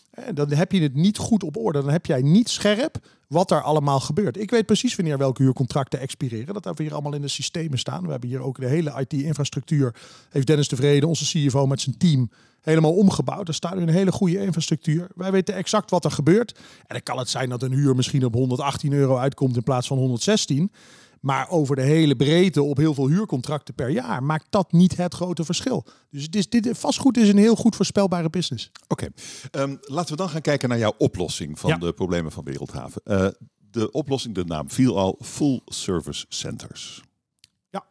Eh, 0.09 0.25
Dan 0.33 0.51
heb 0.51 0.71
je 0.71 0.81
het 0.81 0.95
niet 0.95 1.17
goed 1.17 1.43
op 1.43 1.57
orde. 1.57 1.81
Dan 1.81 1.91
heb 1.91 2.05
jij 2.05 2.21
niet 2.21 2.49
scherp 2.49 3.07
wat 3.27 3.51
er 3.51 3.61
allemaal 3.61 3.99
gebeurt. 3.99 4.37
Ik 4.37 4.51
weet 4.51 4.65
precies 4.65 4.95
wanneer 4.95 5.17
welke 5.17 5.41
huurcontracten 5.41 5.99
expireren. 5.99 6.53
Dat 6.53 6.63
hebben 6.63 6.75
we 6.75 6.83
hier 6.83 6.93
allemaal 6.93 7.13
in 7.13 7.21
de 7.21 7.27
systemen 7.27 7.79
staan. 7.79 8.03
We 8.03 8.11
hebben 8.11 8.29
hier 8.29 8.41
ook 8.41 8.59
de 8.59 8.67
hele 8.67 8.93
IT-infrastructuur. 8.99 9.95
Heeft 10.29 10.47
Dennis 10.47 10.67
Tevreden, 10.67 11.09
onze 11.09 11.25
CFO 11.25 11.67
met 11.67 11.81
zijn 11.81 11.97
team, 11.97 12.29
helemaal 12.63 12.93
omgebouwd. 12.93 13.47
Er 13.47 13.53
staat 13.53 13.75
nu 13.75 13.81
een 13.81 13.89
hele 13.89 14.11
goede 14.11 14.39
infrastructuur. 14.41 15.07
Wij 15.15 15.31
weten 15.31 15.55
exact 15.55 15.89
wat 15.89 16.05
er 16.05 16.11
gebeurt. 16.11 16.51
En 16.57 16.85
dan 16.87 17.03
kan 17.03 17.17
het 17.17 17.29
zijn 17.29 17.49
dat 17.49 17.61
een 17.63 17.71
huur 17.73 17.95
misschien 17.95 18.25
op 18.25 18.33
118 18.33 18.93
euro 18.93 19.17
uitkomt 19.17 19.55
in 19.55 19.63
plaats 19.63 19.87
van 19.87 19.97
116. 19.97 20.71
Maar 21.19 21.49
over 21.49 21.75
de 21.75 21.81
hele 21.81 22.15
breedte 22.15 22.63
op 22.63 22.77
heel 22.77 22.93
veel 22.93 23.07
huurcontracten 23.07 23.73
per 23.73 23.89
jaar 23.89 24.23
maakt 24.23 24.45
dat 24.49 24.71
niet 24.71 24.97
het 24.97 25.13
grote 25.13 25.43
verschil. 25.43 25.85
Dus 26.09 26.27
is, 26.29 26.49
dit, 26.49 26.69
vastgoed 26.77 27.17
is 27.17 27.29
een 27.29 27.37
heel 27.37 27.55
goed 27.55 27.75
voorspelbare 27.75 28.29
business. 28.29 28.71
Oké, 28.87 29.07
Ehm, 29.51 29.75
laten 29.81 30.11
we 30.11 30.17
dan 30.17 30.29
gaan 30.29 30.41
kijken 30.41 30.69
naar 30.69 30.77
jouw 30.77 30.93
oplossing 30.97 31.59
van 31.59 31.69
Ja. 31.69 31.77
de 31.77 31.93
problemen 31.93 32.31
van 32.31 32.43
Wereldhaven. 32.43 33.01
Eh, 33.03 33.27
de 33.71 33.91
oplossing, 33.91 34.35
de 34.35 34.45
naam 34.45 34.69
viel 34.69 34.97
al, 34.99 35.17
Full 35.21 35.61
Service 35.65 36.25
Centers. 36.29 37.03
Ja. 37.69 37.85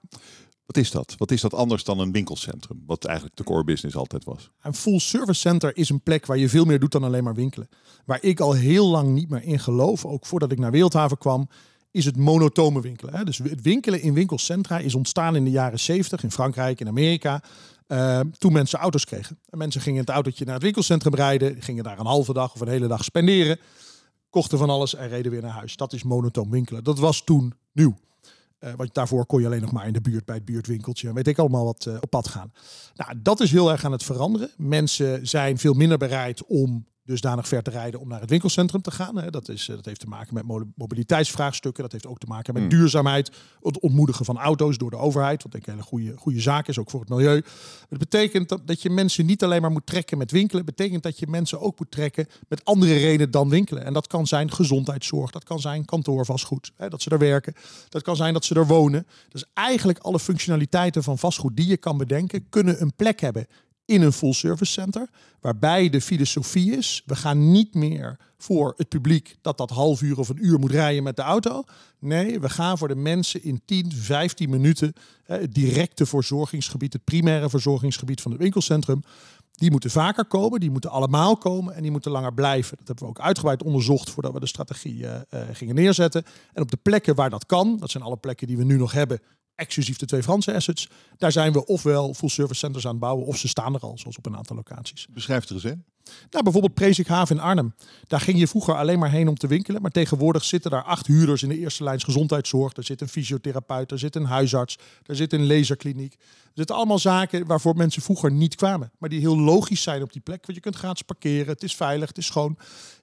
Wat 0.73 0.83
is 0.83 0.91
dat? 0.91 1.15
Wat 1.19 1.31
is 1.31 1.41
dat 1.41 1.55
anders 1.55 1.85
dan 1.85 1.99
een 1.99 2.13
winkelcentrum? 2.13 2.83
Wat 2.87 3.05
eigenlijk 3.05 3.37
de 3.37 3.45
core 3.45 3.65
business 3.65 3.97
altijd 3.97 4.25
was. 4.25 4.51
Een 4.63 4.75
full 4.75 4.99
service 4.99 5.41
center 5.41 5.77
is 5.77 5.89
een 5.89 6.01
plek 6.01 6.27
waar 6.27 6.39
je 6.39 6.49
veel 6.49 6.65
meer 6.65 6.79
doet 6.79 6.93
dan 6.93 7.05
alleen 7.05 7.25
maar 7.25 7.35
winkelen. 7.35 7.69
Waar 8.05 8.19
ik 8.23 8.41
al 8.41 8.53
heel 8.53 8.87
lang 8.89 9.15
niet 9.15 9.29
meer 9.29 9.43
in 9.43 9.59
geloof, 9.59 10.05
ook 10.05 10.27
voordat 10.27 10.53
ik 10.53 10.59
naar 10.59 10.71
Wereldhaven 10.71 11.19
kwam, 11.19 11.49
is 11.91 12.05
het 12.05 12.17
monotome 12.17 12.81
winkelen. 12.81 13.27
Dus 13.27 13.39
het 13.39 13.63
winkelen 13.63 14.01
in 14.01 14.15
winkelcentra 14.15 14.79
is 14.79 14.95
ontstaan 14.95 15.37
in 15.37 15.45
de 15.45 15.51
jaren 15.51 15.81
70 15.81 16.23
in 16.23 16.31
Frankrijk, 16.31 16.81
in 16.81 16.89
Amerika. 16.89 17.43
eh, 17.87 18.21
toen 18.39 18.53
mensen 18.53 18.79
auto's 18.79 19.05
kregen. 19.05 19.39
En 19.49 19.59
mensen 19.59 19.81
gingen 19.81 19.99
in 19.99 20.05
het 20.05 20.15
autootje 20.15 20.45
naar 20.45 20.55
het 20.55 20.63
winkelcentrum 20.63 21.15
rijden, 21.15 21.63
gingen 21.63 21.85
daar 21.85 21.99
een 21.99 22.07
halve 22.07 22.33
dag 22.33 22.55
of 22.55 22.61
een 22.61 22.69
hele 22.69 22.87
dag 22.87 23.05
spenderen, 23.05 23.59
kochten 24.31 24.59
van 24.59 24.71
alles 24.71 24.95
en 24.95 25.09
reden 25.09 25.33
weer 25.33 25.43
naar 25.43 25.51
huis. 25.51 25.77
Dat 25.77 25.93
is 25.93 26.03
monotoom 26.03 26.51
winkelen. 26.51 26.85
Dat 26.85 26.99
was 26.99 27.25
toen 27.25 27.55
nieuw. 27.73 27.95
Eh, 28.63 28.73
want 28.77 28.95
daarvoor 28.95 29.27
kon 29.27 29.41
je 29.41 29.47
alleen 29.47 29.61
nog 29.61 29.73
maar 29.73 29.87
in 29.87 29.93
de 29.93 30.01
buurt 30.01 30.25
bij 30.25 30.35
het 30.35 30.45
buurtwinkeltje. 30.45 31.09
en 31.09 31.15
Weet 31.15 31.27
ik 31.27 31.39
allemaal 31.39 31.65
wat 31.65 31.87
eh, 31.87 31.95
op 32.01 32.11
pad 32.11 32.29
gaan. 32.29 32.53
Nou, 32.95 33.23
dat 33.23 33.41
is 33.41 33.51
heel 33.51 33.71
erg 33.71 33.85
aan 33.85 33.93
het 33.93 34.03
veranderen. 34.03 34.51
Mensen 34.57 35.27
zijn 35.27 35.59
veel 35.59 35.75
minder 35.75 35.99
bereid 35.99 36.45
om 36.47 36.87
dusdanig 37.05 37.49
ver 37.49 37.63
te 37.63 37.71
rijden 37.71 38.01
om 38.01 38.09
naar 38.09 38.21
het 38.21 38.31
winkelcentrum 38.31 38.83
te 38.83 38.91
gaan. 38.91 39.17
hè. 39.17 39.31
Dat, 39.31 39.49
is, 39.49 39.69
eh, 39.69 39.77
dat 39.77 39.85
heeft 39.85 40.01
te 40.01 40.07
maken 40.07 40.35
met 40.35 40.45
mo- 40.45 40.71
mobiliteitsvraagstukken. 40.75 41.83
Dat 41.83 41.93
heeft 41.93 42.07
ook 42.07 42.19
te 42.19 42.27
maken 42.27 42.55
met 42.55 42.63
Hmm. 42.63 42.71
duurzaamheid. 42.71 43.31
Het 43.61 43.81
ontmoedigen 43.81 44.25
van 44.25 44.39
auto's 44.39 44.77
door 44.79 44.91
de 44.91 44.97
overheid. 44.97 45.43
Wat 45.43 45.53
denk 45.53 45.65
ik 45.67 45.73
een 45.73 45.79
hele 45.79 45.89
goede, 45.89 46.17
goede 46.17 46.41
zaak 46.41 46.69
is, 46.69 46.79
ook 46.79 46.91
voor 46.91 47.01
het 47.01 47.09
milieu. 47.09 47.43
Het 47.89 47.99
betekent 47.99 48.49
dat, 48.49 48.67
dat 48.67 48.83
je 48.83 48.91
mensen 48.91 49.27
niet 49.27 49.43
alleen 49.45 49.61
maar 49.61 49.71
moet 49.71 49.87
trekken 49.87 50.19
met 50.19 50.31
winkelen. 50.31 50.65
Het 50.67 50.77
betekent 50.77 51.03
dat 51.03 51.19
je 51.19 51.27
mensen 51.27 51.61
ook 51.61 51.79
moet 51.79 51.91
trekken 51.91 52.27
met 52.49 52.65
andere 52.65 52.95
redenen 52.97 53.31
dan 53.31 53.49
winkelen. 53.49 53.85
En 53.85 53.93
dat 53.93 54.07
kan 54.07 54.27
zijn 54.27 54.51
gezondheidszorg. 54.53 55.31
Dat 55.31 55.45
kan 55.45 55.61
zijn 55.61 55.85
kantoorvastgoed. 55.85 56.73
Hè, 56.77 56.89
dat 56.89 57.03
ze 57.03 57.11
er 57.11 57.19
werken. 57.19 57.55
Dat 57.89 58.03
kan 58.03 58.17
zijn 58.17 58.33
dat 58.33 58.45
ze 58.45 58.55
er 58.55 58.67
wonen. 58.67 59.07
Dus 59.29 59.45
eigenlijk 59.55 59.99
alle 59.99 60.19
functionaliteiten 60.19 61.03
van 61.03 61.19
vastgoed 61.19 61.57
die 61.57 61.67
je 61.67 61.77
kan 61.77 61.97
bedenken... 61.99 62.49
kunnen 62.49 62.81
een 62.83 62.93
plek 62.97 63.21
hebben 63.21 63.47
in 63.85 64.03
een 64.03 64.13
full 64.13 64.33
service 64.33 64.73
center. 64.73 65.09
Waarbij 65.41 65.91
de 65.91 66.01
filosofie 66.01 66.77
is, 66.77 67.03
we 67.07 67.17
gaan 67.17 67.51
niet 67.51 67.75
meer 67.75 68.19
voor 68.39 68.75
het 68.77 68.89
publiek 68.89 69.37
dat 69.41 69.59
dat 69.59 69.71
half 69.71 70.03
uur 70.03 70.19
of 70.19 70.29
een 70.29 70.45
uur 70.47 70.59
moet 70.59 70.71
rijden 70.71 71.03
met 71.03 71.17
de 71.17 71.23
auto. 71.23 71.65
Nee, 71.99 72.41
we 72.41 72.49
gaan 72.49 72.79
voor 72.79 72.89
de 72.89 72.95
mensen 72.95 73.43
in 73.43 73.63
10, 73.65 73.93
15 73.93 74.51
minuten 74.51 74.93
hè, 75.25 75.39
het 75.39 75.55
directe 75.55 76.07
verzorgingsgebied, 76.07 76.93
het 76.93 77.05
primaire 77.05 77.51
verzorgingsgebied 77.51 78.21
van 78.21 78.31
het 78.31 78.41
winkelcentrum. 78.41 79.03
Die 79.53 79.71
moeten 79.71 79.91
vaker 79.91 80.25
komen, 80.25 80.61
die 80.61 80.71
moeten 80.71 80.91
allemaal 80.91 81.37
komen 81.37 81.75
en 81.75 81.83
die 81.83 81.91
moeten 81.91 82.11
langer 82.11 82.35
blijven. 82.35 82.77
Dat 82.79 82.87
hebben 82.87 83.05
we 83.05 83.11
ook 83.11 83.21
uitgebreid 83.21 83.63
onderzocht 83.63 84.11
voordat 84.11 84.33
we 84.33 84.41
de 84.41 84.47
strategie 84.47 85.07
eh, 85.07 85.21
eh, 85.29 85.49
gingen 85.53 85.75
neerzetten. 85.75 86.25
En 86.53 86.63
op 86.63 86.71
de 86.71 86.77
plekken 86.77 87.15
waar 87.15 87.31
dat 87.31 87.47
kan, 87.47 87.77
dat 87.77 87.91
zijn 87.91 88.05
alle 88.05 88.17
plekken 88.17 88.47
die 88.47 88.57
we 88.57 88.65
nu 88.65 88.77
nog 88.77 88.93
hebben, 88.93 89.21
exclusief 89.55 89.97
de 89.97 90.07
twee 90.07 90.23
Franse 90.23 90.55
assets, 90.55 90.89
daar 91.17 91.33
zijn 91.33 91.53
we 91.53 91.67
ofwel 91.67 92.15
full 92.15 92.29
service 92.29 92.59
centers 92.59 92.85
aan 92.85 92.91
het 92.91 93.01
bouwen 93.01 93.27
of 93.27 93.37
ze 93.37 93.49
staan 93.49 93.75
er 93.75 93.81
al, 93.81 93.99
zoals 93.99 94.19
op 94.19 94.27
een 94.27 94.37
aantal 94.37 94.57
locaties. 94.57 95.07
Beschrijf 95.11 95.41
het 95.41 95.49
er 95.49 95.55
eens 95.55 95.65
in. 95.65 95.85
Nou, 96.31 96.45
bijvoorbeeld 96.45 96.75
Presikhaven 96.75 97.37
in 97.37 97.43
Arnhem. 97.43 97.75
Daar 98.07 98.21
ging 98.21 98.39
je 98.39 98.49
vroeger 98.49 98.75
alleen 98.75 98.99
maar 98.99 99.11
heen 99.11 99.29
om 99.29 99.37
te 99.37 99.47
winkelen. 99.47 99.83
Maar 99.83 99.91
tegenwoordig 99.91 100.45
zitten 100.45 100.71
daar 100.71 100.83
acht 100.83 101.07
huurders 101.07 101.43
in 101.43 101.49
de 101.49 101.59
eerste 101.59 101.85
lijns 101.85 102.05
gezondheidszorg. 102.05 102.77
Er 102.77 102.85
zit 102.85 103.01
een 103.01 103.09
fysiotherapeut, 103.09 103.91
er 103.91 103.99
zit 103.99 104.17
een 104.17 104.25
huisarts, 104.25 104.79
er 105.07 105.17
zit 105.17 105.33
een 105.33 105.47
laserkliniek. 105.47 106.13
Er 106.13 106.59
zitten 106.59 106.77
allemaal 106.77 106.99
zaken 106.99 107.47
waarvoor 107.47 107.77
mensen 107.77 108.03
vroeger 108.03 108.33
niet 108.33 108.55
kwamen. 108.55 108.91
Maar 108.99 109.09
die 109.09 109.21
heel 109.21 109.39
logisch 109.39 109.83
zijn 109.83 110.03
op 110.03 110.13
die 110.13 110.23
plek. 110.23 110.47
Want 110.47 110.57
je 110.57 110.63
kunt 110.63 110.77
gratis 110.77 111.03
parkeren, 111.03 111.53
het 111.53 111.63
is 111.63 111.75
veilig, 111.75 112.09
het 112.09 112.19
is 112.19 112.27
schoon. 112.27 112.59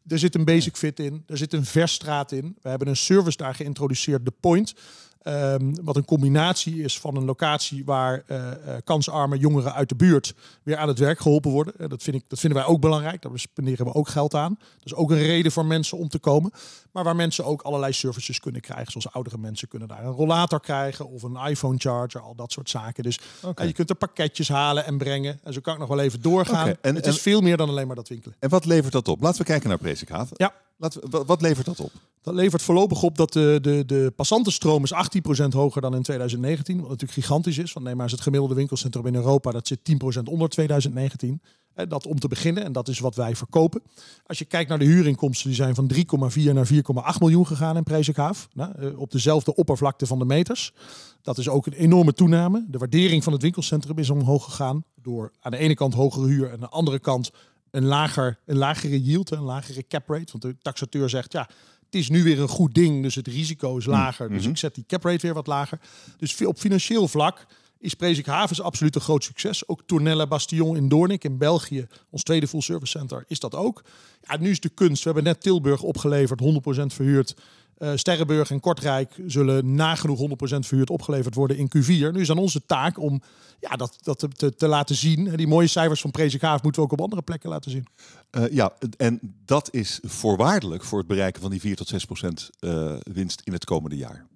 Er 0.08 0.20
zit 0.20 0.36
een 0.36 0.46
basic 0.46 0.78
fit 0.78 1.00
in, 1.00 1.24
er 1.28 1.38
zit 1.38 1.54
een 1.54 1.66
versstraat 1.66 2.32
in. 2.32 2.58
We 2.62 2.70
hebben 2.70 2.88
een 2.88 2.96
service 2.96 3.38
daar 3.38 3.56
geïntroduceerd, 3.56 4.26
The 4.26 4.32
Point. 4.40 4.74
Ehm, 5.20 5.74
wat 5.84 5.96
een 5.96 6.06
combinatie 6.06 6.84
is 6.84 7.00
van 7.00 7.16
een 7.16 7.26
locatie 7.26 7.86
waar 7.86 8.24
eh, 8.28 8.52
eh, 8.52 8.58
kansarme 8.84 9.38
jongeren 9.38 9.74
uit 9.74 9.90
de 9.90 9.96
buurt 9.96 10.34
weer 10.64 10.78
aan 10.78 10.88
het 10.88 11.00
werk 11.00 11.20
geholpen 11.20 11.52
worden. 11.52 11.74
Eh, 11.78 11.90
dat, 11.90 12.04
vind 12.04 12.16
ik, 12.16 12.24
dat 12.28 12.40
vinden 12.40 12.60
wij 12.60 12.68
ook 12.68 12.82
belangrijk. 12.82 13.22
Daar 13.22 13.32
spenderen 13.36 13.86
we 13.86 13.94
ook 13.94 14.08
geld 14.08 14.34
aan. 14.36 14.58
Dat 14.60 14.86
is 14.86 14.94
ook 14.94 15.12
een 15.12 15.18
reden 15.18 15.52
voor 15.52 15.66
mensen 15.66 15.98
om 15.98 16.10
te 16.10 16.20
komen. 16.20 16.52
Maar 16.92 17.04
waar 17.04 17.16
mensen 17.16 17.46
ook 17.46 17.62
allerlei 17.62 17.94
services 17.94 18.40
kunnen 18.40 18.62
krijgen. 18.62 18.92
Zoals 18.92 19.12
oudere 19.12 19.38
mensen 19.38 19.68
kunnen 19.68 19.88
daar 19.88 20.04
een 20.06 20.12
rollator 20.12 20.60
krijgen 20.60 21.10
of 21.10 21.24
een 21.24 21.36
iPhone 21.36 21.78
charger, 21.78 22.22
al 22.22 22.36
dat 22.36 22.52
soort 22.52 22.70
zaken. 22.70 23.04
Dus 23.04 23.20
je 23.56 23.74
kunt 23.74 23.90
er 23.90 23.96
pakketjes 23.96 24.50
halen 24.50 24.86
en 24.86 24.98
brengen. 24.98 25.40
En 25.44 25.54
zo 25.54 25.60
kan 25.62 25.74
ik 25.74 25.80
nog 25.80 25.90
wel 25.90 26.00
even 26.00 26.22
doorgaan. 26.22 26.68
En- 26.82 26.96
het 26.96 27.06
en- 27.06 27.12
is 27.12 27.22
veel 27.22 27.42
meer 27.42 27.58
dan 27.58 27.70
alleen 27.70 27.88
maar 27.88 27.96
dat 27.96 28.08
winkelen. 28.08 28.36
En 28.40 28.50
wat 28.50 28.66
levert 28.66 28.94
dat 28.94 29.08
op? 29.08 29.22
Laten 29.22 29.40
we 29.40 29.46
kijken 29.46 29.70
naar 29.70 29.78
Presikhaven. 29.78 30.36
Ja. 30.38 30.54
Wat, 31.26 31.42
levert 31.42 31.65
dat 31.65 31.80
op? 31.80 31.92
Dat 32.22 32.34
levert 32.34 32.62
voorlopig 32.62 33.04
op 33.04 33.18
dat 33.18 33.34
de, 33.34 33.60
de, 33.62 33.84
de 33.86 34.13
passantenstroom 34.15 34.84
is 34.84 34.94
18% 34.94 35.48
hoger 35.50 35.82
dan 35.82 35.96
in 35.96 36.02
2019. 36.02 36.80
Wat 36.80 36.89
natuurlijk 36.89 37.20
gigantisch 37.20 37.58
is. 37.58 37.74
Want 37.74 37.86
neem 37.86 37.96
maar 37.96 38.04
eens 38.04 38.13
het 38.13 38.22
gemiddelde 38.22 38.56
winkelcentrum 38.56 39.06
in 39.06 39.15
Europa. 39.15 39.52
Dat 39.52 39.68
zit 39.68 39.80
10% 40.20 40.24
onder 40.24 40.50
2019. 40.50 41.42
Eh, 41.74 41.88
Dat 41.88 42.08
om 42.08 42.20
te 42.20 42.28
beginnen. 42.28 42.63
En 42.63 42.72
dat 42.72 42.88
is 42.88 43.00
wat 43.00 43.15
wij 43.15 43.36
verkopen. 43.36 43.82
Als 44.26 44.39
je 44.39 44.46
kijkt 44.46 44.70
naar 44.70 44.80
de 44.80 44.86
huurinkomsten. 44.86 45.48
Die 45.48 45.56
zijn 45.56 45.76
van 45.76 45.88
3,4 45.88 46.54
naar 46.54 46.68
4,8 46.68 47.20
miljoen 47.20 47.48
gegaan 47.48 47.78
in 47.78 47.84
Presikhaaf. 47.84 48.48
Nou, 48.54 48.72
eh, 48.80 49.00
op 49.00 49.12
dezelfde 49.12 49.56
oppervlakte 49.56 50.06
van 50.06 50.20
de 50.20 50.26
meters. 50.26 50.74
Dat 51.22 51.38
is 51.38 51.50
ook 51.50 51.65
een 51.65 51.74
enorme 51.74 52.13
toename. 52.13 52.65
De 52.68 52.78
waardering 52.78 53.24
van 53.24 53.34
het 53.34 53.42
winkelcentrum 53.42 53.98
is 53.98 54.10
omhoog 54.10 54.44
gegaan. 54.44 54.84
Door 55.02 55.32
aan 55.39 55.52
de 55.52 55.58
ene 55.58 55.76
kant 55.76 55.94
hogere 55.94 56.28
huur. 56.28 56.46
En 56.46 56.54
aan 56.54 56.60
de 56.60 56.70
andere 56.70 57.00
kant 57.00 57.32
een, 57.72 57.86
lager, 57.86 58.40
een 58.46 58.58
lagere 58.58 59.04
yield. 59.04 59.32
Een 59.32 59.42
lagere 59.42 59.88
cap 59.88 60.10
rate. 60.10 60.32
Want 60.32 60.42
de 60.42 60.56
taxateur 60.62 61.10
zegt 61.10 61.32
ja 61.32 61.50
het 61.90 62.00
is 62.00 62.10
nu 62.10 62.24
weer 62.24 62.40
een 62.40 62.48
goed 62.48 62.74
ding, 62.74 63.04
dus 63.04 63.16
het 63.16 63.28
risico 63.28 63.78
is 63.78 63.86
lager. 63.86 64.30
Dus 64.30 64.46
ik 64.46 64.58
zet 64.58 64.76
die 64.76 64.84
cap 64.88 65.04
rate 65.04 65.22
weer 65.22 65.34
wat 65.34 65.48
lager. 65.48 65.80
Dus 66.18 66.46
op 66.46 66.58
financieel 66.58 67.08
vlak 67.08 67.46
is 67.80 67.94
Prezik 67.94 68.26
Havens 68.26 68.62
absoluut 68.62 68.96
een 68.96 69.02
groot 69.02 69.24
succes. 69.24 69.68
Ook 69.68 69.82
Tournelle 69.86 70.28
Bastion 70.28 70.76
in 70.76 70.90
Doornik 70.90 71.24
in 71.24 71.38
België, 71.38 71.88
ons 72.10 72.24
tweede 72.24 72.48
full 72.48 72.62
service 72.62 72.98
center, 72.98 73.24
is 73.28 73.40
dat 73.40 73.56
ook. 73.56 73.84
Ja, 74.22 74.38
nu 74.38 74.50
is 74.50 74.60
de 74.60 74.70
kunst. 74.70 75.04
We 75.04 75.12
hebben 75.12 75.24
net 75.24 75.42
Tilburg 75.42 75.82
opgeleverd, 75.82 76.42
100% 76.42 76.46
verhuurd. 76.86 77.36
Eh, 77.80 77.92
Sterrenburg 77.96 78.52
en 78.52 78.60
Kortrijk 78.60 79.20
zullen 79.26 79.76
nagenoeg 79.76 80.20
100% 80.20 80.65
verhuurd 80.68 80.89
opgeleverd 80.89 81.36
worden 81.36 81.58
in 81.58 81.72
Q4. 81.78 82.12
Nu 82.12 82.20
is 82.20 82.30
aan 82.30 82.38
onze 82.38 82.65
taak 82.65 83.00
om 83.00 83.22
ja, 83.60 83.70
dat, 83.70 83.98
dat 84.02 84.20
te, 84.20 84.28
te, 84.28 84.56
te 84.56 84.68
laten 84.68 84.96
zien. 84.96 85.36
Die 85.36 85.48
mooie 85.48 85.68
cijfers 85.68 86.02
van 86.02 86.12
Prezik 86.12 86.42
Haven 86.42 86.60
moeten 86.63 86.82
we 86.82 86.88
ook 86.88 86.94
op 86.94 87.02
andere 87.02 87.22
plekken 87.22 87.50
laten 87.50 87.72
zien. 87.72 87.86
Eh, 88.30 88.44
ja, 88.52 88.74
en 88.98 89.20
dat 89.46 89.74
is 89.74 90.00
voorwaardelijk 90.04 90.84
voor 90.84 90.98
het 90.98 91.08
bereiken 91.08 91.42
van 91.42 91.52
die 91.52 91.60
4 91.60 91.76
tot 91.76 91.88
6 91.88 92.06
procent 92.06 92.50
eh, 92.60 92.96
winst 93.00 93.42
in 93.44 93.54
het 93.54 93.65
komende 93.65 93.96
jaar. 93.98 94.28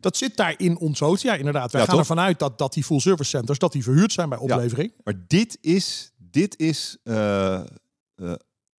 Dat 0.00 0.16
zit 0.16 0.36
daar 0.36 0.54
in 0.56 0.78
ons 0.78 0.98
hoofd. 1.00 1.22
Ja, 1.22 1.34
inderdaad. 1.34 1.72
Wij 1.72 1.80
Ja, 1.80 1.86
gaan 1.86 1.96
toch? 1.96 2.08
ervan 2.08 2.24
uit 2.24 2.38
dat, 2.38 2.58
dat 2.58 2.72
die 2.72 2.84
full 2.84 3.00
service 3.00 3.30
centers 3.30 3.58
dat 3.58 3.72
die 3.72 3.82
verhuurd 3.82 4.12
zijn 4.12 4.28
bij 4.28 4.38
oplevering. 4.38 4.92
Maar 5.04 5.24
dit 5.26 5.58
is, 5.60 6.12
dit 6.16 6.58
is 6.58 6.96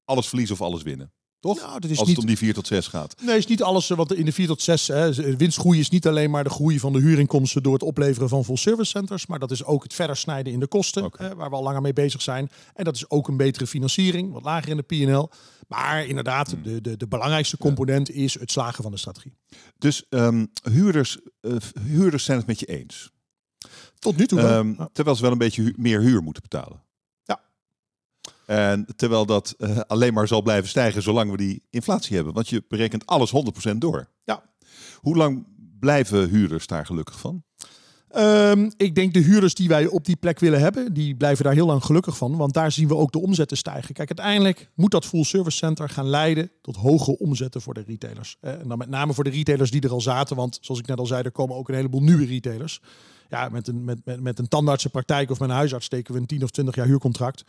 alles 0.05 0.27
verliezen 0.27 0.55
of 0.55 0.61
alles 0.61 0.83
winnen. 0.83 1.11
Toch? 1.43 1.59
Nou, 1.59 1.79
dat 1.79 1.89
is 1.91 1.97
Als 1.97 2.07
niet- 2.07 2.15
het 2.15 2.25
om 2.25 2.25
die 2.31 2.37
4 2.37 2.53
tot 2.53 2.67
6 2.67 2.87
gaat. 2.87 3.15
Nee, 3.21 3.37
is 3.37 3.45
niet 3.47 3.63
alles, 3.63 3.87
want 3.87 4.13
in 4.13 4.25
de 4.25 4.31
4 4.31 4.47
tot 4.47 4.61
6, 4.61 4.87
hè, 4.87 5.35
winstgroei 5.35 5.79
is 5.79 5.89
niet 5.89 6.07
alleen 6.07 6.31
maar 6.31 6.43
de 6.43 6.49
groei 6.49 6.79
van 6.79 6.93
de 6.93 6.99
huurinkomsten 6.99 7.63
door 7.63 7.73
het 7.73 7.83
opleveren 7.83 8.29
van 8.29 8.45
full 8.45 8.55
service 8.55 8.89
centers, 8.89 9.25
maar 9.25 9.39
dat 9.39 9.51
is 9.51 9.63
ook 9.63 9.83
het 9.83 9.93
verder 9.93 10.17
snijden 10.17 10.53
in 10.53 10.59
de 10.59 10.67
kosten, 10.67 11.11
hè, 11.17 11.35
waar 11.35 11.49
we 11.49 11.55
al 11.55 11.63
langer 11.63 11.81
mee 11.81 11.93
bezig 11.93 12.21
zijn. 12.21 12.49
En 12.73 12.83
dat 12.83 12.95
is 12.95 13.09
ook 13.09 13.27
een 13.27 13.37
betere 13.37 13.67
financiering, 13.67 14.31
wat 14.33 14.43
lager 14.43 14.69
in 14.69 14.77
de 14.77 14.83
P&L. 14.83 15.29
Maar 15.67 16.05
inderdaad, 16.05 16.51
Hmm. 16.51 16.63
de, 16.63 16.81
de, 16.81 16.97
de 16.97 17.07
belangrijkste 17.07 17.57
component 17.57 18.09
is 18.11 18.39
het 18.39 18.51
slagen 18.51 18.83
van 18.83 18.91
de 18.91 18.97
strategie. 18.97 19.33
Dus 19.77 20.05
ehm, 20.09 20.45
huurders, 20.71 21.17
eh, 21.41 21.55
huurders 21.81 22.23
zijn 22.23 22.37
het 22.37 22.47
met 22.47 22.59
je 22.59 22.65
eens. 22.65 23.11
Tot 23.99 24.17
nu 24.17 24.25
toe. 24.27 24.39
Ehm. 24.39 24.73
Terwijl 24.93 25.15
ze 25.15 25.21
wel 25.21 25.31
een 25.31 25.37
beetje 25.37 25.61
hu- 25.61 25.73
meer 25.75 25.99
huur 26.01 26.21
moeten 26.23 26.41
betalen. 26.41 26.82
En 28.45 28.85
terwijl 28.95 29.25
dat 29.25 29.55
eh, 29.57 29.77
alleen 29.87 30.13
maar 30.13 30.27
zal 30.27 30.41
blijven 30.41 30.69
stijgen 30.69 31.01
zolang 31.01 31.31
we 31.31 31.37
die 31.37 31.63
inflatie 31.69 32.15
hebben. 32.15 32.33
Want 32.33 32.49
je 32.49 32.63
berekent 32.67 33.05
alles 33.05 33.33
100% 33.71 33.77
door. 33.77 34.09
Ja. 34.23 34.43
Hoe 34.99 35.15
lang 35.15 35.47
blijven 35.79 36.29
huurders 36.29 36.67
daar 36.67 36.85
gelukkig 36.85 37.19
van? 37.19 37.43
Ehm, 38.13 38.69
ik 38.77 38.95
denk 38.95 39.13
de 39.13 39.19
huurders 39.19 39.53
die 39.53 39.67
wij 39.67 39.87
op 39.87 40.05
die 40.05 40.15
plek 40.15 40.39
willen 40.39 40.59
hebben, 40.59 40.93
die 40.93 41.15
blijven 41.15 41.43
daar 41.43 41.53
heel 41.53 41.65
lang 41.65 41.83
gelukkig 41.83 42.17
van. 42.17 42.37
Want 42.37 42.53
daar 42.53 42.71
zien 42.71 42.87
we 42.87 42.95
ook 42.95 43.11
de 43.11 43.19
omzetten 43.21 43.57
stijgen. 43.57 43.93
Kijk, 43.93 44.07
uiteindelijk 44.07 44.69
moet 44.75 44.91
dat 44.91 45.05
full 45.05 45.23
service 45.23 45.57
center 45.57 45.89
gaan 45.89 46.09
leiden 46.09 46.51
tot 46.61 46.75
hogere 46.75 47.17
omzetten 47.17 47.61
voor 47.61 47.73
de 47.73 47.83
retailers. 47.87 48.37
Eh, 48.39 48.51
en 48.51 48.67
dan 48.67 48.77
met 48.77 48.89
name 48.89 49.13
voor 49.13 49.23
de 49.23 49.29
retailers 49.29 49.71
die 49.71 49.81
er 49.81 49.91
al 49.91 50.01
zaten. 50.01 50.35
Want 50.35 50.57
zoals 50.61 50.79
ik 50.79 50.87
net 50.87 50.99
al 50.99 51.05
zei, 51.05 51.23
er 51.23 51.31
komen 51.31 51.55
ook 51.55 51.69
een 51.69 51.75
heleboel 51.75 52.03
nieuwe 52.03 52.25
retailers. 52.25 52.81
Ja, 53.29 53.49
met 53.49 53.67
een, 53.67 53.83
met, 53.83 54.05
met, 54.05 54.21
met 54.21 54.39
een 54.39 54.47
tandartsenpraktijk 54.47 55.31
of 55.31 55.39
met 55.39 55.49
een 55.49 55.55
huisarts 55.55 55.85
steken 55.85 56.13
we 56.13 56.19
een 56.19 56.25
10 56.25 56.43
of 56.43 56.49
20 56.49 56.75
jaar 56.75 56.85
huurcontract. 56.85 57.43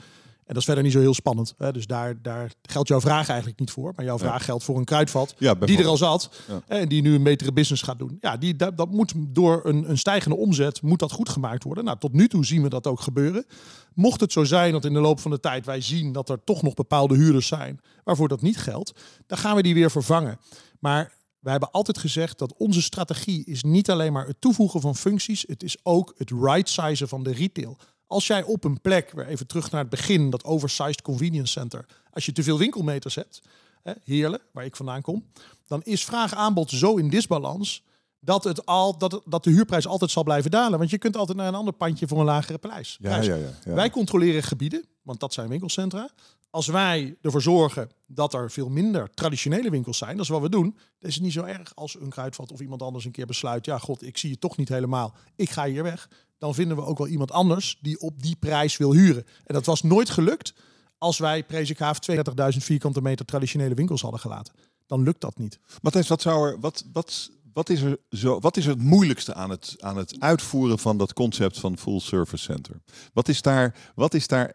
En 0.46 0.54
dat 0.54 0.57
is 0.57 0.64
verder 0.64 0.85
niet 0.85 0.92
zo 0.92 1.00
heel 1.00 1.14
spannend. 1.14 1.54
Hè? 1.59 1.72
Dus 1.72 1.87
daar, 1.87 2.22
daar 2.22 2.52
geldt 2.62 2.88
jouw 2.88 3.00
vraag 3.00 3.28
eigenlijk 3.28 3.59
niet 3.59 3.70
voor. 3.70 3.92
Maar 3.96 4.04
jouw 4.04 4.18
vraag 4.18 4.44
geldt 4.44 4.64
voor 4.64 4.76
een 4.76 4.85
kruidvat 4.85 5.35
Ja, 5.38 5.54
die 5.54 5.78
er 5.78 5.87
al 5.87 5.96
zat. 5.96 6.30
Ja. 6.48 6.62
En 6.66 6.88
die 6.88 7.02
nu 7.02 7.14
een 7.14 7.22
betere 7.22 7.52
business 7.52 7.83
gaat 7.83 7.98
doen. 7.98 8.16
Ja, 8.20 8.37
die, 8.37 8.57
dat, 8.57 8.76
dat 8.76 8.90
moet 8.90 9.12
door 9.16 9.61
een, 9.64 9.90
een 9.90 9.98
stijgende 9.98 10.37
omzet 10.37 10.83
moet 10.83 10.98
dat 10.98 11.12
goed 11.12 11.28
gemaakt 11.28 11.64
worden. 11.64 11.85
Nou, 11.85 11.98
tot 11.98 12.12
nu 12.12 12.28
toe 12.28 12.44
zien 12.44 12.62
we 12.62 12.68
dat 12.68 12.87
ook 12.87 13.00
gebeuren. 13.00 13.46
Mocht 13.94 14.20
het 14.20 14.33
zo 14.33 14.44
zijn 14.44 14.72
dat 14.72 14.85
in 14.85 14.92
de 14.92 15.00
loop 15.00 15.20
van 15.20 15.30
de 15.30 15.40
tijd 15.40 15.66
wij 15.66 15.80
zien 15.80 16.12
dat 16.12 16.28
er 16.28 16.44
toch 16.44 16.62
nog 16.62 16.74
bepaalde 16.74 17.14
huurders 17.14 17.46
zijn 17.46 17.80
waarvoor 18.04 18.28
dat 18.28 18.42
niet 18.42 18.57
geldt, 18.57 18.92
dan 19.26 19.38
gaan 19.38 19.57
we 19.57 19.62
die 19.62 19.74
weer 19.74 19.90
vervangen. 19.90 20.38
Maar 20.80 21.12
wij 21.40 21.52
hebben 21.52 21.70
altijd 21.70 21.98
gezegd 21.98 22.38
dat 22.38 22.54
onze 22.57 22.83
strategie 22.83 23.44
is 23.44 23.62
niet 23.62 23.90
alleen 23.90 24.12
maar 24.12 24.26
het 24.26 24.40
toevoegen 24.40 24.80
van 24.80 24.96
functies, 24.96 25.44
het 25.46 25.62
is 25.62 25.76
ook 25.83 26.14
het 26.16 26.30
right-sizen 26.30 27.09
van 27.09 27.22
de 27.22 27.33
retail. 27.33 27.78
Als 28.06 28.26
jij 28.26 28.42
op 28.42 28.64
een 28.64 28.80
plek, 28.80 29.10
weer 29.10 29.26
even 29.26 29.46
terug 29.46 29.70
naar 29.70 29.80
het 29.80 29.90
begin, 29.90 30.30
dat 30.30 30.44
oversized 30.44 31.02
convenience 31.02 31.52
center, 31.52 31.86
als 32.10 32.26
je 32.26 32.32
te 32.32 32.42
veel 32.42 32.58
winkelmeters 32.58 33.14
hebt, 33.14 33.42
hè, 33.82 33.92
Heerlen, 34.04 34.40
waar 34.52 34.64
ik 34.64 34.76
vandaan 34.76 35.02
kom, 35.02 35.24
dan 35.66 35.82
is 35.82 36.04
vraag-aanbod 36.04 36.70
zo 36.70 36.96
in 36.96 37.08
disbalans 37.08 37.82
dat, 38.24 38.44
het 38.44 38.66
al, 38.66 38.98
dat, 38.98 39.22
dat 39.24 39.44
de 39.44 39.50
huurprijs 39.50 39.86
altijd 39.86 40.10
zal 40.10 40.22
blijven 40.22 40.50
dalen. 40.50 40.78
Want 40.78 40.90
je 40.90 40.98
kunt 40.98 41.16
altijd 41.16 41.38
naar 41.38 41.48
een 41.48 41.54
ander 41.54 41.74
pandje 41.74 42.08
voor 42.08 42.18
een 42.18 42.24
lagere 42.24 42.58
prijs. 42.58 42.98
Ja, 43.00 43.08
prijs. 43.08 43.26
ja, 43.26 43.34
ja, 43.34 43.50
ja. 43.64 43.74
Wij 43.74 43.90
controleren 43.90 44.42
gebieden, 44.42 44.84
want 45.02 45.20
dat 45.20 45.32
zijn 45.32 45.48
winkelcentra. 45.48 46.10
Als 46.50 46.66
wij 46.66 47.16
ervoor 47.22 47.42
zorgen 47.42 47.90
dat 48.06 48.34
er 48.34 48.50
veel 48.50 48.68
minder 48.68 49.10
traditionele 49.10 49.70
winkels 49.70 49.98
zijn, 49.98 50.16
dat 50.16 50.24
is 50.24 50.30
wat 50.30 50.40
we 50.40 50.48
doen, 50.48 50.76
dan 50.98 51.08
is 51.08 51.14
het 51.14 51.24
niet 51.24 51.32
zo 51.32 51.42
erg 51.42 51.74
als 51.74 52.00
een 52.00 52.08
kruidvat 52.08 52.52
of 52.52 52.60
iemand 52.60 52.82
anders 52.82 53.04
een 53.04 53.10
keer 53.10 53.26
besluit, 53.26 53.64
ja 53.64 53.78
god, 53.78 54.02
ik 54.02 54.18
zie 54.18 54.30
het 54.30 54.40
toch 54.40 54.56
niet 54.56 54.68
helemaal, 54.68 55.14
ik 55.36 55.50
ga 55.50 55.66
hier 55.66 55.82
weg. 55.82 56.08
Dan 56.44 56.54
vinden 56.54 56.76
we 56.76 56.85
ook 56.85 56.98
wel 56.98 57.07
iemand 57.07 57.33
anders 57.33 57.78
die 57.80 58.00
op 58.00 58.22
die 58.22 58.37
prijs 58.37 58.76
wil 58.76 58.92
huren. 58.92 59.26
En 59.44 59.54
dat 59.54 59.66
was 59.66 59.83
nooit 59.83 60.11
gelukt 60.11 60.54
als 60.98 61.18
wij 61.18 61.44
Presikhaaf 61.44 61.98
32.000 62.11 62.59
vierkante 62.59 63.02
meter 63.02 63.24
traditionele 63.24 63.74
winkels 63.74 64.02
hadden 64.02 64.20
gelaten. 64.20 64.54
Dan 64.87 65.02
lukt 65.02 65.20
dat 65.20 65.38
niet. 65.38 65.59
Matthijs, 65.83 66.09
wat, 66.09 66.22
zou 66.22 66.48
er, 66.48 66.61
wat, 66.61 66.85
wat, 66.92 67.30
wat, 67.52 67.68
is 67.68 67.80
er 67.80 67.98
zo, 68.11 68.40
wat 68.40 68.57
is 68.57 68.66
het 68.66 68.78
moeilijkste 68.78 69.35
aan 69.35 69.50
het, 69.50 69.76
aan 69.78 69.96
het 69.96 70.16
uitvoeren 70.18 70.78
van 70.78 70.98
dat 70.98 71.12
concept 71.12 71.59
van 71.59 71.78
full 71.78 72.00
service 72.00 72.44
center? 72.44 72.80
Wat 73.12 73.28
is 73.28 73.42
daar, 73.42 73.92
wat 73.94 74.14
is 74.14 74.26
daar 74.26 74.52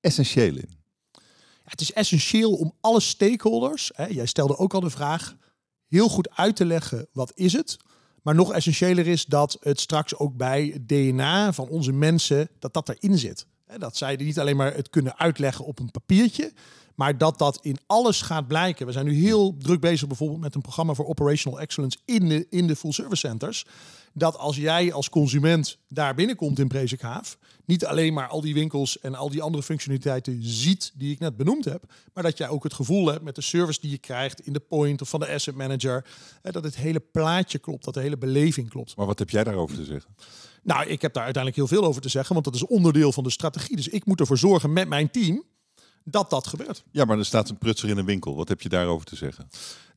essentieel 0.00 0.56
in? 0.56 0.70
Ja, 1.12 1.20
het 1.62 1.80
is 1.80 1.92
essentieel 1.92 2.54
om 2.54 2.72
alle 2.80 3.00
stakeholders, 3.00 3.90
hè, 3.94 4.06
jij 4.06 4.26
stelde 4.26 4.56
ook 4.56 4.74
al 4.74 4.80
de 4.80 4.90
vraag, 4.90 5.36
heel 5.86 6.08
goed 6.08 6.30
uit 6.30 6.56
te 6.56 6.64
leggen 6.64 7.06
wat 7.12 7.32
is 7.34 7.52
het. 7.52 7.76
Maar 8.22 8.34
nog 8.34 8.52
essentiëler 8.52 9.06
is 9.06 9.24
dat 9.24 9.56
het 9.60 9.80
straks 9.80 10.16
ook 10.16 10.36
bij 10.36 10.70
het 10.72 10.88
DNA 10.88 11.52
van 11.52 11.68
onze 11.68 11.92
mensen, 11.92 12.48
dat 12.58 12.72
dat 12.74 12.88
erin 12.88 13.18
zit. 13.18 13.46
Dat 13.78 13.96
zij 13.96 14.16
niet 14.16 14.38
alleen 14.38 14.56
maar 14.56 14.74
het 14.74 14.90
kunnen 14.90 15.18
uitleggen 15.18 15.64
op 15.64 15.78
een 15.78 15.90
papiertje, 15.90 16.52
maar 17.00 17.18
dat 17.18 17.38
dat 17.38 17.58
in 17.62 17.78
alles 17.86 18.22
gaat 18.22 18.46
blijken. 18.46 18.86
We 18.86 18.92
zijn 18.92 19.04
nu 19.04 19.14
heel 19.14 19.56
druk 19.58 19.80
bezig 19.80 20.06
bijvoorbeeld 20.06 20.40
met 20.40 20.54
een 20.54 20.60
programma 20.60 20.94
voor 20.94 21.06
operational 21.06 21.60
excellence 21.60 21.98
in 22.04 22.28
de, 22.28 22.46
in 22.50 22.66
de 22.66 22.76
full 22.76 22.92
service 22.92 23.26
centers. 23.26 23.66
Dat 24.12 24.38
als 24.38 24.56
jij 24.56 24.92
als 24.92 25.08
consument 25.08 25.78
daar 25.88 26.14
binnenkomt 26.14 26.58
in 26.58 26.68
Presikhaaf, 26.68 27.38
niet 27.64 27.86
alleen 27.86 28.12
maar 28.12 28.28
al 28.28 28.40
die 28.40 28.54
winkels 28.54 29.00
en 29.00 29.14
al 29.14 29.30
die 29.30 29.42
andere 29.42 29.62
functionaliteiten 29.62 30.38
ziet 30.40 30.92
die 30.94 31.12
ik 31.12 31.18
net 31.18 31.36
benoemd 31.36 31.64
heb, 31.64 31.82
maar 32.14 32.22
dat 32.22 32.38
jij 32.38 32.48
ook 32.48 32.62
het 32.62 32.74
gevoel 32.74 33.06
hebt 33.06 33.22
met 33.22 33.34
de 33.34 33.42
service 33.42 33.80
die 33.80 33.90
je 33.90 33.98
krijgt 33.98 34.46
in 34.46 34.52
de 34.52 34.60
point 34.60 35.00
of 35.02 35.08
van 35.08 35.20
de 35.20 35.28
asset 35.28 35.54
manager, 35.54 36.04
dat 36.42 36.64
het 36.64 36.76
hele 36.76 37.00
plaatje 37.00 37.58
klopt, 37.58 37.84
dat 37.84 37.94
de 37.94 38.00
hele 38.00 38.18
beleving 38.18 38.68
klopt. 38.68 38.96
Maar 38.96 39.06
wat 39.06 39.18
heb 39.18 39.30
jij 39.30 39.44
daarover 39.44 39.76
te 39.76 39.84
zeggen? 39.84 40.14
Nou, 40.62 40.86
ik 40.86 41.02
heb 41.02 41.12
daar 41.12 41.24
uiteindelijk 41.24 41.62
heel 41.62 41.78
veel 41.78 41.88
over 41.88 42.02
te 42.02 42.08
zeggen, 42.08 42.32
want 42.32 42.44
dat 42.44 42.54
is 42.54 42.66
onderdeel 42.66 43.12
van 43.12 43.24
de 43.24 43.30
strategie. 43.30 43.76
Dus 43.76 43.88
ik 43.88 44.06
moet 44.06 44.20
ervoor 44.20 44.38
zorgen 44.38 44.72
met 44.72 44.88
mijn 44.88 45.10
team 45.10 45.44
dat 46.04 46.30
dat 46.30 46.46
gebeurt. 46.46 46.82
Ja, 46.90 47.04
maar 47.04 47.18
er 47.18 47.24
staat 47.24 47.48
een 47.48 47.58
prutser 47.58 47.88
in 47.88 47.98
een 47.98 48.04
winkel. 48.04 48.36
Wat 48.36 48.48
heb 48.48 48.60
je 48.60 48.68
daarover 48.68 49.06
te 49.06 49.16
zeggen? 49.16 49.48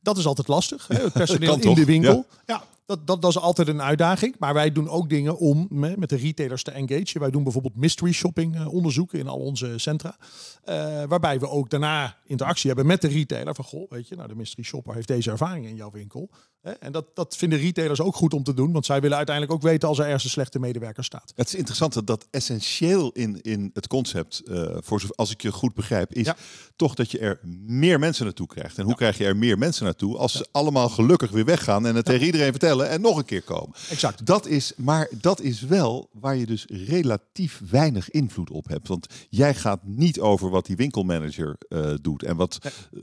Dat 0.04 0.18
is 0.18 0.26
altijd 0.26 0.48
lastig. 0.48 0.86
Hè? 0.88 1.02
Het 1.02 1.12
personeel 1.12 1.54
in 1.54 1.60
toch? 1.60 1.76
de 1.76 1.84
winkel. 1.84 2.26
Ja. 2.46 2.64
dat, 2.86 3.06
dat, 3.06 3.22
dat 3.22 3.30
is 3.30 3.38
altijd 3.38 3.68
een 3.68 3.82
uitdaging. 3.82 4.36
Maar 4.38 4.54
wij 4.54 4.72
doen 4.72 4.88
ook 4.88 5.08
dingen 5.08 5.38
om 5.38 5.66
me- 5.70 5.94
met 5.96 6.08
de 6.08 6.16
retailers 6.16 6.62
te 6.62 6.70
engagen. 6.70 7.20
Wij 7.20 7.30
doen 7.30 7.42
bijvoorbeeld 7.42 7.76
mystery 7.76 8.12
shopping 8.12 8.54
eh, 8.56 8.72
onderzoeken 8.74 9.18
in 9.18 9.28
al 9.28 9.38
onze 9.38 9.72
centra. 9.78 10.16
Eh, 10.64 11.02
waarbij 11.08 11.38
we 11.40 11.48
ook 11.48 11.70
daarna 11.70 12.16
interactie 12.26 12.66
hebben 12.66 12.86
met 12.86 13.00
de 13.00 13.08
retailer. 13.08 13.54
Van 13.54 13.64
goh, 13.64 13.90
weet 13.90 14.08
je, 14.08 14.16
nou 14.16 14.28
de 14.28 14.34
mystery 14.34 14.62
shopper 14.64 14.94
heeft 14.94 15.08
deze 15.08 15.30
ervaring 15.30 15.66
in 15.66 15.74
jouw 15.76 15.90
winkel. 15.90 16.30
Hè? 16.60 16.70
En 16.70 16.92
dat, 16.92 17.04
dat 17.14 17.36
vinden 17.36 17.58
retailers 17.58 18.00
ook 18.00 18.14
goed 18.16 18.34
om 18.34 18.42
te 18.42 18.54
doen. 18.54 18.72
Want 18.72 18.86
zij 18.86 19.00
willen 19.00 19.16
uiteindelijk 19.16 19.56
ook 19.56 19.62
weten 19.62 19.88
als 19.88 19.98
er 19.98 20.04
ergens 20.04 20.24
een 20.24 20.30
slechte 20.30 20.58
medewerker 20.58 21.04
staat. 21.04 21.32
Het 21.36 21.46
is 21.46 21.54
interessant 21.54 21.92
dat 21.92 22.06
dat 22.06 22.26
essentieel 22.30 23.10
in, 23.12 23.40
in 23.40 23.70
het 23.72 23.86
concept, 23.86 24.42
eh, 24.46 24.76
voor 24.80 25.02
als 25.14 25.30
ik 25.30 25.42
je 25.42 25.52
goed 25.52 25.74
begrijp, 25.74 26.12
is 26.14 26.26
Ja. 26.26 26.36
toch 26.76 26.94
dat 26.94 27.10
je 27.10 27.18
er 27.18 27.40
meer 27.66 27.98
mensen 27.98 28.24
naartoe 28.24 28.46
krijgt. 28.46 28.78
En 28.78 28.84
hoe 28.84 28.94
krijg 28.94 29.18
je 29.18 29.24
er 29.24 29.36
meer 29.36 29.58
mensen 29.58 29.84
naartoe 29.84 29.93
als 30.02 30.32
ze 30.32 30.46
allemaal 30.52 30.88
gelukkig 30.88 31.30
weer 31.30 31.44
weggaan 31.44 31.86
en 31.86 31.94
het 31.94 32.04
tegen 32.04 32.26
iedereen 32.26 32.50
vertellen 32.50 32.88
en 32.88 33.00
nog 33.00 33.16
een 33.16 33.24
keer 33.24 33.42
komen. 33.42 33.76
Exact. 33.90 34.26
Dat 34.26 34.46
is, 34.46 34.72
maar 34.76 35.08
dat 35.20 35.40
is 35.40 35.60
wel 35.60 36.08
waar 36.12 36.36
je 36.36 36.46
dus 36.46 36.64
relatief 36.68 37.60
weinig 37.70 38.10
invloed 38.10 38.50
op 38.50 38.68
hebt. 38.68 38.88
Want 38.88 39.06
jij 39.30 39.54
gaat 39.54 39.80
niet 39.84 40.20
over 40.20 40.50
wat 40.50 40.66
die 40.66 40.76
winkelmanager 40.76 41.56
eh, 41.68 41.90
doet 42.02 42.22
en 42.22 42.36
wat, 42.36 42.58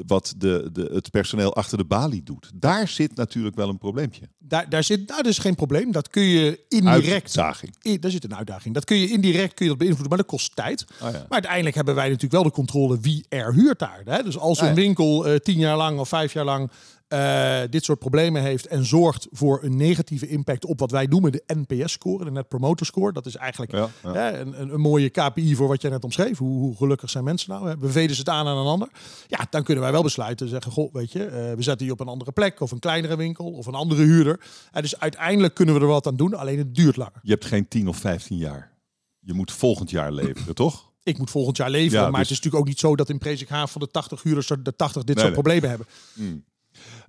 wat 0.08 0.34
de, 0.38 0.70
de, 0.74 0.90
het 0.94 1.12
personeel 1.12 1.56
achter 1.56 1.78
de 1.78 1.86
balie 1.86 2.24
doet. 2.24 2.52
Daar 2.56 2.88
zit 2.88 3.16
natuurlijk 3.16 3.56
wel 3.56 3.70
een 3.70 3.78
probleempje. 3.78 4.30
Daar, 4.40 4.70
daar 4.70 4.84
zit, 4.84 5.08
nou, 5.08 5.22
dat 5.22 5.32
is 5.32 5.38
geen 5.38 5.56
probleem. 5.56 5.92
Dat 5.92 6.08
kun 6.10 6.24
je 6.24 6.60
indirect 6.68 7.08
Uitdaging. 7.38 7.76
I- 7.84 8.00
daar 8.00 8.12
zit 8.12 8.24
een 8.24 8.36
uitdaging. 8.36 8.74
Dat 8.74 8.86
kun 8.86 8.98
je 8.98 9.10
indirect 9.10 9.54
kun 9.54 9.66
je 9.66 9.70
dat 9.72 9.80
beïnvloeden, 9.80 10.10
maar 10.10 10.18
dat 10.26 10.28
kost 10.28 10.56
tijd. 10.56 10.86
Oh 10.90 10.98
ja. 11.00 11.12
Maar 11.12 11.26
uiteindelijk 11.30 11.76
hebben 11.76 11.96
wij 11.96 12.06
natuurlijk 12.06 12.34
wel 12.34 12.44
de 12.44 12.52
controle 12.52 13.00
wie 13.00 13.26
er 13.30 13.54
huurt 13.54 13.80
daar. 13.80 14.02
Hè? 14.06 14.24
Dus 14.24 14.38
als 14.38 14.60
Ah, 14.62 14.68
een 14.70 14.76
winkel 14.76 15.26
eh, 15.28 15.36
tien 15.40 15.58
jaar 15.58 15.78
lang 15.78 16.00
of 16.00 16.10
vijf 16.10 16.34
jaar 16.34 16.46
lang 16.46 16.72
eh, 17.12 17.62
dit 17.70 17.84
soort 17.84 18.00
problemen 18.00 18.42
heeft 18.42 18.68
en 18.68 18.86
zorgt 18.86 19.28
voor 19.32 19.64
een 19.64 19.76
negatieve 19.76 20.28
impact 20.28 20.66
op 20.66 20.80
wat 20.80 20.92
wij 20.92 21.06
noemen 21.06 21.32
de 21.32 21.44
NPS-score, 21.46 22.24
de 22.26 22.32
Net 22.32 22.48
Promoter 22.48 22.86
Score. 22.86 23.14
Dat 23.14 23.26
is 23.26 23.36
eigenlijk 23.36 23.72
Ja, 23.72 23.90
ja. 24.04 24.14
Hè, 24.14 24.40
een, 24.40 24.62
een, 24.62 24.74
een 24.74 24.80
mooie 24.80 25.10
KPI 25.10 25.56
voor 25.56 25.68
wat 25.68 25.82
jij 25.82 25.92
net 25.92 26.04
omschreef. 26.04 26.38
Hoe, 26.38 26.60
hoe 26.60 26.76
gelukkig 26.76 27.10
zijn 27.10 27.24
mensen 27.24 27.50
nou? 27.50 27.70
Hè? 27.70 27.78
Bevelen 27.78 28.16
ze 28.16 28.20
het 28.20 28.30
aan 28.30 28.48
aan 28.48 28.58
een 28.58 28.66
ander? 28.66 28.90
Ja, 29.28 29.48
dan 29.50 29.64
kunnen 29.64 29.84
wij 29.84 29.92
wel 29.94 30.04
besluiten. 30.04 30.48
Zeggen, 30.48 30.72
goh, 30.72 30.94
weet 30.94 31.12
je, 31.12 31.26
eh, 31.26 31.32
we 31.32 31.62
zetten 31.62 31.86
die 31.86 31.92
op 31.92 32.00
een 32.00 32.08
andere 32.08 32.32
plek 32.32 32.60
of 32.60 32.72
een 32.72 32.80
kleinere 32.80 33.16
winkel 33.16 33.52
of 33.52 33.66
een 33.66 33.76
andere 33.76 34.04
huurder. 34.04 34.40
En 34.72 34.82
dus 34.82 35.00
uiteindelijk 35.00 35.54
kunnen 35.54 35.76
we 35.76 35.82
er 35.82 35.88
wat 35.88 36.08
aan 36.08 36.16
doen, 36.16 36.34
alleen 36.34 36.58
het 36.58 36.76
duurt 36.76 36.96
langer. 36.96 37.20
Je 37.22 37.32
hebt 37.32 37.46
geen 37.46 37.68
10 37.68 37.88
of 37.88 37.98
15 37.98 38.38
jaar. 38.38 38.72
Je 39.20 39.34
moet 39.34 39.52
volgend 39.52 39.90
jaar 39.90 40.12
leveren, 40.12 40.56
toch? 40.56 40.90
ik 41.04 41.18
moet 41.18 41.30
volgend 41.30 41.58
jaar 41.58 41.70
leveren. 41.70 42.04
Ja, 42.04 42.10
maar 42.10 42.20
dus- 42.20 42.30
het 42.30 42.30
is 42.30 42.36
natuurlijk 42.36 42.64
ook 42.64 42.68
niet 42.68 42.80
zo 42.80 42.96
dat 42.96 43.10
in 43.10 43.18
Presikhaaf 43.18 43.72
van 43.72 43.82
de 43.82 43.88
80 43.88 44.24
huurders 44.24 44.50
er 44.50 44.64
de 44.64 44.76
80 44.76 45.04
dit 45.04 45.16
Nee, 45.16 45.26
soort 45.26 45.36
nee. 45.36 45.44
problemen 45.44 45.70
hebben. 45.70 45.88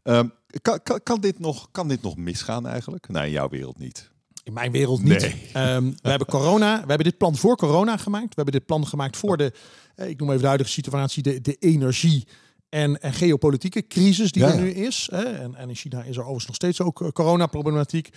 Ehm, 0.03 0.29
kan, 0.63 0.83
kan, 0.83 1.03
kan, 1.03 1.21
dit 1.21 1.39
nog, 1.39 1.69
kan 1.71 1.89
dit 1.89 2.03
nog 2.03 2.17
misgaan 2.17 2.67
eigenlijk? 2.67 3.09
Nee, 3.09 3.27
in 3.27 3.33
jouw 3.33 3.49
wereld 3.49 3.79
niet. 3.79 4.11
In 4.45 4.53
mijn 4.53 4.73
wereld 4.73 5.03
niet. 5.03 5.21
Nee. 5.21 5.51
Ehm, 5.53 5.85
we 6.03 6.09
hebben 6.09 6.29
corona. 6.29 6.75
We 6.81 6.87
hebben 6.87 7.07
dit 7.07 7.19
plan 7.19 7.37
voor 7.37 7.57
corona 7.57 7.97
gemaakt. 7.97 8.29
We 8.29 8.35
hebben 8.35 8.55
dit 8.55 8.67
plan 8.67 8.87
gemaakt 8.87 9.17
voor 9.17 9.37
de, 9.37 9.53
eh, 9.95 10.09
ik 10.09 10.19
noem 10.19 10.29
even 10.29 10.41
de 10.41 10.47
huidige 10.47 10.71
situatie, 10.71 11.23
de, 11.23 11.41
de 11.41 11.55
energie. 11.55 12.27
En, 12.69 13.01
en 13.01 13.13
geopolitieke 13.13 13.87
crisis 13.87 14.33
die 14.33 14.43
Ja, 14.43 14.53
er 14.53 14.61
nu 14.61 14.71
is. 14.71 15.09
Hè. 15.11 15.23
En, 15.23 15.55
en 15.55 15.69
in 15.69 15.75
China 15.75 16.03
is 16.03 16.15
er 16.15 16.21
overigens 16.21 16.47
nog 16.47 16.55
steeds 16.55 16.81
ook 16.81 17.03
eh, 17.03 17.09
coronaproblematiek. 17.09 18.11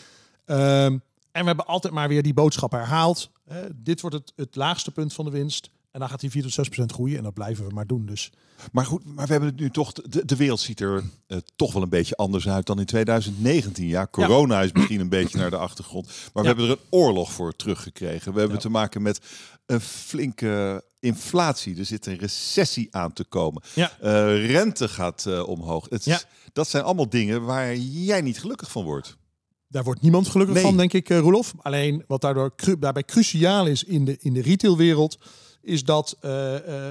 Ehm, 0.46 0.98
en 1.32 1.42
we 1.42 1.48
hebben 1.48 1.66
altijd 1.66 1.94
maar 1.94 2.08
weer 2.08 2.24
die 2.24 2.34
boodschap 2.34 2.72
herhaald. 2.72 3.32
Dit 3.76 4.02
wordt 4.02 4.16
het, 4.16 4.34
het 4.36 4.56
laagste 4.56 4.92
punt 4.92 5.14
van 5.14 5.26
de 5.26 5.32
winst. 5.32 5.70
En 5.96 6.02
dan 6.02 6.10
gaat 6.10 6.22
hij 6.22 6.30
4 6.30 6.42
tot 6.42 6.54
6 6.54 6.68
procent 6.68 6.92
groeien 6.92 7.18
en 7.18 7.24
dat 7.24 7.34
blijven 7.34 7.68
we 7.68 7.74
maar 7.74 7.88
doen. 7.88 8.06
Dus. 8.06 8.32
Maar 8.72 8.86
goed, 8.86 9.06
maar 9.06 9.26
we 9.26 9.32
hebben 9.32 9.50
het 9.50 9.60
nu 9.60 9.70
toch, 9.70 9.92
de, 9.92 10.26
de 10.26 10.36
wereld 10.36 10.60
ziet 10.60 10.80
er 10.80 11.04
uh, 11.28 11.38
toch 11.56 11.74
wel 11.74 11.82
een 11.82 11.90
beetje 11.90 12.16
anders 12.16 12.48
uit 12.48 12.66
dan 12.66 12.80
in 12.80 12.86
2019. 12.86 13.88
Ja, 13.88 14.08
corona 14.12 14.62
is 14.62 14.72
misschien 14.72 15.00
een 15.00 15.10
beetje 15.10 15.38
naar 15.38 15.50
de 15.50 15.58
achtergrond. 15.58 16.06
Maar 16.34 16.44
we 16.44 16.50
hebben 16.50 16.66
er 16.66 16.72
een 16.72 16.88
oorlog 16.90 17.32
voor 17.32 17.56
teruggekregen. 17.56 18.34
We 18.34 18.40
hebben 18.40 18.60
te 18.60 18.70
maken 18.70 19.02
met 19.02 19.20
een 19.66 19.82
flinke 19.82 20.84
inflatie. 21.00 21.78
Er 21.78 21.86
zit 21.86 22.06
een 22.06 22.18
recessie 22.18 22.88
aan 22.92 23.14
te 23.14 23.24
komen. 23.24 23.62
Ja. 23.74 23.92
Uh, 24.04 24.52
rente 24.52 24.88
gaat 24.88 25.26
uh, 25.28 25.48
omhoog. 25.48 25.88
Het, 25.90 26.06
ja. 26.06 26.22
Dat 26.54 26.70
zijn 26.70 26.84
allemaal 26.84 27.10
dingen 27.10 27.44
waar 27.44 27.76
jij 27.76 28.22
niet 28.22 28.40
gelukkig 28.40 28.72
van 28.72 28.84
wordt. 28.84 29.18
Daar 29.68 29.84
wordt 29.84 30.02
niemand 30.02 30.28
gelukkig 30.28 30.62
van, 30.62 30.78
denk 30.78 30.94
ik, 30.94 31.10
uh, 31.10 31.20
Roelof. 31.20 31.54
Alleen 31.58 32.04
wat 32.08 32.22
daardoor 32.22 32.56
cru 32.56 32.80
daarbij 32.80 33.04
cruciaal 33.04 33.68
is 33.68 33.84
in 33.84 34.06
de, 34.06 34.18
in 34.20 34.34
de 34.34 34.42
retailwereld, 34.42 35.18
is 35.66 35.84
dat 35.84 36.18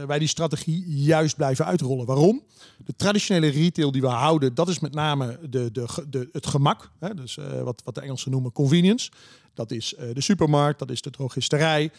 wij 0.07 0.19
die 0.19 0.29
strategie 0.29 0.85
juist 0.87 1.37
blijven 1.37 1.65
uitrollen. 1.65 2.07
Waarom? 2.07 2.43
De 2.85 2.97
traditionele 2.97 3.49
retail 3.49 3.93
die 3.93 4.01
we 4.01 4.07
houden, 4.07 4.55
dat 4.55 4.69
is 4.69 4.79
met 4.79 4.95
name 4.95 5.39
de, 5.51 5.73
de, 5.73 6.05
de, 6.09 6.29
het 6.33 6.47
gemak. 6.47 6.91
Hè? 6.99 7.15
Dus 7.15 7.39
wat, 7.63 7.83
wat 7.85 7.95
de 7.95 8.01
Engelsen 8.01 8.31
noemen 8.31 8.53
convenience. 8.53 9.11
Dat 9.55 9.71
is 9.71 9.95
de 10.13 10.21
supermarkt, 10.21 10.79
dat 10.79 10.91
is 10.91 11.03
de 11.03 11.11
drogisterij. 11.11 11.91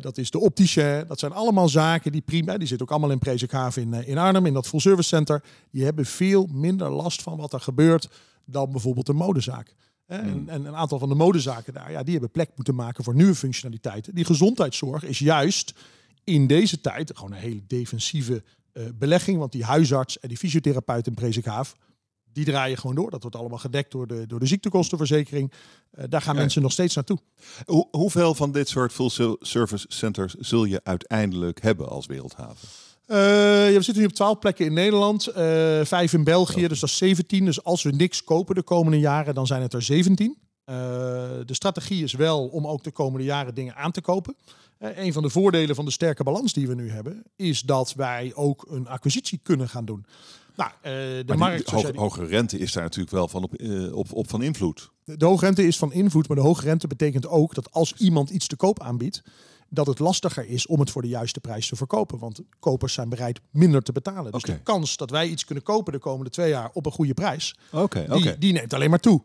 Dat 0.00 0.18
is 0.18 0.30
de 0.30 0.38
optische. 0.38 1.04
Dat 1.08 1.18
zijn 1.18 1.32
allemaal 1.32 1.68
zaken 1.68 2.12
die 2.12 2.20
prima. 2.20 2.58
Die 2.58 2.68
zitten 2.68 2.86
ook 2.86 2.92
allemaal 2.92 3.10
in 3.10 3.18
Presikhaven 3.18 3.82
in, 3.82 4.06
in 4.06 4.18
Arnhem, 4.18 4.46
in 4.46 4.54
dat 4.54 4.66
full 4.66 4.80
service 4.80 5.08
center. 5.08 5.42
Die 5.70 5.84
hebben 5.84 6.06
veel 6.06 6.48
minder 6.52 6.90
last 6.90 7.22
van 7.22 7.36
wat 7.36 7.52
er 7.52 7.60
gebeurt 7.60 8.08
dan 8.44 8.70
bijvoorbeeld 8.70 9.08
een 9.08 9.16
modezaak. 9.16 9.74
Uh, 10.08 10.18
en, 10.18 10.48
en, 10.48 10.64
een 10.64 10.76
aantal 10.76 10.98
van 10.98 11.08
de 11.08 11.14
modezaken 11.14 11.72
daar, 11.72 11.90
ja, 11.90 12.02
die 12.02 12.12
hebben 12.12 12.30
plek 12.30 12.50
moeten 12.56 12.74
maken 12.74 13.04
voor 13.04 13.14
nieuwe 13.14 13.34
functionaliteiten. 13.34 14.14
Die 14.14 14.24
gezondheidszorg 14.24 15.04
is 15.04 15.18
juist 15.18 15.74
in 16.24 16.46
deze 16.46 16.80
tijd 16.80 17.10
gewoon 17.14 17.32
een 17.32 17.38
hele 17.38 17.66
defensieve 17.66 18.42
belegging. 18.94 19.38
Want 19.38 19.52
die 19.52 19.64
huisarts 19.64 20.18
en 20.18 20.28
die 20.28 20.38
fysiotherapeut 20.38 21.06
in 21.06 21.14
Presikhaven 21.14 21.76
die 22.34 22.44
draaien 22.44 22.78
gewoon 22.78 22.96
door. 22.96 23.10
Dat 23.10 23.22
wordt 23.22 23.36
allemaal 23.36 23.58
gedekt 23.58 23.90
door 23.90 24.06
de, 24.06 24.26
door 24.26 24.40
de 24.40 24.46
ziektekostenverzekering. 24.46 25.52
Uh, 25.98 26.04
daar 26.08 26.22
gaan 26.22 26.36
mensen 26.36 26.62
nog 26.62 26.72
steeds 26.72 26.94
naartoe. 26.94 27.18
Hoe, 27.64 27.88
hoeveel 27.90 28.34
van 28.34 28.52
dit 28.52 28.68
soort 28.68 28.92
full 28.92 29.36
service 29.40 29.86
centers 29.88 30.34
zul 30.34 30.64
je 30.64 30.80
uiteindelijk 30.84 31.62
hebben 31.62 31.88
als 31.88 32.06
wereldhaven? 32.06 32.68
Uh, 33.06 33.16
ja, 33.70 33.76
we 33.76 33.82
zitten 33.82 34.02
nu 34.02 34.08
op 34.08 34.14
12 34.14 34.38
plekken 34.38 34.66
in 34.66 34.72
Nederland, 34.72 35.28
uh, 35.28 35.34
vijf 35.84 36.12
in 36.12 36.24
België, 36.24 36.68
dus 36.68 36.80
dat 36.80 36.88
is 36.88 36.96
17. 36.96 37.44
Dus 37.44 37.64
als 37.64 37.82
we 37.82 37.90
niks 37.90 38.24
kopen 38.24 38.54
de 38.54 38.62
komende 38.62 38.98
jaren, 38.98 39.34
dan 39.34 39.46
zijn 39.46 39.62
het 39.62 39.72
er 39.72 39.82
17. 39.82 40.38
De 40.64 41.54
strategie 41.54 42.02
is 42.02 42.12
wel 42.12 42.46
om 42.46 42.66
ook 42.66 42.84
de 42.84 42.90
komende 42.90 43.24
jaren 43.24 43.54
dingen 43.54 43.76
aan 43.76 43.92
te 43.92 44.00
kopen. 44.00 44.36
een 44.78 45.12
van 45.12 45.22
de 45.22 45.30
voordelen 45.30 45.76
van 45.76 45.84
de 45.84 45.90
sterke 45.90 46.22
balans 46.22 46.52
die 46.52 46.68
we 46.68 46.74
nu 46.74 46.90
hebben, 46.90 47.22
is 47.36 47.60
dat 47.60 47.94
wij 47.94 48.32
ook 48.34 48.66
een 48.68 48.88
acquisitie 48.88 49.40
kunnen 49.42 49.68
gaan 49.68 49.84
doen. 49.84 50.06
Nou, 50.56 50.70
uh, 50.70 51.26
de 51.26 51.34
markt, 51.36 51.70
hoge, 51.70 51.92
hoge 51.94 52.26
rente 52.26 52.58
is 52.58 52.72
daar 52.72 52.82
natuurlijk 52.82 53.14
wel 53.14 53.28
van 53.28 53.42
op, 53.42 53.60
uh, 53.60 53.96
op, 53.96 54.12
op 54.12 54.30
van 54.30 54.42
invloed. 54.42 54.90
De, 55.04 55.16
de 55.16 55.24
hoge 55.24 55.44
rente 55.44 55.66
is 55.66 55.78
van 55.78 55.92
invloed, 55.92 56.28
maar 56.28 56.36
de 56.36 56.42
hoge 56.42 56.64
rente 56.64 56.86
betekent 56.86 57.26
ook 57.26 57.54
dat 57.54 57.72
als 57.72 57.94
iemand 57.94 58.30
iets 58.30 58.46
te 58.46 58.56
koop 58.56 58.80
aanbiedt, 58.80 59.22
dat 59.68 59.86
het 59.86 59.98
lastiger 59.98 60.46
is 60.46 60.66
om 60.66 60.80
het 60.80 60.90
voor 60.90 61.02
de 61.02 61.08
juiste 61.08 61.40
prijs 61.40 61.68
te 61.68 61.76
verkopen. 61.76 62.18
Want 62.18 62.40
kopers 62.58 62.92
zijn 62.92 63.08
bereid 63.08 63.40
minder 63.50 63.82
te 63.82 63.92
betalen. 63.92 64.32
Dus 64.32 64.42
okay. 64.42 64.56
de 64.56 64.62
kans 64.62 64.96
dat 64.96 65.10
wij 65.10 65.28
iets 65.28 65.44
kunnen 65.44 65.64
kopen 65.64 65.92
de 65.92 65.98
komende 65.98 66.30
twee 66.30 66.48
jaar 66.48 66.70
op 66.72 66.86
een 66.86 66.92
goede 66.92 67.14
prijs, 67.14 67.56
okay, 67.72 68.06
die, 68.06 68.16
okay. 68.16 68.38
die 68.38 68.52
neemt 68.52 68.72
alleen 68.72 68.90
maar 68.90 69.00
toe. 69.00 69.22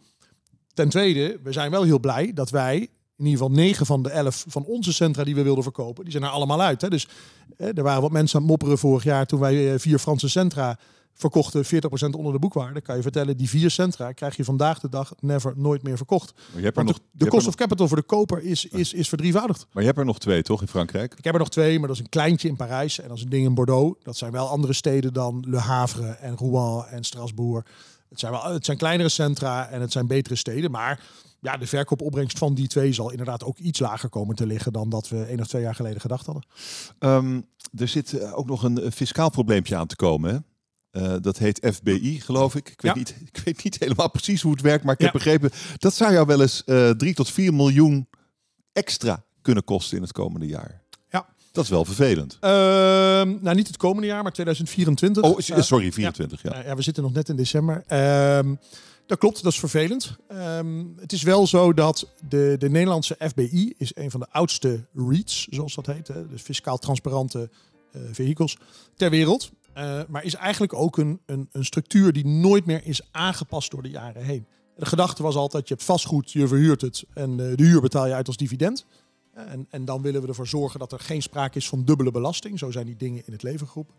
Ten 0.73 0.89
tweede, 0.89 1.39
we 1.43 1.51
zijn 1.51 1.71
wel 1.71 1.83
heel 1.83 1.99
blij 1.99 2.33
dat 2.33 2.49
wij 2.49 2.89
in 3.17 3.25
ieder 3.25 3.39
geval 3.39 3.55
negen 3.55 3.85
van 3.85 4.03
de 4.03 4.09
elf 4.09 4.45
van 4.47 4.65
onze 4.65 4.93
centra 4.93 5.23
die 5.23 5.35
we 5.35 5.43
wilden 5.43 5.63
verkopen, 5.63 6.03
die 6.03 6.11
zijn 6.11 6.23
er 6.23 6.29
allemaal 6.29 6.61
uit. 6.61 6.81
Hè. 6.81 6.89
Dus 6.89 7.07
eh, 7.57 7.77
er 7.77 7.83
waren 7.83 8.01
wat 8.01 8.11
mensen 8.11 8.35
aan 8.35 8.41
het 8.41 8.51
mopperen 8.51 8.77
vorig 8.77 9.03
jaar 9.03 9.25
toen 9.25 9.39
wij 9.39 9.73
eh, 9.73 9.79
vier 9.79 9.99
Franse 9.99 10.29
centra 10.29 10.79
verkochten 11.19 11.65
40% 11.65 11.69
onder 12.17 12.33
de 12.33 12.39
boekwaarde. 12.39 12.81
Kan 12.81 12.95
je 12.95 13.01
vertellen, 13.01 13.37
die 13.37 13.49
vier 13.49 13.69
centra 13.69 14.11
krijg 14.11 14.35
je 14.35 14.43
vandaag 14.43 14.79
de 14.79 14.89
dag 14.89 15.13
never 15.19 15.53
nooit 15.55 15.83
meer 15.83 15.97
verkocht. 15.97 16.33
Maar 16.35 16.57
je 16.57 16.65
hebt 16.65 16.77
er 16.77 16.83
nog, 16.83 16.97
de, 16.97 17.03
de 17.11 17.27
cost 17.27 17.47
of 17.47 17.55
capital 17.55 17.87
voor 17.87 17.97
de 17.97 18.03
koper 18.03 18.43
is, 18.43 18.65
is, 18.65 18.93
is 18.93 19.09
verdrievoudigd. 19.09 19.67
Maar 19.71 19.81
je 19.81 19.87
hebt 19.87 19.99
er 19.99 20.05
nog 20.05 20.19
twee, 20.19 20.41
toch, 20.41 20.61
in 20.61 20.67
Frankrijk? 20.67 21.13
Ik 21.17 21.23
heb 21.23 21.33
er 21.33 21.39
nog 21.39 21.49
twee, 21.49 21.79
maar 21.79 21.87
dat 21.87 21.97
is 21.97 22.03
een 22.03 22.09
kleintje 22.09 22.47
in 22.47 22.55
Parijs 22.55 22.99
en 22.99 23.07
dat 23.07 23.17
is 23.17 23.23
een 23.23 23.29
ding 23.29 23.45
in 23.45 23.53
Bordeaux. 23.53 23.99
Dat 24.03 24.17
zijn 24.17 24.31
wel 24.31 24.47
andere 24.47 24.73
steden 24.73 25.13
dan 25.13 25.45
Le 25.47 25.57
Havre 25.57 26.07
en 26.07 26.35
Rouen 26.37 26.87
en 26.87 27.03
Strasbourg. 27.03 27.65
Het 28.09 28.19
zijn, 28.19 28.31
wel, 28.31 28.43
het 28.43 28.65
zijn 28.65 28.77
kleinere 28.77 29.09
centra 29.09 29.69
en 29.69 29.81
het 29.81 29.91
zijn 29.91 30.07
betere 30.07 30.35
steden, 30.35 30.71
maar 30.71 31.03
ja, 31.39 31.57
de 31.57 31.67
verkoopopbrengst 31.67 32.37
van 32.37 32.53
die 32.53 32.67
twee 32.67 32.93
zal 32.93 33.11
inderdaad 33.11 33.43
ook 33.43 33.57
iets 33.57 33.79
lager 33.79 34.09
komen 34.09 34.35
te 34.35 34.45
liggen 34.45 34.73
dan 34.73 34.89
dat 34.89 35.09
we 35.09 35.23
één 35.23 35.39
of 35.39 35.47
twee 35.47 35.61
jaar 35.61 35.75
geleden 35.75 36.01
gedacht 36.01 36.25
hadden. 36.25 36.43
Um, 36.99 37.45
er 37.77 37.87
zit 37.87 38.31
ook 38.31 38.47
nog 38.47 38.63
een 38.63 38.91
fiscaal 38.91 39.29
probleempje 39.29 39.75
aan 39.75 39.87
te 39.87 39.95
komen. 39.95 40.29
Hè? 40.29 40.37
Uh, 40.91 41.15
dat 41.21 41.37
heet 41.37 41.67
FBI, 41.73 42.21
geloof 42.21 42.55
ik. 42.55 42.69
Ik 42.69 42.81
weet, 42.81 42.93
ja. 42.93 42.97
niet, 42.97 43.15
ik 43.33 43.41
weet 43.45 43.63
niet 43.63 43.79
helemaal 43.79 44.09
precies 44.09 44.41
hoe 44.41 44.51
het 44.51 44.61
werkt, 44.61 44.83
maar 44.83 44.93
ik 44.93 44.99
ja. 44.99 45.05
heb 45.05 45.13
begrepen 45.13 45.51
dat 45.77 45.93
zou 45.93 46.13
jou 46.13 46.25
wel 46.25 46.41
eens 46.41 46.63
uh, 46.65 46.89
3 46.89 47.13
tot 47.13 47.29
4 47.29 47.53
miljoen 47.53 48.07
extra 48.73 49.23
kunnen 49.41 49.63
kosten 49.63 49.97
in 49.97 50.03
het 50.03 50.11
komende 50.11 50.47
jaar. 50.47 50.81
Dat 51.51 51.63
is 51.63 51.69
wel 51.69 51.85
vervelend. 51.85 52.37
Uh, 52.41 52.49
nou, 53.41 53.55
niet 53.55 53.67
het 53.67 53.77
komende 53.77 54.07
jaar, 54.07 54.23
maar 54.23 54.31
2024. 54.31 55.23
Oh, 55.23 55.39
sorry, 55.39 55.91
24. 55.91 56.41
Ja. 56.41 56.51
Ja. 56.53 56.63
ja, 56.63 56.75
we 56.75 56.81
zitten 56.81 57.03
nog 57.03 57.13
net 57.13 57.29
in 57.29 57.35
december. 57.35 57.83
Ehm, 57.87 58.55
dat 59.09 59.17
klopt, 59.17 59.43
dat 59.43 59.51
is 59.51 59.59
vervelend. 59.59 60.17
Um, 60.31 60.95
het 60.99 61.11
is 61.11 61.23
wel 61.23 61.47
zo 61.47 61.73
dat 61.73 62.07
de, 62.27 62.55
de 62.59 62.69
Nederlandse 62.69 63.15
FBI 63.19 63.73
is 63.77 63.95
een 63.95 64.11
van 64.11 64.19
de 64.19 64.27
oudste 64.31 64.85
REITs, 64.93 65.47
zoals 65.49 65.75
dat 65.75 65.85
heet. 65.85 66.07
Hè, 66.07 66.27
dus 66.27 66.41
fiscaal 66.41 66.77
transparante 66.77 67.49
uh, 67.95 68.01
vehikels 68.11 68.57
ter 68.95 69.09
wereld. 69.09 69.51
Uh, 69.77 70.01
maar 70.07 70.23
is 70.23 70.35
eigenlijk 70.35 70.73
ook 70.73 70.97
een, 70.97 71.19
een, 71.25 71.49
een, 71.51 71.65
structuur 71.65 72.13
die 72.13 72.25
nooit 72.25 72.65
meer 72.65 72.81
is 72.83 73.01
aangepast 73.11 73.71
door 73.71 73.81
de 73.81 73.89
jaren 73.89 74.23
heen. 74.23 74.45
De 74.75 74.85
gedachte 74.85 75.23
was 75.23 75.35
altijd, 75.35 75.67
je 75.67 75.73
hebt 75.73 75.85
vastgoed, 75.85 76.31
je 76.31 76.47
verhuurt 76.47 76.81
het 76.81 77.03
en 77.13 77.37
de 77.37 77.53
huur 77.55 77.81
betaal 77.81 78.07
je 78.07 78.13
uit 78.13 78.27
als 78.27 78.37
dividend. 78.37 78.85
Uh, 79.39 79.51
en, 79.51 79.67
en, 79.69 79.85
dan 79.85 80.01
willen 80.01 80.21
we 80.21 80.27
ervoor 80.27 80.47
zorgen 80.47 80.79
dat 80.79 80.91
er 80.91 80.99
geen 80.99 81.21
sprake 81.21 81.57
is 81.57 81.69
van 81.69 81.83
dubbele 81.83 82.11
belasting. 82.11 82.59
Zo 82.59 82.71
zijn 82.71 82.85
die 82.85 82.95
dingen 82.95 83.23
in 83.25 83.33
het 83.33 83.43
leven 83.43 83.67
geroepen. 83.67 83.95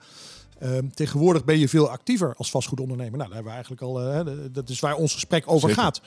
Ehm, 0.58 0.88
tegenwoordig 0.88 1.44
ben 1.44 1.58
je 1.58 1.68
veel 1.68 1.90
actiever 1.90 2.34
als 2.36 2.50
vastgoedondernemer. 2.50 3.18
Nou, 3.18 3.30
daar 3.30 3.42
hebben 3.42 3.52
we 3.52 3.58
eigenlijk 3.58 3.82
al, 3.82 4.52
dat 4.52 4.68
is 4.68 4.80
waar 4.80 4.96
ons 4.96 5.14
gesprek 5.14 5.44
over 5.46 5.68
Zeker. 5.68 5.82
gaat. 5.82 6.00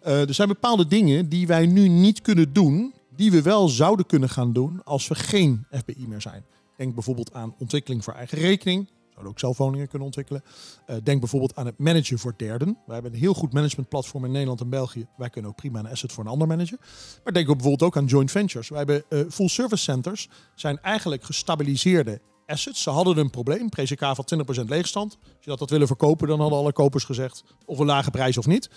er 0.00 0.34
zijn 0.34 0.48
bepaalde 0.48 0.86
dingen 0.86 1.28
die 1.28 1.46
wij 1.46 1.66
nu 1.66 1.88
niet 1.88 2.22
kunnen 2.22 2.52
doen, 2.52 2.94
die 3.16 3.30
we 3.30 3.42
wel 3.42 3.68
zouden 3.68 4.06
kunnen 4.06 4.28
gaan 4.28 4.52
doen 4.52 4.80
als 4.84 5.08
we 5.08 5.14
geen 5.14 5.66
FBI 5.70 6.06
meer 6.08 6.20
zijn. 6.20 6.44
Denk 6.76 6.94
bijvoorbeeld 6.94 7.32
aan 7.32 7.54
ontwikkeling 7.58 8.04
voor 8.04 8.14
eigen 8.14 8.38
rekening 8.38 8.88
ook 9.26 9.38
zelf 9.38 9.56
woningen 9.56 9.88
kunnen 9.88 10.06
ontwikkelen. 10.06 10.42
Uh, 10.86 10.96
denk 11.02 11.20
bijvoorbeeld 11.20 11.56
aan 11.56 11.66
het 11.66 11.78
managen 11.78 12.18
voor 12.18 12.34
derden. 12.36 12.78
We 12.86 12.92
hebben 12.92 13.12
een 13.12 13.18
heel 13.18 13.34
goed 13.34 13.52
managementplatform 13.52 14.24
in 14.24 14.30
Nederland 14.30 14.60
en 14.60 14.68
België. 14.68 15.06
Wij 15.16 15.30
kunnen 15.30 15.50
ook 15.50 15.56
prima 15.56 15.78
een 15.78 15.86
asset 15.86 16.12
voor 16.12 16.24
een 16.24 16.30
ander 16.30 16.48
managen. 16.48 16.78
Maar 17.24 17.32
denk 17.32 17.46
bijvoorbeeld 17.46 17.82
ook 17.82 17.96
aan 17.96 18.04
joint 18.04 18.30
ventures. 18.30 18.68
Wij 18.68 18.78
hebben 18.78 19.04
uh, 19.08 19.20
full 19.30 19.48
service 19.48 19.82
centers. 19.82 20.28
Zijn 20.54 20.80
eigenlijk 20.80 21.24
gestabiliseerde 21.24 22.20
assets. 22.46 22.82
Ze 22.82 22.90
hadden 22.90 23.18
een 23.18 23.30
probleem. 23.30 23.68
PCK 23.68 24.00
had 24.00 24.34
20% 24.60 24.64
leegstand. 24.64 25.18
Als 25.20 25.44
je 25.44 25.50
dat 25.50 25.58
had 25.58 25.70
willen 25.70 25.86
verkopen, 25.86 26.28
dan 26.28 26.40
hadden 26.40 26.58
alle 26.58 26.72
kopers 26.72 27.04
gezegd 27.04 27.44
of 27.64 27.78
een 27.78 27.86
lage 27.86 28.10
prijs 28.10 28.38
of 28.38 28.46
niet. 28.46 28.70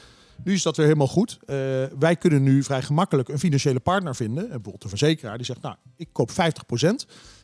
Nu 0.43 0.53
is 0.53 0.61
dat 0.61 0.77
weer 0.77 0.85
helemaal 0.85 1.07
goed. 1.07 1.39
Uh, 1.41 1.47
wij 1.99 2.15
kunnen 2.15 2.43
nu 2.43 2.63
vrij 2.63 2.81
gemakkelijk 2.81 3.29
een 3.29 3.39
financiële 3.39 3.79
partner 3.79 4.15
vinden. 4.15 4.43
Bijvoorbeeld 4.43 4.83
een 4.83 4.89
verzekeraar 4.89 5.37
die 5.37 5.45
zegt, 5.45 5.61
nou, 5.61 5.75
ik 5.95 6.09
koop 6.11 6.31
50%. 6.31 6.33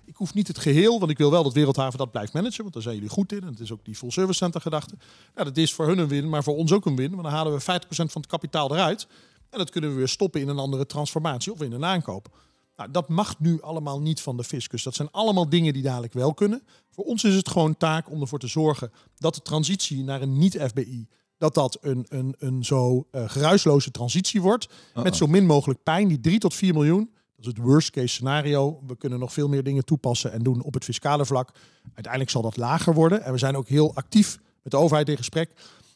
Ik 0.06 0.16
hoef 0.16 0.34
niet 0.34 0.48
het 0.48 0.58
geheel, 0.58 1.00
want 1.00 1.12
ik 1.12 1.18
wil 1.18 1.32
wel 1.32 1.44
dat 1.44 1.54
Wereldhaven 1.54 1.98
dat 1.98 2.12
blijft 2.12 2.34
managen. 2.34 2.62
Want 2.62 2.74
daar 2.74 2.84
zijn 2.84 2.96
jullie 2.96 3.10
goed 3.10 3.32
in. 3.32 3.42
En 3.42 3.48
het 3.48 3.60
is 3.60 3.72
ook 3.72 3.86
die 3.86 3.96
full 3.96 4.12
service 4.12 4.38
center 4.38 4.62
gedachte. 4.62 4.96
Nou, 5.34 5.48
dat 5.48 5.58
is 5.58 5.74
voor 5.74 5.88
hun 5.88 5.98
een 5.98 6.08
win, 6.08 6.30
maar 6.30 6.44
voor 6.44 6.56
ons 6.56 6.72
ook 6.72 6.86
een 6.86 6.96
win. 6.96 7.12
Want 7.12 7.24
dan 7.24 7.32
halen 7.32 7.54
we 7.54 7.62
50% 7.62 7.66
van 7.90 8.08
het 8.22 8.26
kapitaal 8.26 8.72
eruit. 8.74 9.08
En 9.50 9.58
dat 9.58 9.70
kunnen 9.70 9.90
we 9.90 9.96
weer 9.96 10.08
stoppen 10.08 10.42
in 10.42 10.48
een 10.48 10.60
andere 10.60 10.86
transformatie 10.86 11.52
of 11.52 11.62
in 11.62 11.72
een 11.72 11.86
aankoop. 11.86 12.38
Nou, 12.76 12.92
dat 12.92 13.10
mag 13.10 13.40
nu 13.40 13.62
allemaal 13.62 14.02
niet 14.02 14.22
van 14.22 14.38
de 14.38 14.44
fiscus. 14.44 14.84
Dat 14.84 14.96
zijn 14.96 15.12
allemaal 15.12 15.50
dingen 15.50 15.74
die 15.74 15.84
dadelijk 15.84 16.14
wel 16.14 16.34
kunnen. 16.34 16.64
Voor 16.90 17.04
ons 17.04 17.24
is 17.24 17.36
het 17.36 17.50
gewoon 17.50 17.78
taak 17.78 18.12
om 18.12 18.22
ervoor 18.22 18.40
te 18.40 18.48
zorgen 18.48 18.92
dat 19.16 19.36
de 19.36 19.42
transitie 19.42 20.04
naar 20.04 20.22
een 20.22 20.38
niet-FBI 20.38 21.08
dat 21.38 21.54
dat 21.54 21.78
een, 21.82 22.06
een, 22.10 22.36
een 22.40 22.66
zo 22.66 23.08
uh, 23.12 23.30
geruisloze 23.30 23.92
transitie 23.92 24.42
wordt. 24.42 24.70
Uh. 24.96 25.04
Met 25.04 25.16
zo 25.16 25.28
min 25.28 25.46
mogelijk 25.46 25.84
pijn. 25.84 26.08
Die 26.08 26.20
3 26.20 26.40
tot 26.40 26.54
4 26.54 26.74
miljoen. 26.74 27.10
Dat 27.36 27.46
is 27.46 27.52
het 27.58 27.58
worst 27.58 27.90
case 27.90 28.08
scenario. 28.08 28.80
We 28.88 28.98
kunnen 28.98 29.20
nog 29.20 29.34
veel 29.34 29.48
meer 29.48 29.64
dingen 29.64 29.86
toepassen 29.86 30.32
en 30.32 30.44
doen 30.44 30.62
op 30.62 30.74
het 30.74 30.84
fiscale 30.84 31.26
vlak. 31.26 31.50
Uiteindelijk 31.84 32.32
zal 32.32 32.42
dat 32.42 32.58
lager 32.58 32.94
worden. 32.94 33.24
En 33.24 33.32
we 33.32 33.38
zijn 33.38 33.56
ook 33.56 33.68
heel 33.68 33.96
actief 33.96 34.40
met 34.64 34.72
de 34.72 34.78
overheid 34.78 35.10
in 35.10 35.18
gesprek 35.18 35.52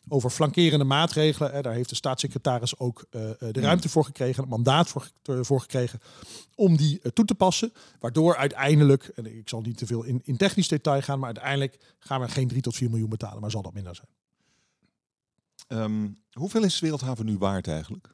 over 0.08 0.30
flankerende 0.30 0.86
maatregelen. 0.86 1.64
Daar 1.64 1.74
heeft 1.74 1.90
de 1.90 1.96
staatssecretaris 1.96 2.80
ook 2.80 3.06
uh, 3.12 3.22
de 3.40 3.62
ruimte 3.62 3.90
voor 3.90 4.06
gekregen, 4.06 4.42
het 4.42 4.50
mandaat 4.50 4.90
voor, 5.24 5.62
gekregen 5.62 6.00
om 6.56 6.78
die 6.78 7.02
toe 7.14 7.26
te 7.26 7.36
passen. 7.36 7.74
Waardoor 8.00 8.36
uiteindelijk, 8.36 9.12
en 9.16 9.38
ik 9.38 9.50
zal 9.50 9.62
niet 9.62 9.78
te 9.78 9.86
veel 9.86 10.04
in, 10.04 10.22
in 10.24 10.38
technisch 10.38 10.68
detail 10.68 11.02
gaan, 11.02 11.18
maar 11.18 11.28
uiteindelijk 11.28 11.78
gaan 12.00 12.22
we 12.22 12.28
geen 12.28 12.48
3 12.48 12.62
tot 12.62 12.76
4 12.76 12.90
miljoen 12.90 13.10
betalen, 13.10 13.42
maar 13.42 13.52
zal 13.52 13.62
dat 13.62 13.74
minder 13.74 13.96
zijn. 13.96 14.08
Um, 15.74 16.18
hoeveel 16.32 16.64
is 16.64 16.80
Wereldhaven 16.80 17.26
nu 17.26 17.38
waard 17.38 17.68
eigenlijk? 17.68 18.14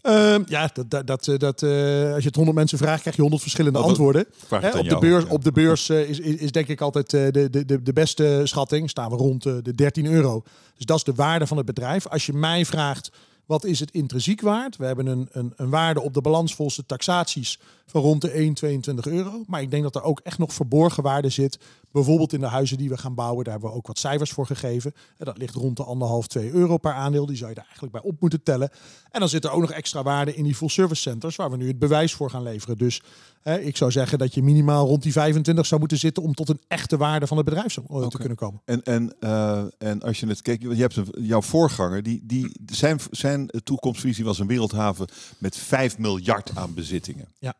Ehm, 0.00 0.42
ja, 0.46 0.70
dat, 0.72 0.90
dat, 0.90 1.06
dat, 1.06 1.28
eh, 1.28 1.38
dat, 1.38 1.62
eh, 1.62 2.12
als 2.12 2.22
je 2.22 2.26
het 2.28 2.34
100 2.36 2.56
mensen 2.56 2.78
vraagt, 2.78 3.00
krijg 3.00 3.16
je 3.16 3.22
100 3.22 3.42
verschillende 3.42 3.78
Oh, 3.78 3.84
dat- 3.84 3.92
antwoorden. 3.92 4.26
Hè, 4.48 4.78
op, 4.78 4.88
de 4.88 4.98
beurs, 4.98 5.24
Ja. 5.24 5.30
op 5.30 5.44
de 5.44 5.52
beurs 5.52 5.90
is, 5.90 6.18
is, 6.20 6.36
is 6.36 6.52
denk 6.52 6.68
ik 6.68 6.80
altijd 6.80 7.12
eh, 7.14 7.30
de, 7.30 7.50
de, 7.50 7.82
de, 7.82 7.92
beste 7.92 8.40
schatting. 8.44 8.90
Staan 8.90 9.10
we 9.10 9.16
rond 9.16 9.42
de 9.42 9.74
13 9.74 10.06
euro. 10.06 10.42
Dus 10.76 10.86
dat 10.86 10.96
is 10.96 11.04
de 11.04 11.14
waarde 11.14 11.46
van 11.46 11.56
het 11.56 11.66
bedrijf. 11.66 12.06
Als 12.06 12.26
je 12.26 12.32
mij 12.32 12.64
vraagt, 12.64 13.10
wat 13.46 13.64
is 13.64 13.80
het 13.80 13.90
intrinsiek 13.90 14.40
waard? 14.40 14.76
We 14.76 14.86
hebben 14.86 15.06
een, 15.06 15.28
een, 15.30 15.52
een 15.56 15.70
waarde 15.70 16.00
op 16.00 16.14
de 16.14 16.20
balans 16.20 16.56
de 16.56 16.86
taxaties 16.86 17.58
van 17.86 18.00
rond 18.00 18.20
de 18.20 18.30
1, 18.30 18.54
22 18.54 19.06
euro. 19.06 19.44
Maar 19.46 19.62
ik 19.62 19.70
denk 19.70 19.82
dat 19.82 19.94
er 19.94 20.02
ook 20.02 20.20
echt 20.20 20.38
nog 20.38 20.52
verborgen 20.52 21.02
waarde 21.02 21.28
zit. 21.28 21.58
Bijvoorbeeld 21.92 22.32
in 22.32 22.40
de 22.40 22.46
huizen 22.46 22.78
die 22.78 22.88
we 22.88 22.98
gaan 22.98 23.14
bouwen. 23.14 23.44
Daar 23.44 23.52
hebben 23.52 23.70
we 23.70 23.76
ook 23.76 23.86
wat 23.86 23.98
cijfers 23.98 24.30
voor 24.30 24.46
gegeven. 24.46 24.94
En 25.18 25.24
dat 25.24 25.38
ligt 25.38 25.54
rond 25.54 25.76
de 25.76 25.84
anderhalf, 25.84 26.26
2 26.26 26.50
euro 26.50 26.76
per 26.76 26.92
aandeel. 26.92 27.26
Die 27.26 27.36
zou 27.36 27.48
je 27.48 27.54
daar 27.54 27.64
eigenlijk 27.64 27.92
bij 27.92 28.02
op 28.02 28.20
moeten 28.20 28.42
tellen. 28.42 28.70
En 29.10 29.20
dan 29.20 29.28
zit 29.28 29.44
er 29.44 29.50
ook 29.50 29.60
nog 29.60 29.70
extra 29.70 30.02
waarde 30.02 30.34
in 30.34 30.44
die 30.44 30.54
full 30.54 30.68
service 30.68 31.02
centers. 31.02 31.36
Waar 31.36 31.50
we 31.50 31.56
nu 31.56 31.66
het 31.66 31.78
bewijs 31.78 32.14
voor 32.14 32.30
gaan 32.30 32.42
leveren. 32.42 32.78
Dus 32.78 33.02
hè, 33.46 33.58
ik 33.60 33.76
zou 33.76 33.90
zeggen 33.90 34.18
dat 34.18 34.34
je 34.34 34.42
minimaal 34.42 34.86
rond 34.86 35.02
die 35.02 35.12
25 35.12 35.66
zou 35.66 35.80
moeten 35.80 35.98
zitten. 35.98 36.22
Om 36.22 36.34
tot 36.34 36.48
een 36.48 36.60
echte 36.68 36.96
waarde 36.96 37.26
van 37.26 37.36
het 37.36 37.46
bedrijf 37.46 37.76
eh, 37.76 38.06
te 38.06 38.18
kunnen 38.18 38.36
komen. 38.36 38.62
En, 38.64 38.82
en, 38.82 39.14
eh, 39.20 39.64
en 39.78 40.02
als 40.02 40.20
je 40.20 40.26
het 40.26 40.42
kijkt, 40.42 40.62
je 40.62 40.74
hebt 40.74 40.96
een, 40.96 41.08
jouw 41.20 41.42
voorganger, 41.42 42.02
die, 42.02 42.20
die, 42.24 42.60
zijn, 42.66 42.98
zijn 43.10 43.50
toekomstvisie 43.64 44.24
was 44.24 44.38
een 44.38 44.46
wereldhaven 44.46 45.08
met 45.38 45.56
5 45.56 45.98
miljard 45.98 46.50
aan 46.54 46.74
bezittingen. 46.74 47.28
Ja. 47.38 47.54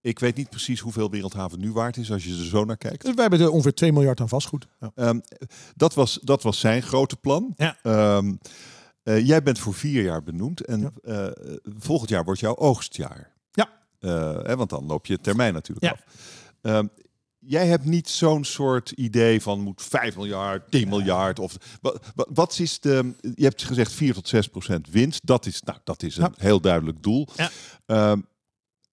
Ik 0.00 0.18
weet 0.18 0.36
niet 0.36 0.50
precies 0.50 0.80
hoeveel 0.80 1.10
wereldhaven 1.10 1.60
nu 1.60 1.72
waard 1.72 1.96
is 1.96 2.12
als 2.12 2.24
je 2.24 2.30
er 2.30 2.44
zo 2.44 2.64
naar 2.64 2.76
kijkt. 2.76 3.04
Dus 3.04 3.14
we 3.14 3.20
hebben 3.20 3.40
er 3.40 3.50
ongeveer 3.50 3.74
2 3.74 3.92
miljard 3.92 4.20
aan 4.20 4.28
vastgoed. 4.28 4.66
Ja. 4.80 4.92
Ehm, 4.94 5.20
dat, 5.76 5.94
was, 5.94 6.18
dat 6.22 6.42
was 6.42 6.60
zijn 6.60 6.82
grote 6.82 7.16
plan. 7.16 7.54
Ja. 7.56 7.76
Ehm, 7.82 8.34
eh, 9.02 9.26
jij 9.26 9.42
bent 9.42 9.58
voor 9.58 9.74
vier 9.74 10.02
jaar 10.02 10.22
benoemd 10.22 10.60
en 10.64 10.92
Ja. 11.04 11.32
volgend 11.78 12.10
jaar 12.10 12.24
wordt 12.24 12.40
jouw 12.40 12.56
oogstjaar. 12.56 13.31
Eh, 14.02 14.42
hè, 14.42 14.56
want 14.56 14.70
dan 14.70 14.86
loop 14.86 15.06
je 15.06 15.18
termijn 15.18 15.52
natuurlijk 15.54 15.86
Ja. 15.86 15.90
af. 15.92 16.04
Ehm, 16.62 16.86
jij 17.38 17.66
hebt 17.66 17.84
niet 17.84 18.08
zo'n 18.08 18.44
soort 18.44 18.90
idee 18.90 19.42
van 19.42 19.60
moet 19.60 19.82
5 19.82 20.16
miljard, 20.16 20.70
10 20.70 20.88
miljard 20.88 21.38
of 21.38 21.56
wat, 21.80 22.06
wat, 22.14 22.28
wat 22.34 22.58
is 22.58 22.80
de? 22.80 23.14
Je 23.34 23.44
hebt 23.44 23.62
gezegd 23.64 23.92
4 23.92 24.14
tot 24.14 24.28
6 24.28 24.46
procent 24.48 24.88
winst. 24.90 25.26
Dat 25.26 25.46
is, 25.46 25.62
nou, 25.62 25.78
dat 25.84 26.02
is 26.02 26.16
een 26.16 26.22
Ja. 26.22 26.32
heel 26.36 26.60
duidelijk 26.60 27.02
doel. 27.02 27.28
Ja. 27.36 27.50
Ehm, 27.86 28.20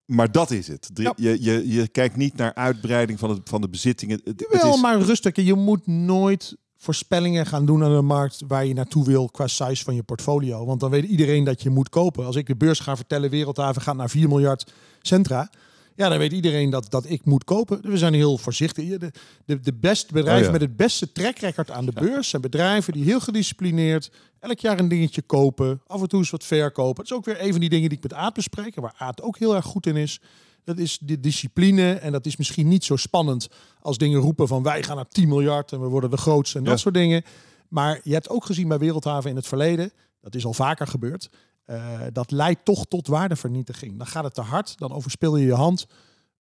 maar 0.06 0.32
dat 0.32 0.52
is 0.52 0.67
het. 0.67 0.89
Je, 0.93 1.38
je, 1.41 1.67
je 1.67 1.88
kijkt 1.88 2.15
niet 2.15 2.36
naar 2.36 2.54
uitbreiding 2.54 3.19
van, 3.19 3.30
het, 3.30 3.50
van 3.50 3.62
de 3.62 3.69
bezittingen. 3.69 4.22
Het, 4.24 4.39
het 4.50 4.62
Wel, 4.62 4.74
is, 4.74 4.82
maar 4.82 5.02
rustig. 5.02 5.36
Je 5.36 5.54
moet 5.54 5.88
nooit 5.88 6.56
voorspellingen 6.82 7.46
gaan 7.46 7.65
doen 7.65 7.84
aan 7.84 7.96
de 7.96 8.02
markt 8.02 8.42
waar 8.48 8.65
je 8.65 8.74
naartoe 8.74 9.06
wil 9.06 9.30
qua 9.30 9.48
size 9.48 9.84
van 9.84 9.96
je 9.96 10.04
portfolio. 10.04 10.65
Want 10.65 10.80
dan 10.80 10.89
weet 10.89 11.06
iedereen 11.06 11.44
dat 11.44 11.62
je 11.62 11.70
moet 11.70 11.89
kopen. 11.89 12.26
Als 12.26 12.36
ik 12.36 12.48
de 12.48 12.56
beurs 12.56 12.80
ga 12.80 12.96
vertellen, 12.96 13.30
Wereldhaven 13.30 13.82
gaat 13.82 13.96
naar 13.96 14.10
4 14.10 14.28
miljard 14.28 14.72
centra. 15.02 15.50
Ja, 15.96 16.10
dan 16.10 16.18
weet 16.18 16.32
iedereen 16.32 16.70
dat, 16.70 16.92
dat 16.92 17.10
ik 17.10 17.26
moet 17.26 17.44
kopen. 17.44 17.80
We 17.82 17.98
zijn 17.98 18.13
heel 18.13 18.38
voorzichtig. 18.38 18.98
De, 18.98 19.12
de, 19.46 19.60
de 19.60 19.74
beste 19.74 20.13
bedrijven 20.13 20.39
Oh 20.39 20.46
ja. 20.46 20.52
met 20.52 20.62
het 20.62 20.76
beste 20.76 21.12
track 21.12 21.38
record 21.38 21.72
aan 21.72 21.86
de 21.86 21.92
beurs 21.92 22.30
zijn 22.30 22.42
bedrijven 22.42 22.94
die 22.94 23.04
heel 23.04 23.20
gedisciplineerd 23.20 24.12
elk 24.39 24.60
jaar 24.60 24.80
een 24.80 24.88
dingetje 24.88 25.22
kopen. 25.22 25.82
Af 25.88 26.02
en 26.02 26.08
toe 26.08 26.20
eens 26.20 26.30
wat 26.30 26.44
verkopen. 26.44 27.02
Het 27.04 27.12
is 27.12 27.18
ook 27.18 27.26
weer 27.26 27.42
een 27.42 27.52
van 27.52 27.60
die 27.60 27.70
dingen 27.70 27.89
die 27.89 27.98
ik 27.98 28.04
met 28.04 28.13
Aad 28.13 28.34
bespreek. 28.34 28.76
Waar 28.76 28.96
Aad 28.98 29.22
ook 29.22 29.38
heel 29.38 29.56
erg 29.56 29.65
goed 29.65 29.86
in 29.86 29.96
is. 29.96 30.22
Dat 30.63 30.78
is 30.78 30.98
de 31.02 31.19
discipline. 31.19 31.93
En 31.93 32.12
dat 32.12 32.26
is 32.26 32.38
misschien 32.38 32.67
niet 32.67 32.84
zo 32.84 32.95
spannend 32.95 33.48
als 33.80 33.98
dingen 33.98 34.19
roepen 34.19 34.48
van 34.48 34.63
wij 34.63 34.84
gaan 34.84 34.95
naar 34.95 35.08
10 35.08 35.28
miljard 35.28 35.72
en 35.72 35.82
we 35.82 35.88
worden 35.88 36.10
de 36.10 36.17
grootste 36.17 36.58
en 36.58 36.63
dat 36.63 36.74
Ja. 36.74 36.80
soort 36.80 36.93
dingen. 36.93 37.24
Maar 37.67 38.00
je 38.04 38.13
hebt 38.13 38.30
ook 38.30 38.45
gezien 38.45 38.67
bij 38.67 38.78
Wereldhaven 38.80 39.30
in 39.30 39.36
het 39.36 39.48
verleden, 39.48 39.91
dat 40.22 40.36
is 40.36 40.45
al 40.45 40.54
vaker 40.54 40.88
gebeurd, 40.88 41.30
eh, 41.65 42.02
dat 42.13 42.32
leidt 42.32 42.65
toch 42.65 42.86
tot 42.86 43.08
waardevernietiging. 43.08 43.98
Dan 43.98 44.08
gaat 44.08 44.24
het 44.24 44.34
te 44.34 44.41
hard, 44.41 44.78
dan 44.78 44.91
overspeel 44.91 45.36
je 45.38 45.45
je 45.45 45.54
hand. 45.54 45.86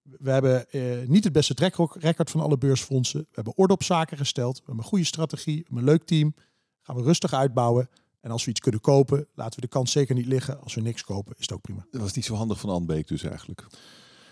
We 0.01 0.31
hebben 0.31 0.69
eh, 0.71 0.81
niet 1.07 1.23
het 1.23 1.33
beste 1.33 1.53
track 1.53 1.95
record 1.99 2.29
van 2.29 2.41
alle 2.41 2.57
beursfondsen. 2.57 3.19
We 3.19 3.27
hebben 3.31 3.57
orde 3.57 3.73
op 3.73 3.83
zaken 3.83 4.17
gesteld. 4.17 4.55
We 4.57 4.63
hebben 4.65 4.83
een 4.83 4.89
goede 4.89 5.05
strategie, 5.05 5.55
we 5.55 5.61
hebben 5.63 5.77
een 5.83 5.89
leuk 5.89 6.03
team. 6.03 6.33
Gaan 6.81 6.95
we 6.95 7.01
rustig 7.01 7.33
uitbouwen. 7.33 7.89
En 8.21 8.31
als 8.31 8.43
we 8.45 8.51
iets 8.51 8.59
kunnen 8.59 8.81
kopen, 8.81 9.27
laten 9.35 9.55
we 9.55 9.61
de 9.61 9.67
kans 9.71 9.91
zeker 9.91 10.15
niet 10.15 10.25
liggen. 10.25 10.61
Als 10.61 10.73
we 10.75 10.81
niks 10.81 11.03
kopen, 11.03 11.33
is 11.37 11.41
het 11.41 11.51
ook 11.53 11.61
prima. 11.61 11.85
Dat 11.91 12.01
was 12.01 12.13
niet 12.13 12.25
zo 12.25 12.35
handig 12.35 12.59
van 12.59 12.69
Anbeek 12.69 13.07
dus 13.07 13.23
eigenlijk. 13.23 13.67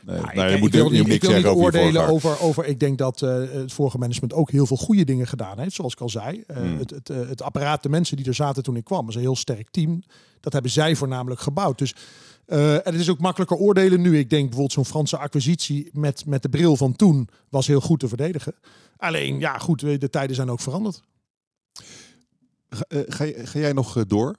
Nee, 0.08 0.22
Nou, 0.22 0.36
nou, 0.36 0.48
ik, 0.48 0.54
je 0.54 0.60
moet 0.60 0.74
ik 0.74 0.82
wil 0.82 0.92
je 0.92 1.04
niet, 1.04 1.14
ik 1.14 1.22
wil 1.22 1.36
niet 1.36 1.46
oordelen 1.46 2.08
over, 2.08 2.40
over. 2.40 2.66
Ik 2.66 2.80
denk 2.80 2.98
dat 2.98 3.22
eh, 3.22 3.30
het 3.52 3.74
vorige 3.74 3.98
management 3.98 4.34
ook 4.34 4.52
heel 4.52 4.66
veel 4.66 4.78
goede 4.78 5.04
dingen 5.04 5.28
gedaan 5.28 5.60
heeft. 5.60 5.74
Zoals 5.74 5.94
ik 5.94 6.00
al 6.00 6.10
zei. 6.10 6.44
Eh, 6.48 6.58
Hmm. 6.58 6.78
het, 6.78 6.90
het, 6.90 7.10
eh, 7.10 7.18
het 7.28 7.42
apparaat, 7.42 7.84
de 7.84 7.90
mensen 7.90 8.18
die 8.18 8.26
er 8.26 8.34
zaten 8.34 8.64
toen 8.64 8.76
ik 8.76 8.84
kwam, 8.84 9.06
was 9.06 9.16
een 9.16 9.22
heel 9.22 9.36
sterk 9.36 9.70
team. 9.70 10.04
Dat 10.40 10.54
hebben 10.54 10.72
zij 10.72 10.96
voornamelijk 10.96 11.42
gebouwd. 11.42 11.78
Dus 11.78 11.96
en 12.46 12.82
het 12.84 12.96
is 12.96 13.10
ook 13.10 13.20
makkelijker 13.20 13.58
oordelen 13.58 14.02
nu. 14.02 14.18
Ik 14.18 14.30
denk 14.30 14.42
bijvoorbeeld 14.42 14.72
zo'n 14.72 14.86
Franse 14.86 15.18
acquisitie 15.18 15.90
met, 15.94 16.26
met 16.26 16.42
de 16.42 16.50
bril 16.50 16.76
van 16.76 16.96
toen 16.96 17.30
was 17.50 17.68
heel 17.68 17.82
goed 17.82 18.00
te 18.00 18.08
verdedigen. 18.08 18.54
Alleen, 18.98 19.40
ja 19.40 19.58
goed, 19.58 19.80
de 19.80 20.10
tijden 20.10 20.36
zijn 20.36 20.50
ook 20.50 20.60
veranderd. 20.60 21.02
Ga, 22.70 22.86
ga, 23.38 23.60
jij 23.60 23.74
nog 23.74 24.06
door? 24.06 24.36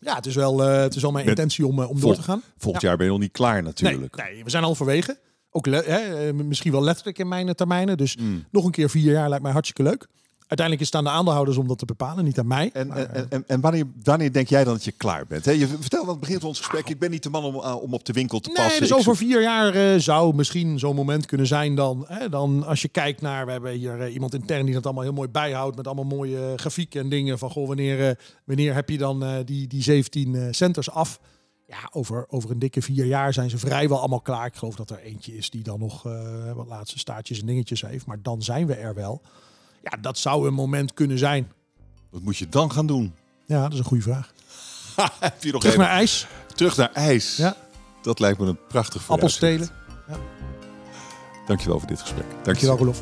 Ja, 0.00 0.14
het 0.14 0.26
is 0.26 0.34
wel, 0.34 0.62
eh, 0.64 0.80
het 0.80 0.94
is 0.94 1.02
wel 1.02 1.10
mijn 1.12 1.26
Met- 1.26 1.38
intentie 1.38 1.66
om, 1.66 1.82
eh, 1.82 1.90
om 1.90 2.00
door 2.00 2.14
te 2.14 2.22
gaan. 2.22 2.42
Volgend 2.56 2.82
jaar 2.82 2.96
ben 2.96 3.06
je 3.06 3.12
nog 3.12 3.20
niet 3.20 3.32
klaar 3.32 3.62
natuurlijk. 3.62 4.16
Nee, 4.16 4.32
nee, 4.32 4.44
we 4.44 4.50
zijn 4.50 4.62
halverwege. 4.62 5.18
Ook 5.50 5.64
hè, 5.66 5.80
eh, 5.80 6.34
misschien 6.34 6.72
wel 6.72 6.82
letterlijk 6.82 7.18
in 7.18 7.28
mijn 7.28 7.54
termijnen. 7.54 7.96
Dus 7.96 8.16
Mm. 8.16 8.44
nog 8.50 8.64
een 8.64 8.70
keer 8.70 8.90
vier 8.90 9.12
jaar 9.12 9.28
lijkt 9.28 9.42
mij 9.44 9.52
hartstikke 9.52 9.90
leuk. 9.90 10.06
Uiteindelijk 10.50 10.80
is 10.80 10.86
het 10.86 10.96
aan 10.96 11.04
de 11.12 11.18
aandeelhouders 11.18 11.56
om 11.56 11.68
dat 11.68 11.78
te 11.78 11.84
bepalen, 11.84 12.24
niet 12.24 12.38
aan 12.38 12.46
mij. 12.46 12.70
En, 12.72 12.86
Maar, 12.86 12.96
en, 12.96 13.14
eh, 13.14 13.20
en, 13.20 13.26
en, 13.30 13.44
en 13.46 13.60
wanneer, 13.60 13.84
wanneer 14.02 14.32
denk 14.32 14.48
jij 14.48 14.64
dan 14.64 14.72
dat 14.72 14.84
je 14.84 14.92
klaar 14.92 15.26
bent? 15.26 15.44
Hè? 15.44 15.50
Je 15.50 15.66
vertelt 15.66 16.02
aan 16.04 16.10
het 16.10 16.20
begin 16.20 16.38
van 16.40 16.48
ons 16.48 16.58
gesprek, 16.58 16.88
ik 16.88 16.98
ben 16.98 17.10
niet 17.10 17.22
de 17.22 17.30
man 17.30 17.44
om, 17.44 17.54
uh, 17.54 17.82
om 17.82 17.94
op 17.94 18.04
de 18.04 18.12
winkel 18.12 18.40
te 18.40 18.48
Nee, 18.48 18.56
passen. 18.56 18.80
dus 18.82 18.94
over 18.94 19.16
vier 19.16 19.42
jaar 19.42 19.74
eh, 19.74 19.98
zou 20.00 20.34
misschien 20.34 20.78
zo'n 20.78 20.94
moment 20.94 21.26
kunnen 21.26 21.46
zijn 21.46 21.74
dan, 21.74 22.04
hè, 22.08 22.28
dan 22.28 22.66
als 22.66 22.82
je 22.82 22.88
kijkt 22.88 23.20
naar, 23.20 23.46
we 23.46 23.52
hebben 23.52 23.72
hier 23.72 24.00
eh, 24.00 24.12
iemand 24.14 24.34
intern 24.34 24.64
die 24.64 24.74
dat 24.74 24.84
allemaal 24.84 25.02
heel 25.02 25.12
mooi 25.12 25.28
bijhoudt 25.28 25.76
met 25.76 25.86
allemaal 25.86 26.04
mooie 26.04 26.46
eh, 26.46 26.52
grafieken 26.56 27.00
en 27.00 27.08
dingen 27.08 27.38
van 27.38 27.50
goh, 27.50 27.66
wanneer, 27.66 28.08
eh, 28.08 28.14
wanneer 28.44 28.74
heb 28.74 28.88
je 28.90 28.98
dan 28.98 29.24
eh, 29.24 29.34
die, 29.44 29.66
die 29.66 29.82
17 29.82 30.34
eh, 30.34 30.46
centers 30.50 30.90
af? 30.90 31.20
Ja, 31.66 31.88
over, 31.92 32.24
over 32.28 32.50
een 32.50 32.58
dikke 32.58 32.82
vier 32.82 33.04
jaar 33.06 33.32
zijn 33.32 33.50
ze 33.50 33.58
vrijwel 33.58 33.98
allemaal 33.98 34.20
klaar. 34.20 34.46
Ik 34.46 34.54
geloof 34.54 34.74
dat 34.74 34.90
er 34.90 34.98
eentje 35.02 35.36
is 35.36 35.50
die 35.50 35.62
dan 35.62 35.78
nog 35.78 36.06
eh, 36.06 36.52
wat 36.52 36.66
laatste 36.66 36.98
staartjes 36.98 37.40
en 37.40 37.46
dingetjes 37.46 37.82
heeft, 37.82 38.06
maar 38.06 38.22
dan 38.22 38.42
zijn 38.42 38.66
we 38.66 38.74
er 38.74 38.94
wel. 38.94 39.22
Ja, 39.82 39.96
dat 40.00 40.18
zou 40.18 40.46
een 40.46 40.54
moment 40.54 40.94
kunnen 40.94 41.18
zijn. 41.18 41.52
Wat 42.10 42.22
moet 42.22 42.36
je 42.36 42.48
dan 42.48 42.72
gaan 42.72 42.86
doen? 42.86 43.14
Ja, 43.46 43.62
dat 43.62 43.72
is 43.72 43.78
een 43.78 43.84
goede 43.84 44.02
vraag. 44.02 44.32
Heb 45.20 45.42
je 45.42 45.52
nog 45.52 45.60
Terug 45.60 45.74
even- 45.76 45.86
naar 45.86 45.96
ijs, 45.96 46.26
terug 46.54 46.76
naar 46.76 46.92
ijs. 46.92 47.36
ja, 47.36 47.56
Dat 48.02 48.18
lijkt 48.20 48.38
me 48.38 48.46
een 48.46 48.58
prachtig 48.68 49.10
appels 49.10 49.36
vooruitzicht. 49.38 49.72
stelen. 50.06 50.28
Dankjewel 51.46 51.78
voor 51.78 51.88
dit 51.88 52.00
gesprek. 52.00 52.24
Dank 52.30 52.38
je 52.38 52.44
Dankjewel, 52.44 52.76
wel. 52.76 52.84
Rolof. 52.84 53.00